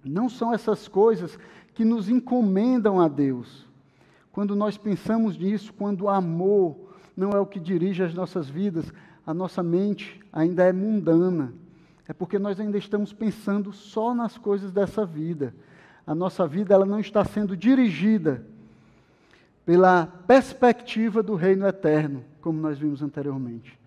Não 0.05 0.29
são 0.29 0.53
essas 0.53 0.89
coisas 0.89 1.39
que 1.75 1.85
nos 1.85 2.09
encomendam 2.09 3.01
a 3.01 3.09
Deus. 3.09 3.67
Quando 4.33 4.55
nós 4.55 4.77
pensamos 4.77 5.37
nisso, 5.39 5.73
quando 5.73 6.03
o 6.03 6.09
amor 6.09 6.77
não 7.17 7.31
é 7.31 7.39
o 7.39 7.47
que 7.47 7.61
dirige 7.61 8.03
as 8.03 8.15
nossas 8.15 8.49
vidas, 8.49 8.93
a 9.27 9.33
nossa 9.33 9.63
mente 9.63 10.21
ainda 10.33 10.65
é 10.65 10.73
mundana. 10.73 11.53
É 12.07 12.13
porque 12.13 12.39
nós 12.39 12.61
ainda 12.61 12.77
estamos 12.77 13.13
pensando 13.13 13.73
só 13.73 14.15
nas 14.15 14.37
coisas 14.37 14.71
dessa 14.71 15.07
vida. 15.07 15.55
A 16.07 16.15
nossa 16.15 16.47
vida 16.47 16.75
ela 16.75 16.85
não 16.85 17.01
está 17.01 17.25
sendo 17.25 17.57
dirigida 17.57 18.45
pela 19.65 20.07
perspectiva 20.27 21.23
do 21.23 21.35
reino 21.35 21.67
eterno, 21.67 22.23
como 22.43 22.61
nós 22.61 22.79
vimos 22.79 23.03
anteriormente. 23.03 23.79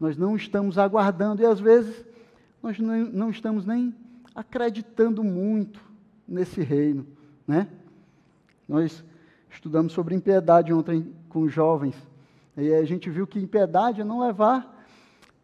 Nós 0.00 0.16
não 0.16 0.34
estamos 0.36 0.78
aguardando 0.78 1.42
e 1.42 1.46
às 1.46 1.60
vezes 1.60 2.06
nós 2.62 2.78
não, 2.78 3.30
estamos 3.30 3.66
nem 3.66 3.94
acreditando 4.38 5.24
muito 5.24 5.80
nesse 6.26 6.60
reino, 6.62 7.04
né? 7.44 7.66
Nós 8.68 9.04
estudamos 9.50 9.92
sobre 9.92 10.14
impiedade 10.14 10.72
ontem 10.72 11.12
com 11.28 11.48
jovens 11.48 11.96
e 12.56 12.72
a 12.72 12.84
gente 12.84 13.10
viu 13.10 13.26
que 13.26 13.40
impiedade 13.40 14.00
é 14.00 14.04
não 14.04 14.20
levar 14.20 14.86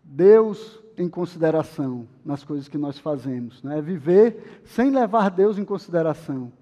Deus 0.05 0.81
em 0.97 1.09
consideração 1.09 2.07
nas 2.25 2.45
coisas 2.45 2.69
que 2.69 2.79
nós 2.79 2.97
fazemos, 2.97 3.61
né? 3.65 3.79
é 3.79 3.83
viver 3.83 4.63
sem 4.65 4.91
levar 4.91 5.29
Deus 5.29 5.59
em 5.59 5.65
consideração. 5.65 6.53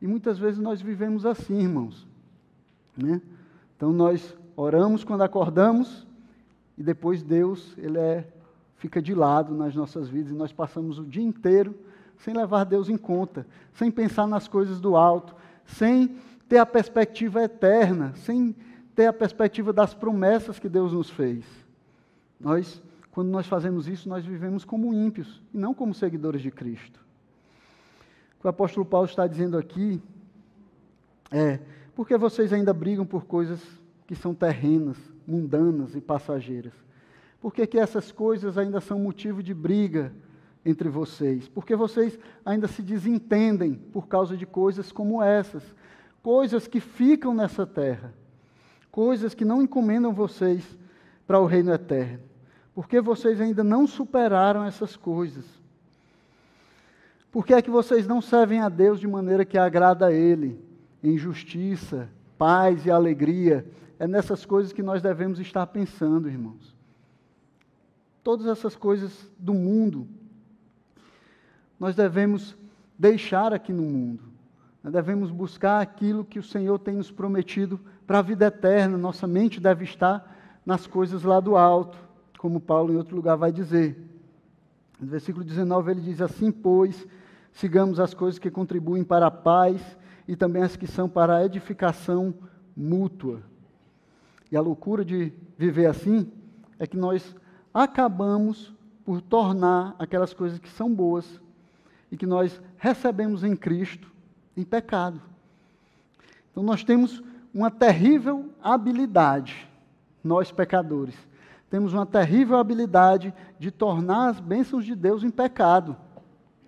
E 0.00 0.06
muitas 0.06 0.38
vezes 0.38 0.58
nós 0.58 0.80
vivemos 0.80 1.26
assim, 1.26 1.60
irmãos. 1.60 2.06
Né? 2.96 3.20
Então 3.76 3.92
nós 3.92 4.34
oramos 4.56 5.04
quando 5.04 5.22
acordamos 5.22 6.06
e 6.78 6.82
depois 6.82 7.22
Deus 7.22 7.74
ele 7.76 7.98
é, 7.98 8.26
fica 8.84 9.00
de 9.00 9.14
lado 9.14 9.54
nas 9.54 9.74
nossas 9.74 10.10
vidas 10.10 10.30
e 10.30 10.34
nós 10.34 10.52
passamos 10.52 10.98
o 10.98 11.06
dia 11.06 11.22
inteiro 11.22 11.74
sem 12.18 12.34
levar 12.34 12.64
Deus 12.64 12.90
em 12.90 12.98
conta, 12.98 13.46
sem 13.72 13.90
pensar 13.90 14.26
nas 14.26 14.46
coisas 14.46 14.78
do 14.78 14.94
alto, 14.94 15.34
sem 15.64 16.18
ter 16.46 16.58
a 16.58 16.66
perspectiva 16.66 17.42
eterna, 17.42 18.12
sem 18.14 18.54
ter 18.94 19.06
a 19.06 19.12
perspectiva 19.12 19.72
das 19.72 19.94
promessas 19.94 20.58
que 20.58 20.68
Deus 20.68 20.92
nos 20.92 21.08
fez. 21.08 21.46
Nós, 22.38 22.82
quando 23.10 23.30
nós 23.30 23.46
fazemos 23.46 23.88
isso, 23.88 24.06
nós 24.06 24.22
vivemos 24.22 24.66
como 24.66 24.92
ímpios 24.92 25.42
e 25.54 25.56
não 25.56 25.72
como 25.72 25.94
seguidores 25.94 26.42
de 26.42 26.50
Cristo. 26.50 27.00
O 28.36 28.40
que 28.42 28.46
o 28.46 28.50
apóstolo 28.50 28.84
Paulo 28.84 29.06
está 29.06 29.26
dizendo 29.26 29.56
aqui 29.56 29.98
é: 31.30 31.58
porque 31.94 32.18
vocês 32.18 32.52
ainda 32.52 32.74
brigam 32.74 33.06
por 33.06 33.24
coisas 33.24 33.62
que 34.06 34.14
são 34.14 34.34
terrenas, 34.34 34.98
mundanas 35.26 35.96
e 35.96 36.02
passageiras? 36.02 36.83
Por 37.44 37.52
que, 37.52 37.66
que 37.66 37.78
essas 37.78 38.10
coisas 38.10 38.56
ainda 38.56 38.80
são 38.80 38.98
motivo 38.98 39.42
de 39.42 39.52
briga 39.52 40.10
entre 40.64 40.88
vocês? 40.88 41.46
Porque 41.46 41.76
vocês 41.76 42.18
ainda 42.42 42.66
se 42.66 42.80
desentendem 42.80 43.74
por 43.74 44.08
causa 44.08 44.34
de 44.34 44.46
coisas 44.46 44.90
como 44.90 45.22
essas, 45.22 45.62
coisas 46.22 46.66
que 46.66 46.80
ficam 46.80 47.34
nessa 47.34 47.66
terra, 47.66 48.14
coisas 48.90 49.34
que 49.34 49.44
não 49.44 49.60
encomendam 49.60 50.10
vocês 50.10 50.64
para 51.26 51.38
o 51.38 51.44
reino 51.44 51.70
eterno. 51.70 52.20
Porque 52.74 52.98
vocês 52.98 53.38
ainda 53.42 53.62
não 53.62 53.86
superaram 53.86 54.64
essas 54.64 54.96
coisas? 54.96 55.44
Por 57.30 57.44
que 57.44 57.52
é 57.52 57.60
que 57.60 57.70
vocês 57.70 58.06
não 58.06 58.22
servem 58.22 58.60
a 58.60 58.70
Deus 58.70 58.98
de 58.98 59.06
maneira 59.06 59.44
que 59.44 59.58
agrada 59.58 60.06
a 60.06 60.12
Ele, 60.14 60.58
em 61.02 61.18
justiça, 61.18 62.08
paz 62.38 62.86
e 62.86 62.90
alegria? 62.90 63.70
É 63.98 64.08
nessas 64.08 64.46
coisas 64.46 64.72
que 64.72 64.82
nós 64.82 65.02
devemos 65.02 65.38
estar 65.38 65.66
pensando, 65.66 66.26
irmãos. 66.26 66.73
Todas 68.24 68.46
essas 68.46 68.74
coisas 68.74 69.30
do 69.38 69.54
mundo, 69.54 70.08
nós 71.78 71.94
devemos 71.94 72.56
deixar 72.98 73.52
aqui 73.52 73.72
no 73.72 73.82
mundo. 73.82 74.24
Nós 74.82 74.92
devemos 74.92 75.30
buscar 75.30 75.80
aquilo 75.80 76.24
que 76.24 76.40
o 76.40 76.42
Senhor 76.42 76.78
tem 76.80 76.96
nos 76.96 77.10
prometido 77.10 77.78
para 78.06 78.18
a 78.18 78.22
vida 78.22 78.46
eterna. 78.46 78.98
Nossa 78.98 79.26
mente 79.26 79.60
deve 79.60 79.84
estar 79.84 80.60
nas 80.66 80.86
coisas 80.86 81.22
lá 81.22 81.38
do 81.38 81.56
alto 81.56 82.04
como 82.44 82.60
Paulo 82.60 82.92
em 82.92 82.96
outro 82.98 83.16
lugar 83.16 83.36
vai 83.36 83.50
dizer. 83.50 83.96
No 85.00 85.06
versículo 85.06 85.42
19 85.42 85.90
ele 85.90 86.02
diz 86.02 86.20
assim: 86.20 86.52
Pois, 86.52 87.06
sigamos 87.54 87.98
as 87.98 88.12
coisas 88.12 88.38
que 88.38 88.50
contribuem 88.50 89.02
para 89.02 89.28
a 89.28 89.30
paz 89.30 89.80
e 90.28 90.36
também 90.36 90.62
as 90.62 90.76
que 90.76 90.86
são 90.86 91.08
para 91.08 91.36
a 91.36 91.44
edificação 91.46 92.34
mútua. 92.76 93.40
E 94.52 94.56
a 94.58 94.60
loucura 94.60 95.02
de 95.02 95.32
viver 95.56 95.86
assim 95.86 96.30
é 96.78 96.86
que 96.86 96.98
nós 96.98 97.34
acabamos 97.74 98.72
por 99.04 99.20
tornar 99.20 99.96
aquelas 99.98 100.32
coisas 100.32 100.58
que 100.60 100.70
são 100.70 100.94
boas 100.94 101.40
e 102.10 102.16
que 102.16 102.24
nós 102.24 102.62
recebemos 102.78 103.42
em 103.42 103.56
Cristo 103.56 104.08
em 104.56 104.62
pecado. 104.62 105.20
Então 106.52 106.62
nós 106.62 106.84
temos 106.84 107.22
uma 107.52 107.70
terrível 107.70 108.50
habilidade, 108.62 109.68
nós 110.22 110.52
pecadores. 110.52 111.14
Temos 111.68 111.92
uma 111.92 112.06
terrível 112.06 112.56
habilidade 112.56 113.34
de 113.58 113.70
tornar 113.70 114.28
as 114.28 114.38
bênçãos 114.38 114.84
de 114.84 114.94
Deus 114.94 115.24
em 115.24 115.30
pecado. 115.30 115.96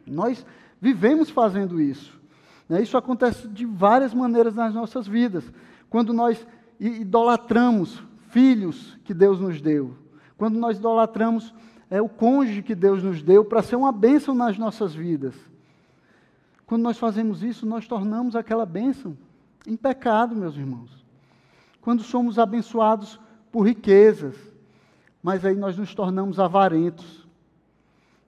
Nós 0.04 0.44
vivemos 0.80 1.30
fazendo 1.30 1.80
isso. 1.80 2.18
Né? 2.68 2.82
Isso 2.82 2.96
acontece 2.96 3.46
de 3.46 3.64
várias 3.64 4.12
maneiras 4.12 4.54
nas 4.54 4.74
nossas 4.74 5.06
vidas. 5.06 5.44
Quando 5.88 6.12
nós 6.12 6.44
idolatramos 6.80 8.02
filhos 8.30 8.98
que 9.04 9.14
Deus 9.14 9.38
nos 9.38 9.60
deu, 9.60 9.96
quando 10.36 10.58
nós 10.58 10.78
idolatramos 10.78 11.54
é, 11.90 12.00
o 12.00 12.08
cônjuge 12.08 12.62
que 12.62 12.74
Deus 12.74 13.02
nos 13.02 13.22
deu 13.22 13.44
para 13.44 13.62
ser 13.62 13.76
uma 13.76 13.92
bênção 13.92 14.34
nas 14.34 14.58
nossas 14.58 14.94
vidas. 14.94 15.34
Quando 16.66 16.82
nós 16.82 16.98
fazemos 16.98 17.42
isso, 17.42 17.64
nós 17.64 17.86
tornamos 17.86 18.34
aquela 18.34 18.66
bênção 18.66 19.16
em 19.66 19.76
pecado, 19.76 20.34
meus 20.34 20.56
irmãos. 20.56 21.04
Quando 21.80 22.02
somos 22.02 22.38
abençoados 22.38 23.20
por 23.52 23.62
riquezas, 23.62 24.36
mas 25.22 25.44
aí 25.44 25.54
nós 25.54 25.76
nos 25.78 25.94
tornamos 25.94 26.38
avarentos. 26.38 27.26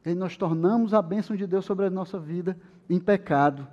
Aí 0.04 0.14
nós 0.14 0.36
tornamos 0.36 0.94
a 0.94 1.02
bênção 1.02 1.36
de 1.36 1.46
Deus 1.46 1.64
sobre 1.64 1.86
a 1.86 1.90
nossa 1.90 2.18
vida 2.18 2.56
em 2.88 2.98
pecado. 2.98 3.66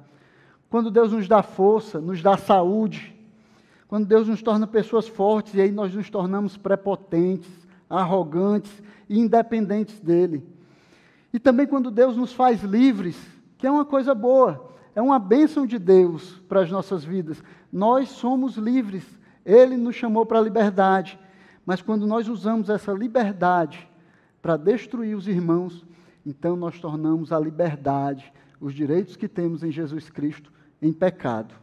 Quando 0.69 0.91
Deus 0.91 1.11
nos 1.11 1.27
dá 1.27 1.41
força, 1.41 2.01
nos 2.01 2.21
dá 2.21 2.35
saúde, 2.37 3.15
quando 3.87 4.05
Deus 4.05 4.27
nos 4.27 4.41
torna 4.41 4.67
pessoas 4.67 5.07
fortes, 5.07 5.53
e 5.53 5.61
aí 5.61 5.71
nós 5.71 5.93
nos 5.93 6.09
tornamos 6.09 6.57
prepotentes, 6.57 7.64
arrogantes 7.89 8.71
e 9.09 9.19
independentes 9.19 9.99
dele. 9.99 10.43
E 11.33 11.39
também 11.39 11.67
quando 11.67 11.91
Deus 11.91 12.15
nos 12.15 12.33
faz 12.33 12.63
livres, 12.63 13.17
que 13.57 13.67
é 13.67 13.71
uma 13.71 13.85
coisa 13.85 14.15
boa, 14.15 14.71
é 14.95 15.01
uma 15.01 15.19
bênção 15.19 15.65
de 15.65 15.77
Deus 15.77 16.41
para 16.47 16.61
as 16.61 16.71
nossas 16.71 17.03
vidas. 17.03 17.43
Nós 17.71 18.09
somos 18.09 18.55
livres, 18.55 19.03
Ele 19.45 19.75
nos 19.75 19.95
chamou 19.95 20.25
para 20.25 20.39
a 20.39 20.41
liberdade. 20.41 21.19
Mas 21.65 21.81
quando 21.81 22.07
nós 22.07 22.29
usamos 22.29 22.69
essa 22.69 22.93
liberdade 22.93 23.87
para 24.41 24.55
destruir 24.55 25.15
os 25.15 25.27
irmãos, 25.27 25.85
então 26.25 26.55
nós 26.55 26.79
tornamos 26.79 27.31
a 27.31 27.39
liberdade, 27.39 28.31
os 28.61 28.73
direitos 28.73 29.17
que 29.17 29.27
temos 29.27 29.63
em 29.63 29.71
Jesus 29.71 30.09
Cristo, 30.09 30.51
em 30.81 30.93
pecado. 30.93 31.53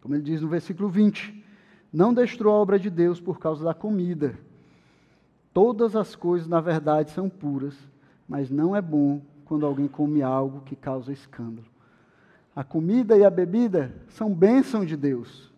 Como 0.00 0.14
ele 0.14 0.22
diz 0.22 0.40
no 0.40 0.48
versículo 0.48 0.88
20: 0.88 1.44
Não 1.92 2.14
destrua 2.14 2.52
a 2.52 2.56
obra 2.56 2.78
de 2.78 2.88
Deus 2.88 3.20
por 3.20 3.38
causa 3.38 3.64
da 3.64 3.74
comida. 3.74 4.38
Todas 5.52 5.94
as 5.94 6.16
coisas, 6.16 6.48
na 6.48 6.60
verdade, 6.60 7.10
são 7.10 7.28
puras, 7.28 7.76
mas 8.26 8.50
não 8.50 8.74
é 8.74 8.80
bom 8.80 9.20
quando 9.44 9.66
alguém 9.66 9.86
come 9.86 10.22
algo 10.22 10.62
que 10.62 10.74
causa 10.74 11.12
escândalo. 11.12 11.66
A 12.56 12.64
comida 12.64 13.16
e 13.16 13.24
a 13.24 13.30
bebida 13.30 13.94
são 14.08 14.32
bênção 14.32 14.84
de 14.84 14.96
Deus. 14.96 15.52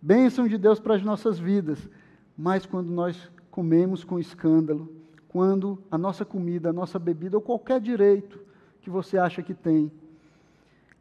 Bênção 0.00 0.46
de 0.46 0.56
Deus 0.56 0.78
para 0.78 0.94
as 0.94 1.02
nossas 1.02 1.38
vidas. 1.38 1.88
Mas 2.36 2.66
quando 2.66 2.90
nós 2.90 3.30
comemos 3.50 4.04
com 4.04 4.18
escândalo, 4.18 4.88
quando 5.28 5.82
a 5.90 5.98
nossa 5.98 6.24
comida, 6.24 6.70
a 6.70 6.72
nossa 6.72 6.98
bebida 6.98 7.36
ou 7.36 7.42
qualquer 7.42 7.80
direito 7.80 8.38
que 8.80 8.90
você 8.90 9.18
acha 9.18 9.42
que 9.42 9.54
tem, 9.54 9.90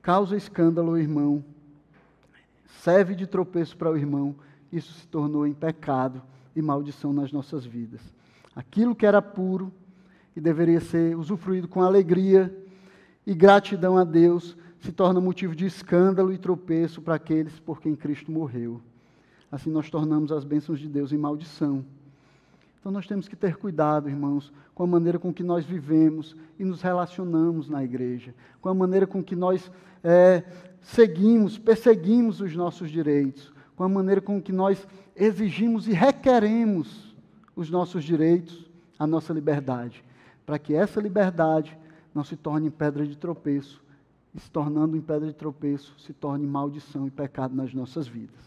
causa 0.01 0.35
escândalo 0.35 0.89
ao 0.89 0.97
irmão, 0.97 1.43
serve 2.81 3.13
de 3.13 3.27
tropeço 3.27 3.77
para 3.77 3.91
o 3.91 3.97
irmão, 3.97 4.35
isso 4.71 4.93
se 4.93 5.07
tornou 5.07 5.45
em 5.45 5.53
pecado 5.53 6.21
e 6.55 6.61
maldição 6.61 7.13
nas 7.13 7.31
nossas 7.31 7.65
vidas. 7.65 8.01
Aquilo 8.55 8.95
que 8.95 9.05
era 9.05 9.21
puro 9.21 9.71
e 10.35 10.41
deveria 10.41 10.79
ser 10.79 11.17
usufruído 11.17 11.67
com 11.67 11.81
alegria 11.81 12.55
e 13.25 13.33
gratidão 13.33 13.97
a 13.97 14.03
Deus, 14.03 14.57
se 14.79 14.91
torna 14.91 15.21
motivo 15.21 15.55
de 15.55 15.65
escândalo 15.65 16.33
e 16.33 16.37
tropeço 16.37 17.01
para 17.01 17.15
aqueles 17.15 17.57
por 17.59 17.79
quem 17.79 17.95
Cristo 17.95 18.31
morreu. 18.31 18.81
Assim 19.51 19.69
nós 19.69 19.89
tornamos 19.89 20.31
as 20.31 20.43
bênçãos 20.43 20.79
de 20.79 20.89
Deus 20.89 21.13
em 21.13 21.17
maldição. 21.17 21.85
Então 22.79 22.91
nós 22.91 23.07
temos 23.07 23.29
que 23.29 23.35
ter 23.35 23.55
cuidado, 23.55 24.09
irmãos, 24.09 24.51
com 24.75 24.83
a 24.83 24.87
maneira 24.87 25.17
com 25.17 25.33
que 25.33 25.43
nós 25.43 25.63
vivemos 25.63 26.35
e 26.59 26.65
nos 26.65 26.81
relacionamos 26.81 27.69
na 27.69 27.81
igreja, 27.81 28.35
com 28.59 28.67
a 28.67 28.73
maneira 28.73 29.07
com 29.07 29.23
que 29.23 29.37
nós 29.37 29.71
é, 30.03 30.43
seguimos, 30.81 31.57
perseguimos 31.57 32.41
os 32.41 32.53
nossos 32.55 32.91
direitos, 32.91 33.52
com 33.75 33.83
a 33.83 33.89
maneira 33.89 34.21
com 34.21 34.41
que 34.41 34.51
nós 34.51 34.87
exigimos 35.15 35.87
e 35.87 35.93
requeremos 35.93 37.15
os 37.55 37.69
nossos 37.69 38.03
direitos, 38.03 38.65
a 38.97 39.05
nossa 39.05 39.33
liberdade, 39.33 40.03
para 40.45 40.59
que 40.59 40.73
essa 40.73 40.99
liberdade 40.99 41.77
não 42.13 42.23
se 42.23 42.35
torne 42.35 42.69
pedra 42.69 43.05
de 43.05 43.17
tropeço 43.17 43.81
e 44.33 44.39
se 44.39 44.49
tornando 44.49 44.97
em 44.97 45.01
pedra 45.01 45.27
de 45.27 45.33
tropeço, 45.33 45.95
se 45.99 46.13
torne 46.13 46.45
maldição 46.45 47.07
e 47.07 47.11
pecado 47.11 47.55
nas 47.55 47.73
nossas 47.73 48.07
vidas. 48.07 48.43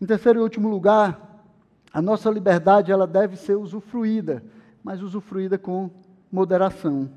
Em 0.00 0.06
terceiro 0.06 0.40
e 0.40 0.42
último 0.42 0.68
lugar, 0.68 1.44
a 1.92 2.00
nossa 2.00 2.30
liberdade 2.30 2.90
ela 2.90 3.06
deve 3.06 3.36
ser 3.36 3.56
usufruída, 3.56 4.42
mas 4.82 5.02
usufruída 5.02 5.58
com 5.58 5.90
moderação. 6.30 7.10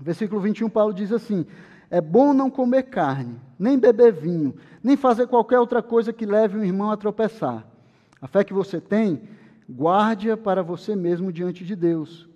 Versículo 0.00 0.40
21, 0.40 0.68
Paulo 0.70 0.92
diz 0.92 1.12
assim: 1.12 1.46
É 1.94 2.00
bom 2.00 2.34
não 2.34 2.50
comer 2.50 2.82
carne, 2.82 3.40
nem 3.56 3.78
beber 3.78 4.12
vinho, 4.12 4.56
nem 4.82 4.96
fazer 4.96 5.28
qualquer 5.28 5.60
outra 5.60 5.80
coisa 5.80 6.12
que 6.12 6.26
leve 6.26 6.58
um 6.58 6.64
irmão 6.64 6.90
a 6.90 6.96
tropeçar. 6.96 7.64
A 8.20 8.26
fé 8.26 8.42
que 8.42 8.52
você 8.52 8.80
tem, 8.80 9.28
guarde-a 9.70 10.36
para 10.36 10.60
você 10.60 10.96
mesmo 10.96 11.32
diante 11.32 11.64
de 11.64 11.76
Deus. 11.76 12.28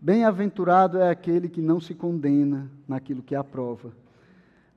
Bem-aventurado 0.00 0.96
é 0.98 1.10
aquele 1.10 1.50
que 1.50 1.60
não 1.60 1.80
se 1.80 1.94
condena 1.94 2.70
naquilo 2.88 3.22
que 3.22 3.34
aprova. 3.34 3.92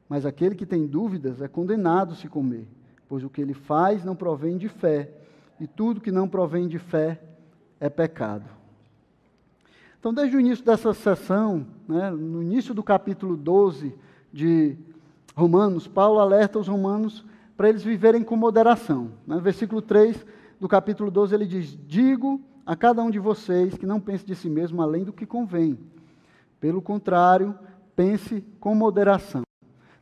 Mas 0.10 0.26
aquele 0.26 0.56
que 0.56 0.66
tem 0.66 0.86
dúvidas 0.86 1.42
é 1.42 1.48
condenado 1.48 2.14
se 2.14 2.28
comer, 2.28 2.68
pois 3.08 3.24
o 3.24 3.30
que 3.30 3.40
ele 3.40 3.54
faz 3.54 4.04
não 4.04 4.14
provém 4.14 4.58
de 4.58 4.68
fé, 4.68 5.10
e 5.58 5.66
tudo 5.66 6.02
que 6.02 6.12
não 6.12 6.28
provém 6.28 6.68
de 6.68 6.80
fé 6.80 7.18
é 7.80 7.88
pecado. 7.88 8.50
Então, 9.98 10.14
desde 10.14 10.36
o 10.36 10.40
início 10.42 10.66
dessa 10.66 10.94
sessão, 10.94 11.66
né, 11.88 12.12
no 12.12 12.44
início 12.44 12.74
do 12.74 12.84
capítulo 12.84 13.38
12 13.38 13.96
de 14.38 14.78
Romanos, 15.36 15.88
Paulo 15.88 16.20
alerta 16.20 16.60
os 16.60 16.68
romanos 16.68 17.26
para 17.58 17.70
eles 17.70 17.84
viverem 17.84 18.24
com 18.24 18.36
moderação. 18.36 19.14
No 19.26 19.36
né? 19.36 19.42
versículo 19.42 19.82
3 19.82 20.24
do 20.60 20.68
capítulo 20.68 21.10
12, 21.10 21.34
ele 21.34 21.48
diz: 21.48 21.76
Digo 21.88 22.40
a 22.64 22.76
cada 22.76 23.02
um 23.02 23.10
de 23.10 23.18
vocês 23.18 23.76
que 23.76 23.88
não 23.88 24.00
pense 24.00 24.24
de 24.24 24.36
si 24.36 24.48
mesmo 24.48 24.80
além 24.80 25.04
do 25.04 25.12
que 25.12 25.26
convém. 25.26 25.80
Pelo 26.60 26.84
contrário, 26.84 27.58
pense 27.96 28.42
com 28.60 28.76
moderação. 28.76 29.42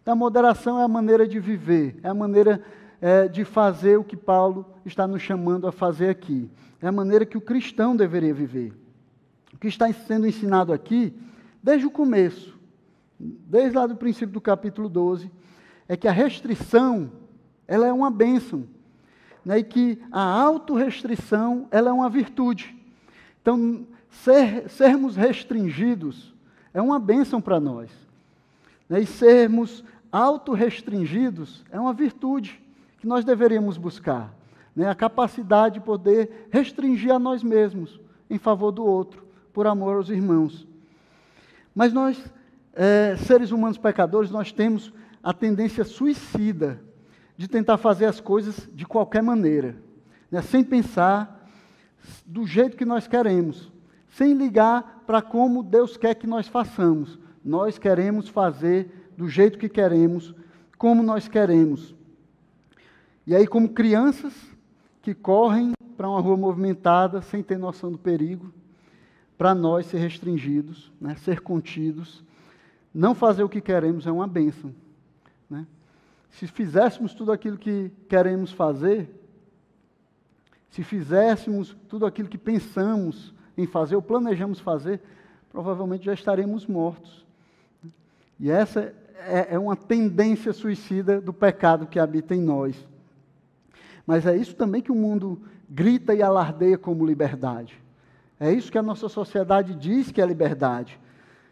Então, 0.01 0.11
a 0.11 0.17
moderação 0.17 0.81
é 0.81 0.83
a 0.83 0.87
maneira 0.87 1.25
de 1.25 1.39
viver, 1.39 1.97
é 2.03 2.09
a 2.09 2.13
maneira 2.13 2.61
é, 2.99 3.29
de 3.29 3.45
fazer 3.45 3.97
o 3.97 4.03
que 4.03 4.17
Paulo 4.17 4.65
está 4.85 5.07
nos 5.07 5.21
chamando 5.21 5.65
a 5.65 5.71
fazer 5.71 6.09
aqui. 6.09 6.51
É 6.81 6.87
a 6.87 6.91
maneira 6.91 7.25
que 7.25 7.37
o 7.37 7.41
cristão 7.41 7.95
deveria 7.95 8.33
viver. 8.33 8.73
O 9.53 9.57
que 9.57 9.69
está 9.69 9.91
sendo 9.93 10.27
ensinado 10.27 10.73
aqui, 10.73 11.13
desde 11.63 11.87
o 11.87 11.91
começo, 11.91 12.54
desde 13.19 13.77
lá 13.77 13.87
do 13.87 13.95
princípio 13.95 14.33
do 14.33 14.41
capítulo 14.41 14.89
12, 14.89 15.31
é 15.87 15.95
que 15.95 16.07
a 16.07 16.11
restrição, 16.11 17.11
ela 17.67 17.87
é 17.87 17.93
uma 17.93 18.09
bênção 18.09 18.67
né, 19.45 19.59
e 19.59 19.63
que 19.63 20.01
a 20.11 20.21
autorrestrição 20.21 21.67
ela 21.69 21.89
é 21.89 21.93
uma 21.93 22.09
virtude. 22.09 22.75
Então, 23.41 23.85
ser, 24.09 24.69
sermos 24.69 25.15
restringidos 25.15 26.33
é 26.73 26.81
uma 26.81 26.99
bênção 26.99 27.39
para 27.39 27.59
nós. 27.59 27.91
Né, 28.89 29.01
e 29.01 29.05
sermos 29.05 29.83
autorrestringidos 30.11 31.63
é 31.69 31.79
uma 31.79 31.93
virtude 31.93 32.61
que 32.97 33.07
nós 33.07 33.23
deveríamos 33.23 33.77
buscar. 33.77 34.33
Né, 34.75 34.89
a 34.89 34.95
capacidade 34.95 35.75
de 35.75 35.85
poder 35.85 36.47
restringir 36.49 37.13
a 37.13 37.19
nós 37.19 37.43
mesmos 37.43 37.99
em 38.29 38.39
favor 38.39 38.71
do 38.71 38.83
outro, 38.83 39.23
por 39.53 39.67
amor 39.67 39.97
aos 39.97 40.09
irmãos. 40.09 40.67
Mas 41.73 41.93
nós, 41.93 42.17
é, 42.75 43.15
seres 43.15 43.51
humanos 43.51 43.77
pecadores, 43.77 44.29
nós 44.29 44.51
temos 44.51 44.93
a 45.23 45.33
tendência 45.33 45.83
suicida 45.83 46.79
de 47.37 47.47
tentar 47.47 47.77
fazer 47.77 48.05
as 48.05 48.19
coisas 48.19 48.69
de 48.73 48.85
qualquer 48.85 49.23
maneira, 49.23 49.75
né? 50.29 50.41
sem 50.41 50.63
pensar 50.63 51.49
do 52.25 52.45
jeito 52.45 52.77
que 52.77 52.85
nós 52.85 53.07
queremos, 53.07 53.71
sem 54.09 54.33
ligar 54.33 55.03
para 55.07 55.21
como 55.21 55.63
Deus 55.63 55.97
quer 55.97 56.15
que 56.15 56.27
nós 56.27 56.47
façamos. 56.47 57.17
Nós 57.43 57.77
queremos 57.77 58.29
fazer 58.29 59.11
do 59.17 59.27
jeito 59.27 59.57
que 59.57 59.69
queremos, 59.69 60.33
como 60.77 61.01
nós 61.01 61.27
queremos. 61.27 61.95
E 63.25 63.35
aí, 63.35 63.47
como 63.47 63.69
crianças 63.69 64.33
que 65.01 65.13
correm 65.13 65.73
para 65.97 66.09
uma 66.09 66.19
rua 66.19 66.37
movimentada 66.37 67.21
sem 67.21 67.41
ter 67.41 67.57
noção 67.57 67.91
do 67.91 67.97
perigo, 67.97 68.53
para 69.37 69.53
nós 69.53 69.85
ser 69.87 69.97
restringidos, 69.97 70.91
né? 70.99 71.15
ser 71.15 71.41
contidos, 71.41 72.23
não 72.95 73.13
fazer 73.13 73.43
o 73.43 73.49
que 73.49 73.61
queremos 73.61 74.07
é 74.07 74.11
uma 74.11 74.25
bênção. 74.25 74.73
Né? 75.49 75.67
se 76.35 76.47
fizéssemos 76.47 77.13
tudo 77.13 77.31
aquilo 77.31 77.57
que 77.57 77.91
queremos 78.09 78.51
fazer, 78.51 79.09
se 80.69 80.83
fizéssemos 80.83 81.75
tudo 81.87 82.05
aquilo 82.05 82.27
que 82.27 82.37
pensamos 82.37 83.33
em 83.57 83.65
fazer 83.65 83.95
ou 83.95 84.01
planejamos 84.01 84.59
fazer, 84.59 84.99
provavelmente 85.49 86.05
já 86.05 86.13
estaremos 86.13 86.67
mortos. 86.67 87.25
E 88.37 88.51
essa 88.51 88.93
é, 89.19 89.55
é 89.55 89.59
uma 89.59 89.77
tendência 89.77 90.51
suicida 90.51 91.21
do 91.21 91.31
pecado 91.31 91.87
que 91.87 91.97
habita 91.97 92.35
em 92.35 92.41
nós. 92.41 92.75
Mas 94.05 94.25
é 94.25 94.35
isso 94.35 94.55
também 94.55 94.81
que 94.81 94.91
o 94.91 94.95
mundo 94.95 95.41
grita 95.69 96.13
e 96.13 96.21
alardeia 96.21 96.77
como 96.77 97.05
liberdade. 97.05 97.81
É 98.37 98.51
isso 98.51 98.69
que 98.69 98.77
a 98.77 98.83
nossa 98.83 99.07
sociedade 99.07 99.73
diz 99.73 100.11
que 100.11 100.21
é 100.21 100.25
liberdade. 100.25 100.99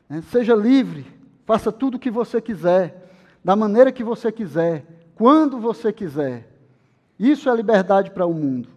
Né? 0.10 0.22
Seja 0.24 0.54
livre, 0.54 1.06
faça 1.46 1.72
tudo 1.72 1.96
o 1.96 2.00
que 2.00 2.12
você 2.12 2.42
quiser, 2.42 3.10
da 3.44 3.56
maneira 3.56 3.92
que 3.92 4.04
você 4.04 4.32
quiser, 4.32 4.86
quando 5.16 5.60
você 5.60 5.92
quiser. 5.92 6.50
Isso 7.20 7.50
é 7.50 7.56
liberdade 7.56 8.12
para 8.12 8.26
o 8.26 8.34
mundo. 8.34 8.70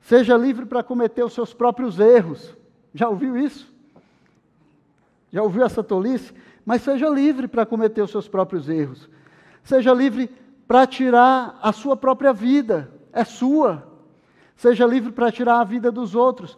Seja 0.00 0.36
livre 0.36 0.66
para 0.66 0.82
cometer 0.82 1.24
os 1.24 1.32
seus 1.32 1.54
próprios 1.54 1.98
erros. 1.98 2.54
Já 2.94 3.08
ouviu 3.08 3.36
isso? 3.36 3.72
Já 5.32 5.42
ouviu 5.42 5.64
essa 5.64 5.82
tolice? 5.82 6.32
Mas 6.64 6.82
seja 6.82 7.08
livre 7.08 7.48
para 7.48 7.66
cometer 7.66 8.02
os 8.02 8.10
seus 8.10 8.28
próprios 8.28 8.68
erros. 8.68 9.08
Seja 9.62 9.92
livre 9.92 10.30
para 10.68 10.86
tirar 10.86 11.58
a 11.62 11.72
sua 11.72 11.96
própria 11.96 12.32
vida. 12.32 12.90
É 13.12 13.24
sua. 13.24 13.88
Seja 14.56 14.86
livre 14.86 15.10
para 15.10 15.32
tirar 15.32 15.60
a 15.60 15.64
vida 15.64 15.90
dos 15.90 16.14
outros. 16.14 16.56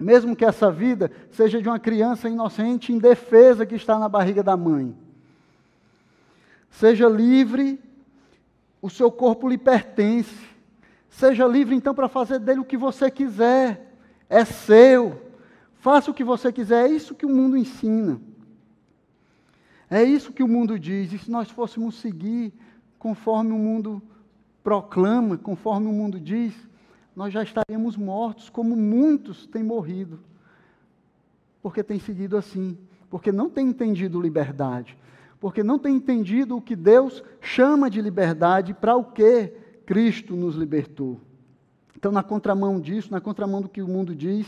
Mesmo 0.00 0.34
que 0.34 0.46
essa 0.46 0.72
vida 0.72 1.12
seja 1.30 1.60
de 1.60 1.68
uma 1.68 1.78
criança 1.78 2.26
inocente, 2.26 2.90
indefesa 2.90 3.66
que 3.66 3.74
está 3.74 3.98
na 3.98 4.08
barriga 4.08 4.42
da 4.42 4.56
mãe. 4.56 4.96
Seja 6.70 7.06
livre, 7.06 7.78
o 8.80 8.88
seu 8.88 9.12
corpo 9.12 9.46
lhe 9.46 9.58
pertence. 9.58 10.48
Seja 11.10 11.46
livre 11.46 11.74
então 11.74 11.94
para 11.94 12.08
fazer 12.08 12.38
dele 12.38 12.60
o 12.60 12.64
que 12.64 12.78
você 12.78 13.10
quiser. 13.10 13.94
É 14.26 14.42
seu. 14.42 15.20
Faça 15.74 16.10
o 16.10 16.14
que 16.14 16.24
você 16.24 16.50
quiser. 16.50 16.86
É 16.86 16.88
isso 16.88 17.14
que 17.14 17.26
o 17.26 17.30
mundo 17.30 17.56
ensina. 17.56 18.18
É 19.90 20.02
isso 20.02 20.32
que 20.32 20.42
o 20.42 20.48
mundo 20.48 20.78
diz. 20.78 21.12
E 21.12 21.18
se 21.18 21.30
nós 21.30 21.50
fôssemos 21.50 21.96
seguir 21.96 22.54
conforme 22.98 23.52
o 23.52 23.58
mundo 23.58 24.00
proclama, 24.62 25.36
conforme 25.36 25.88
o 25.88 25.92
mundo 25.92 26.18
diz, 26.18 26.54
nós 27.20 27.34
já 27.34 27.42
estaríamos 27.42 27.98
mortos, 27.98 28.48
como 28.48 28.74
muitos 28.74 29.46
têm 29.46 29.62
morrido, 29.62 30.20
porque 31.60 31.82
têm 31.82 31.98
seguido 31.98 32.34
assim, 32.34 32.78
porque 33.10 33.30
não 33.30 33.50
têm 33.50 33.68
entendido 33.68 34.18
liberdade, 34.18 34.96
porque 35.38 35.62
não 35.62 35.78
têm 35.78 35.96
entendido 35.96 36.56
o 36.56 36.62
que 36.62 36.74
Deus 36.74 37.22
chama 37.38 37.90
de 37.90 38.00
liberdade, 38.00 38.72
para 38.72 38.96
o 38.96 39.04
que 39.04 39.48
Cristo 39.84 40.34
nos 40.34 40.54
libertou. 40.54 41.20
Então, 41.94 42.10
na 42.10 42.22
contramão 42.22 42.80
disso, 42.80 43.12
na 43.12 43.20
contramão 43.20 43.60
do 43.60 43.68
que 43.68 43.82
o 43.82 43.86
mundo 43.86 44.14
diz 44.14 44.46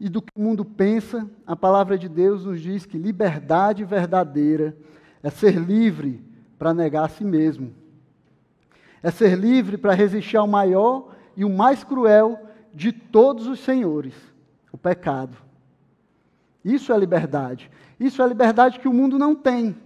e 0.00 0.08
do 0.08 0.20
que 0.20 0.32
o 0.34 0.42
mundo 0.42 0.64
pensa, 0.64 1.30
a 1.46 1.54
palavra 1.54 1.96
de 1.96 2.08
Deus 2.08 2.44
nos 2.44 2.60
diz 2.60 2.84
que 2.84 2.98
liberdade 2.98 3.84
verdadeira 3.84 4.76
é 5.22 5.30
ser 5.30 5.60
livre 5.60 6.20
para 6.58 6.74
negar 6.74 7.04
a 7.04 7.08
si 7.08 7.22
mesmo. 7.22 7.72
É 9.00 9.12
ser 9.12 9.38
livre 9.38 9.76
para 9.76 9.94
resistir 9.94 10.36
ao 10.36 10.48
maior 10.48 11.21
e 11.36 11.44
o 11.44 11.50
mais 11.50 11.82
cruel 11.84 12.40
de 12.74 12.92
todos 12.92 13.46
os 13.46 13.60
senhores, 13.60 14.14
o 14.70 14.78
pecado. 14.78 15.36
Isso 16.64 16.92
é 16.92 16.98
liberdade. 16.98 17.70
Isso 17.98 18.22
é 18.22 18.26
liberdade 18.26 18.78
que 18.78 18.88
o 18.88 18.92
mundo 18.92 19.18
não 19.18 19.34
tem. 19.34 19.76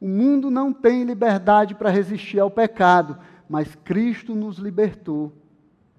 O 0.00 0.08
mundo 0.08 0.50
não 0.50 0.72
tem 0.72 1.04
liberdade 1.04 1.74
para 1.74 1.90
resistir 1.90 2.40
ao 2.40 2.50
pecado, 2.50 3.18
mas 3.48 3.74
Cristo 3.84 4.34
nos 4.34 4.58
libertou. 4.58 5.32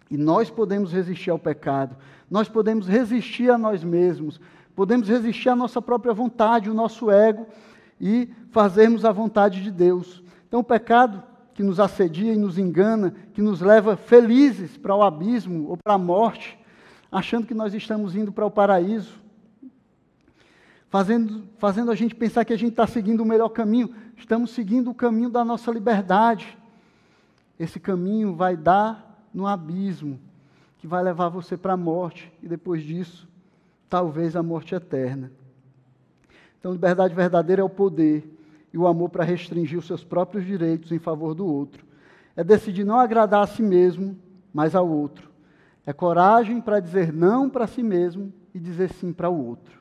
E 0.09 0.17
nós 0.17 0.49
podemos 0.49 0.91
resistir 0.91 1.29
ao 1.29 1.39
pecado. 1.39 1.95
Nós 2.29 2.49
podemos 2.49 2.87
resistir 2.87 3.49
a 3.49 3.57
nós 3.57 3.83
mesmos. 3.83 4.39
Podemos 4.75 5.07
resistir 5.07 5.49
à 5.49 5.55
nossa 5.55 5.81
própria 5.81 6.13
vontade, 6.13 6.69
o 6.69 6.73
nosso 6.73 7.09
ego 7.09 7.47
e 7.99 8.29
fazermos 8.51 9.05
a 9.05 9.11
vontade 9.11 9.63
de 9.63 9.71
Deus. 9.71 10.21
Então, 10.47 10.59
o 10.59 10.63
pecado 10.63 11.23
que 11.53 11.63
nos 11.63 11.79
assedia 11.79 12.33
e 12.33 12.37
nos 12.37 12.57
engana, 12.57 13.13
que 13.33 13.41
nos 13.41 13.61
leva 13.61 13.95
felizes 13.95 14.77
para 14.77 14.95
o 14.95 15.03
abismo 15.03 15.69
ou 15.69 15.77
para 15.77 15.93
a 15.93 15.97
morte, 15.97 16.57
achando 17.11 17.45
que 17.45 17.53
nós 17.53 17.73
estamos 17.73 18.15
indo 18.15 18.31
para 18.31 18.45
o 18.45 18.51
paraíso, 18.51 19.21
fazendo, 20.89 21.43
fazendo 21.59 21.91
a 21.91 21.95
gente 21.95 22.15
pensar 22.15 22.43
que 22.43 22.53
a 22.53 22.57
gente 22.57 22.71
está 22.71 22.87
seguindo 22.87 23.21
o 23.21 23.25
melhor 23.25 23.49
caminho. 23.49 23.93
Estamos 24.17 24.51
seguindo 24.51 24.89
o 24.89 24.95
caminho 24.95 25.29
da 25.29 25.45
nossa 25.45 25.71
liberdade. 25.71 26.57
Esse 27.59 27.79
caminho 27.79 28.35
vai 28.35 28.57
dar 28.57 29.27
no 29.33 29.45
abismo, 29.45 30.19
que 30.79 30.87
vai 30.87 31.03
levar 31.03 31.29
você 31.29 31.55
para 31.55 31.73
a 31.73 31.77
morte 31.77 32.31
e 32.41 32.47
depois 32.47 32.83
disso, 32.83 33.27
talvez 33.89 34.35
a 34.35 34.41
morte 34.41 34.73
eterna. 34.73 35.31
Então, 36.59 36.71
liberdade 36.71 37.13
verdadeira 37.13 37.61
é 37.61 37.65
o 37.65 37.69
poder 37.69 38.23
e 38.73 38.77
o 38.77 38.87
amor 38.87 39.09
para 39.09 39.23
restringir 39.23 39.77
os 39.77 39.85
seus 39.85 40.03
próprios 40.03 40.43
direitos 40.45 40.91
em 40.91 40.97
favor 40.97 41.35
do 41.35 41.45
outro. 41.45 41.85
É 42.35 42.43
decidir 42.43 42.83
não 42.83 42.99
agradar 42.99 43.43
a 43.43 43.47
si 43.47 43.61
mesmo, 43.61 44.17
mas 44.51 44.73
ao 44.73 44.89
outro. 44.89 45.29
É 45.85 45.93
coragem 45.93 46.59
para 46.59 46.79
dizer 46.79 47.13
não 47.13 47.49
para 47.49 47.67
si 47.67 47.83
mesmo 47.83 48.33
e 48.53 48.59
dizer 48.59 48.89
sim 48.93 49.13
para 49.13 49.29
o 49.29 49.47
outro. 49.47 49.79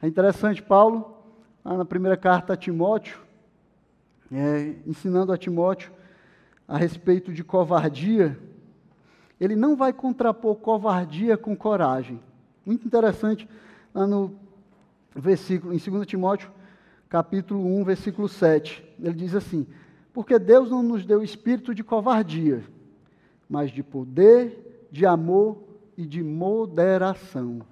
É 0.00 0.06
interessante, 0.06 0.62
Paulo, 0.62 1.18
na 1.64 1.84
primeira 1.84 2.16
carta 2.16 2.54
a 2.54 2.56
Timóteo, 2.56 3.18
é, 4.32 4.76
ensinando 4.86 5.32
a 5.32 5.36
Timóteo 5.36 5.92
a 6.66 6.78
respeito 6.78 7.32
de 7.32 7.44
covardia, 7.44 8.38
ele 9.40 9.56
não 9.56 9.76
vai 9.76 9.92
contrapor 9.92 10.56
covardia 10.56 11.36
com 11.36 11.56
coragem. 11.56 12.20
Muito 12.64 12.86
interessante, 12.86 13.48
lá 13.94 14.06
no 14.06 14.34
versículo, 15.14 15.74
em 15.74 15.78
2 15.78 16.06
Timóteo, 16.06 16.50
capítulo 17.08 17.64
1, 17.80 17.84
versículo 17.84 18.28
7. 18.28 18.84
Ele 19.00 19.14
diz 19.14 19.34
assim: 19.34 19.66
Porque 20.12 20.38
Deus 20.38 20.70
não 20.70 20.82
nos 20.82 21.04
deu 21.04 21.22
espírito 21.22 21.74
de 21.74 21.82
covardia, 21.82 22.62
mas 23.48 23.70
de 23.70 23.82
poder, 23.82 24.88
de 24.90 25.06
amor 25.06 25.58
e 25.96 26.04
de 26.04 26.22
moderação. 26.22 27.62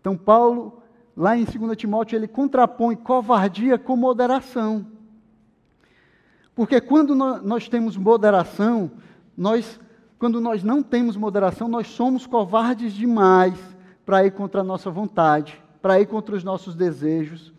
Então, 0.00 0.16
Paulo, 0.16 0.82
lá 1.16 1.36
em 1.36 1.44
2 1.44 1.76
Timóteo, 1.76 2.16
ele 2.16 2.28
contrapõe 2.28 2.94
covardia 2.94 3.78
com 3.78 3.96
moderação. 3.96 4.86
Porque 6.54 6.80
quando 6.80 7.14
nós 7.14 7.68
temos 7.68 7.96
moderação, 7.96 8.90
nós, 9.36 9.78
quando 10.18 10.40
nós 10.40 10.62
não 10.62 10.82
temos 10.82 11.16
moderação, 11.16 11.68
nós 11.68 11.86
somos 11.88 12.26
covardes 12.26 12.94
demais 12.94 13.58
para 14.06 14.24
ir 14.24 14.30
contra 14.30 14.62
a 14.62 14.64
nossa 14.64 14.90
vontade, 14.90 15.60
para 15.82 16.00
ir 16.00 16.06
contra 16.06 16.34
os 16.34 16.44
nossos 16.44 16.74
desejos, 16.74 17.52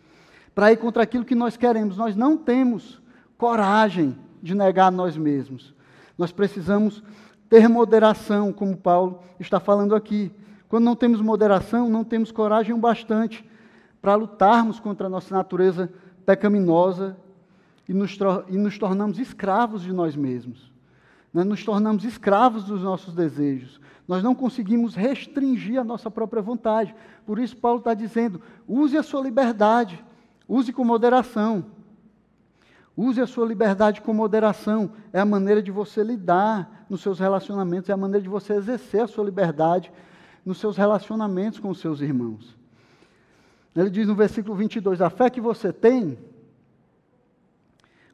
para 0.58 0.72
ir 0.72 0.76
contra 0.78 1.04
aquilo 1.04 1.24
que 1.24 1.36
nós 1.36 1.56
queremos. 1.56 1.96
Nós 1.96 2.16
não 2.16 2.36
temos 2.36 3.00
coragem 3.36 4.18
de 4.42 4.56
negar 4.56 4.90
nós 4.90 5.16
mesmos. 5.16 5.72
Nós 6.18 6.32
precisamos 6.32 7.00
ter 7.48 7.68
moderação, 7.68 8.52
como 8.52 8.76
Paulo 8.76 9.20
está 9.38 9.60
falando 9.60 9.94
aqui. 9.94 10.32
Quando 10.68 10.82
não 10.82 10.96
temos 10.96 11.20
moderação, 11.20 11.88
não 11.88 12.02
temos 12.02 12.32
coragem 12.32 12.74
o 12.74 12.76
bastante 12.76 13.48
para 14.02 14.16
lutarmos 14.16 14.80
contra 14.80 15.06
a 15.06 15.08
nossa 15.08 15.32
natureza 15.32 15.92
pecaminosa 16.26 17.16
e 17.88 17.94
nos, 17.94 18.18
e 18.48 18.56
nos 18.58 18.76
tornamos 18.76 19.20
escravos 19.20 19.82
de 19.82 19.92
nós 19.92 20.16
mesmos. 20.16 20.72
Nós 21.32 21.46
nos 21.46 21.64
tornamos 21.64 22.02
escravos 22.02 22.64
dos 22.64 22.82
nossos 22.82 23.14
desejos. 23.14 23.80
Nós 24.08 24.24
não 24.24 24.34
conseguimos 24.34 24.96
restringir 24.96 25.78
a 25.78 25.84
nossa 25.84 26.10
própria 26.10 26.42
vontade. 26.42 26.92
Por 27.24 27.38
isso, 27.38 27.56
Paulo 27.56 27.78
está 27.78 27.94
dizendo: 27.94 28.42
use 28.66 28.98
a 28.98 29.04
sua 29.04 29.22
liberdade. 29.22 30.04
Use 30.48 30.72
com 30.72 30.82
moderação. 30.82 31.66
Use 32.96 33.20
a 33.20 33.26
sua 33.26 33.46
liberdade 33.46 34.00
com 34.00 34.14
moderação. 34.14 34.92
É 35.12 35.20
a 35.20 35.24
maneira 35.24 35.62
de 35.62 35.70
você 35.70 36.02
lidar 36.02 36.86
nos 36.88 37.02
seus 37.02 37.18
relacionamentos, 37.20 37.90
é 37.90 37.92
a 37.92 37.96
maneira 37.96 38.22
de 38.22 38.28
você 38.28 38.54
exercer 38.54 39.02
a 39.02 39.06
sua 39.06 39.24
liberdade 39.24 39.92
nos 40.44 40.58
seus 40.58 40.76
relacionamentos 40.76 41.60
com 41.60 41.68
os 41.68 41.78
seus 41.78 42.00
irmãos. 42.00 42.56
Ele 43.76 43.90
diz 43.90 44.08
no 44.08 44.14
versículo 44.14 44.54
22: 44.56 45.02
A 45.02 45.10
fé 45.10 45.28
que 45.28 45.40
você 45.40 45.72
tem, 45.72 46.18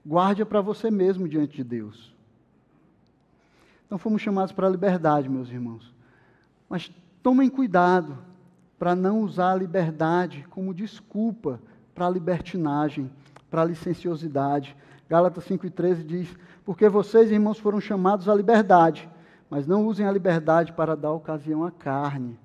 guarde-a 0.07 0.45
para 0.45 0.61
você 0.61 0.91
mesmo 0.91 1.28
diante 1.28 1.57
de 1.57 1.64
Deus. 1.64 2.12
Então 3.87 3.97
fomos 3.97 4.20
chamados 4.20 4.53
para 4.53 4.66
a 4.66 4.70
liberdade, 4.70 5.28
meus 5.28 5.49
irmãos. 5.49 5.95
Mas 6.68 6.91
tomem 7.22 7.49
cuidado 7.49 8.18
para 8.78 8.95
não 8.95 9.22
usar 9.22 9.53
a 9.53 9.57
liberdade 9.57 10.45
como 10.51 10.74
desculpa 10.74 11.61
para 11.95 12.07
a 12.07 12.11
libertinagem, 12.11 13.11
para 13.51 13.62
a 13.62 13.64
licenciosidade. 13.64 14.76
Gálatas 15.09 15.45
5,13 15.45 16.05
diz: 16.05 16.36
Porque 16.64 16.88
vocês, 16.88 17.30
irmãos, 17.30 17.59
foram 17.59 17.80
chamados 17.80 18.28
à 18.28 18.34
liberdade, 18.34 19.09
mas 19.49 19.66
não 19.66 19.86
usem 19.86 20.07
a 20.07 20.12
liberdade 20.12 20.72
para 20.72 20.97
dar 20.97 21.12
ocasião 21.12 21.64
à 21.64 21.70
carne. 21.70 22.38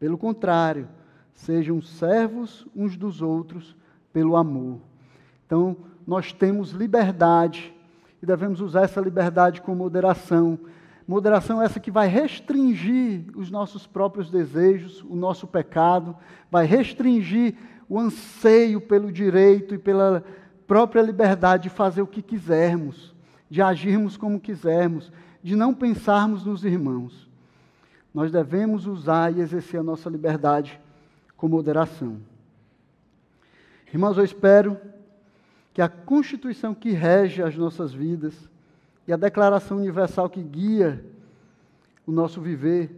Pelo 0.00 0.16
contrário, 0.16 0.88
sejam 1.34 1.82
servos 1.82 2.66
uns 2.74 2.96
dos 2.96 3.20
outros 3.20 3.76
pelo 4.12 4.36
amor. 4.36 4.78
Então, 5.46 5.76
nós 6.06 6.32
temos 6.32 6.70
liberdade 6.70 7.74
e 8.22 8.26
devemos 8.26 8.60
usar 8.60 8.82
essa 8.82 9.00
liberdade 9.00 9.60
com 9.60 9.74
moderação. 9.74 10.58
Moderação 11.06 11.62
essa 11.62 11.80
que 11.80 11.90
vai 11.90 12.06
restringir 12.06 13.24
os 13.34 13.50
nossos 13.50 13.86
próprios 13.86 14.30
desejos, 14.30 15.02
o 15.08 15.14
nosso 15.14 15.46
pecado, 15.46 16.16
vai 16.50 16.66
restringir 16.66 17.54
o 17.88 17.98
anseio 17.98 18.80
pelo 18.80 19.10
direito 19.10 19.74
e 19.74 19.78
pela 19.78 20.24
própria 20.66 21.00
liberdade 21.00 21.64
de 21.64 21.70
fazer 21.70 22.02
o 22.02 22.06
que 22.06 22.20
quisermos, 22.20 23.14
de 23.48 23.62
agirmos 23.62 24.16
como 24.16 24.38
quisermos, 24.38 25.10
de 25.42 25.56
não 25.56 25.72
pensarmos 25.72 26.44
nos 26.44 26.64
irmãos. 26.64 27.28
Nós 28.12 28.30
devemos 28.30 28.86
usar 28.86 29.32
e 29.34 29.40
exercer 29.40 29.80
a 29.80 29.82
nossa 29.82 30.10
liberdade 30.10 30.78
com 31.36 31.48
moderação. 31.48 32.18
Irmãos, 33.92 34.18
eu 34.18 34.24
espero 34.24 34.78
que 35.72 35.80
a 35.80 35.88
Constituição 35.88 36.74
que 36.74 36.90
rege 36.90 37.42
as 37.42 37.56
nossas 37.56 37.92
vidas 37.92 38.34
e 39.06 39.12
a 39.12 39.16
Declaração 39.16 39.78
Universal 39.78 40.28
que 40.28 40.42
guia 40.42 41.02
o 42.06 42.12
nosso 42.12 42.40
viver 42.40 42.90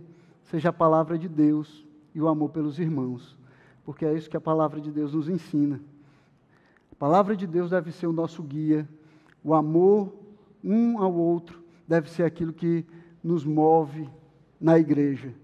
seja 0.45 0.71
a 0.71 0.73
palavra 0.73 1.17
de 1.17 1.29
Deus 1.29 1.85
e 2.15 2.21
o 2.21 2.27
amor 2.27 2.51
pelos 2.51 2.79
irmãos, 2.79 3.37
porque 3.91 4.07
é 4.07 4.15
isso 4.15 4.31
que 4.31 4.37
a 4.37 4.41
palavra 4.41 4.81
de 4.81 4.89
Deus 4.89 5.15
nos 5.15 5.29
ensina. 5.29 5.81
A 6.93 6.95
palavra 6.95 7.35
de 7.35 7.45
Deus 7.45 7.71
deve 7.71 7.91
ser 7.91 8.07
o 8.07 8.13
nosso 8.13 8.41
guia, 8.41 8.89
o 9.43 9.53
amor 9.53 10.15
um 10.63 11.03
ao 11.03 11.13
outro 11.13 11.61
deve 11.89 12.09
ser 12.09 12.23
aquilo 12.23 12.53
que 12.53 12.87
nos 13.21 13.45
move 13.45 14.09
na 14.61 14.79
igreja. 14.79 15.35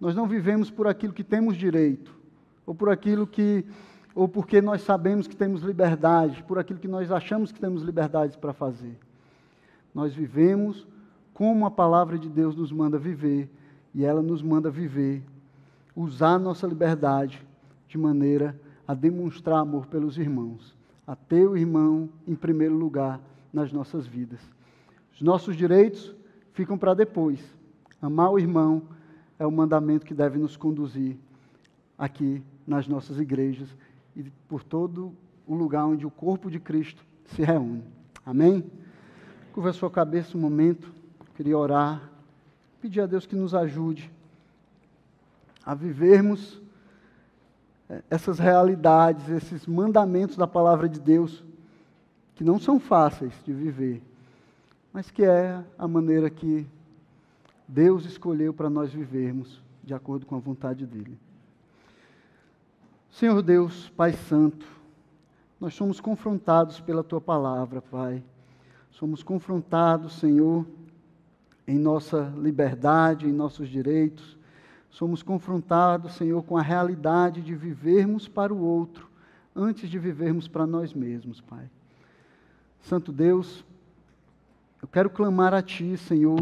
Nós 0.00 0.14
não 0.14 0.28
vivemos 0.28 0.70
por 0.70 0.86
aquilo 0.86 1.12
que 1.12 1.24
temos 1.24 1.56
direito, 1.56 2.14
ou 2.64 2.72
por 2.72 2.88
aquilo 2.88 3.26
que 3.26 3.66
ou 4.14 4.28
porque 4.28 4.62
nós 4.62 4.82
sabemos 4.82 5.26
que 5.26 5.34
temos 5.34 5.62
liberdade, 5.62 6.44
por 6.44 6.56
aquilo 6.56 6.78
que 6.78 6.86
nós 6.86 7.10
achamos 7.10 7.50
que 7.50 7.58
temos 7.58 7.82
liberdade 7.82 8.38
para 8.38 8.52
fazer. 8.52 8.96
Nós 9.92 10.14
vivemos 10.14 10.86
como 11.34 11.66
a 11.66 11.70
palavra 11.70 12.16
de 12.16 12.28
Deus 12.28 12.54
nos 12.54 12.70
manda 12.70 12.96
viver, 12.96 13.50
e 13.92 14.04
ela 14.04 14.22
nos 14.22 14.40
manda 14.40 14.70
viver, 14.70 15.20
usar 15.96 16.38
nossa 16.38 16.64
liberdade 16.64 17.48
de 17.88 17.98
maneira 17.98 18.58
a 18.86 18.94
demonstrar 18.94 19.58
amor 19.58 19.86
pelos 19.86 20.16
irmãos, 20.18 20.76
a 21.06 21.16
ter 21.16 21.46
o 21.46 21.56
irmão 21.56 22.08
em 22.26 22.34
primeiro 22.34 22.74
lugar 22.74 23.20
nas 23.52 23.72
nossas 23.72 24.06
vidas. 24.06 24.40
Os 25.12 25.22
nossos 25.22 25.56
direitos 25.56 26.14
ficam 26.52 26.78
para 26.78 26.94
depois. 26.94 27.40
Amar 28.00 28.30
o 28.30 28.38
irmão 28.38 28.82
é 29.38 29.46
o 29.46 29.50
mandamento 29.50 30.06
que 30.06 30.14
deve 30.14 30.38
nos 30.38 30.56
conduzir 30.56 31.16
aqui 31.96 32.42
nas 32.66 32.86
nossas 32.86 33.18
igrejas 33.18 33.68
e 34.14 34.24
por 34.48 34.62
todo 34.62 35.12
o 35.46 35.54
lugar 35.54 35.86
onde 35.86 36.06
o 36.06 36.10
corpo 36.10 36.50
de 36.50 36.60
Cristo 36.60 37.04
se 37.26 37.42
reúne. 37.42 37.82
Amém? 38.24 38.64
Curva 39.52 39.70
a 39.70 39.72
sua 39.72 39.90
cabeça 39.90 40.36
um 40.36 40.40
momento, 40.40 40.92
queria 41.34 41.56
orar, 41.56 42.10
pedir 42.80 43.00
a 43.00 43.06
Deus 43.06 43.26
que 43.26 43.34
nos 43.34 43.54
ajude 43.54 44.10
a 45.64 45.74
vivermos 45.74 46.60
essas 48.10 48.38
realidades, 48.38 49.28
esses 49.28 49.66
mandamentos 49.66 50.36
da 50.36 50.46
palavra 50.46 50.88
de 50.88 51.00
Deus, 51.00 51.44
que 52.34 52.44
não 52.44 52.58
são 52.58 52.78
fáceis 52.78 53.32
de 53.44 53.52
viver, 53.52 54.02
mas 54.92 55.10
que 55.10 55.24
é 55.24 55.62
a 55.78 55.88
maneira 55.88 56.30
que 56.30 56.66
Deus 57.66 58.04
escolheu 58.04 58.52
para 58.52 58.70
nós 58.70 58.92
vivermos 58.92 59.62
de 59.82 59.94
acordo 59.94 60.24
com 60.24 60.36
a 60.36 60.38
vontade 60.38 60.86
dEle. 60.86 61.18
Senhor 63.10 63.42
Deus, 63.42 63.88
Pai 63.96 64.12
Santo, 64.12 64.66
nós 65.60 65.74
somos 65.74 65.98
confrontados 66.00 66.80
pela 66.80 67.02
Tua 67.02 67.20
palavra, 67.20 67.82
Pai. 67.82 68.22
Somos 68.92 69.22
confrontados, 69.22 70.14
Senhor, 70.14 70.64
em 71.66 71.78
nossa 71.78 72.32
liberdade, 72.36 73.26
em 73.26 73.32
nossos 73.32 73.68
direitos. 73.68 74.37
Somos 74.90 75.22
confrontados, 75.22 76.14
Senhor, 76.14 76.42
com 76.42 76.56
a 76.56 76.62
realidade 76.62 77.40
de 77.42 77.54
vivermos 77.54 78.26
para 78.26 78.52
o 78.52 78.58
outro 78.58 79.08
antes 79.54 79.90
de 79.90 79.98
vivermos 79.98 80.48
para 80.48 80.66
nós 80.66 80.94
mesmos, 80.94 81.40
Pai. 81.40 81.68
Santo 82.80 83.12
Deus, 83.12 83.64
eu 84.80 84.88
quero 84.88 85.10
clamar 85.10 85.52
a 85.52 85.60
Ti, 85.60 85.96
Senhor, 85.96 86.40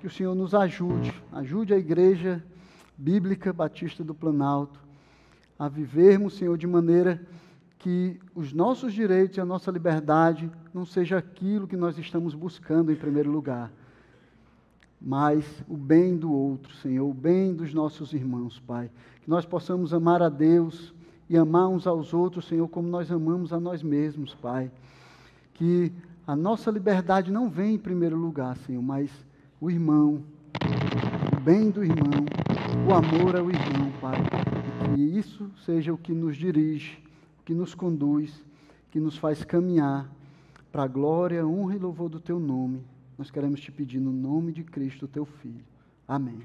que 0.00 0.06
o 0.06 0.10
Senhor 0.10 0.34
nos 0.34 0.54
ajude, 0.54 1.12
ajude 1.32 1.74
a 1.74 1.78
Igreja 1.78 2.42
Bíblica 2.96 3.52
Batista 3.52 4.02
do 4.02 4.14
Planalto 4.14 4.80
a 5.58 5.68
vivermos, 5.68 6.34
Senhor, 6.34 6.56
de 6.56 6.66
maneira 6.66 7.20
que 7.78 8.18
os 8.34 8.52
nossos 8.52 8.92
direitos 8.92 9.36
e 9.36 9.40
a 9.40 9.44
nossa 9.44 9.70
liberdade 9.70 10.50
não 10.72 10.86
seja 10.86 11.18
aquilo 11.18 11.68
que 11.68 11.76
nós 11.76 11.98
estamos 11.98 12.34
buscando 12.34 12.90
em 12.90 12.96
primeiro 12.96 13.30
lugar, 13.30 13.70
mas 15.04 15.44
o 15.68 15.76
bem 15.76 16.16
do 16.16 16.32
outro, 16.32 16.74
Senhor, 16.76 17.06
o 17.06 17.12
bem 17.12 17.54
dos 17.54 17.74
nossos 17.74 18.14
irmãos, 18.14 18.58
Pai. 18.60 18.90
Que 19.20 19.28
nós 19.28 19.44
possamos 19.44 19.92
amar 19.92 20.22
a 20.22 20.28
Deus 20.28 20.94
e 21.28 21.36
amar 21.36 21.68
uns 21.68 21.86
aos 21.86 22.14
outros, 22.14 22.46
Senhor, 22.46 22.66
como 22.68 22.88
nós 22.88 23.10
amamos 23.10 23.52
a 23.52 23.60
nós 23.60 23.82
mesmos, 23.82 24.34
Pai. 24.34 24.70
Que 25.52 25.92
a 26.26 26.34
nossa 26.34 26.70
liberdade 26.70 27.30
não 27.30 27.50
vem 27.50 27.74
em 27.74 27.78
primeiro 27.78 28.16
lugar, 28.16 28.56
Senhor, 28.56 28.82
mas 28.82 29.10
o 29.60 29.70
irmão, 29.70 30.22
o 31.36 31.40
bem 31.40 31.70
do 31.70 31.84
irmão, 31.84 32.24
o 32.88 32.94
amor 32.94 33.36
ao 33.36 33.50
irmão, 33.50 33.92
Pai 34.00 34.16
e 34.96 35.18
isso 35.18 35.50
seja 35.64 35.92
o 35.92 35.98
que 35.98 36.12
nos 36.12 36.36
dirige, 36.36 37.02
que 37.44 37.52
nos 37.52 37.74
conduz, 37.74 38.44
que 38.90 39.00
nos 39.00 39.16
faz 39.16 39.44
caminhar 39.44 40.08
para 40.70 40.84
a 40.84 40.88
glória, 40.88 41.46
honra 41.46 41.74
e 41.74 41.78
louvor 41.78 42.08
do 42.08 42.20
teu 42.20 42.38
nome. 42.38 42.80
Nós 43.16 43.30
queremos 43.30 43.60
te 43.60 43.70
pedir 43.70 44.00
no 44.00 44.12
nome 44.12 44.52
de 44.52 44.64
Cristo, 44.64 45.06
teu 45.06 45.24
Filho. 45.24 45.64
Amém. 46.06 46.42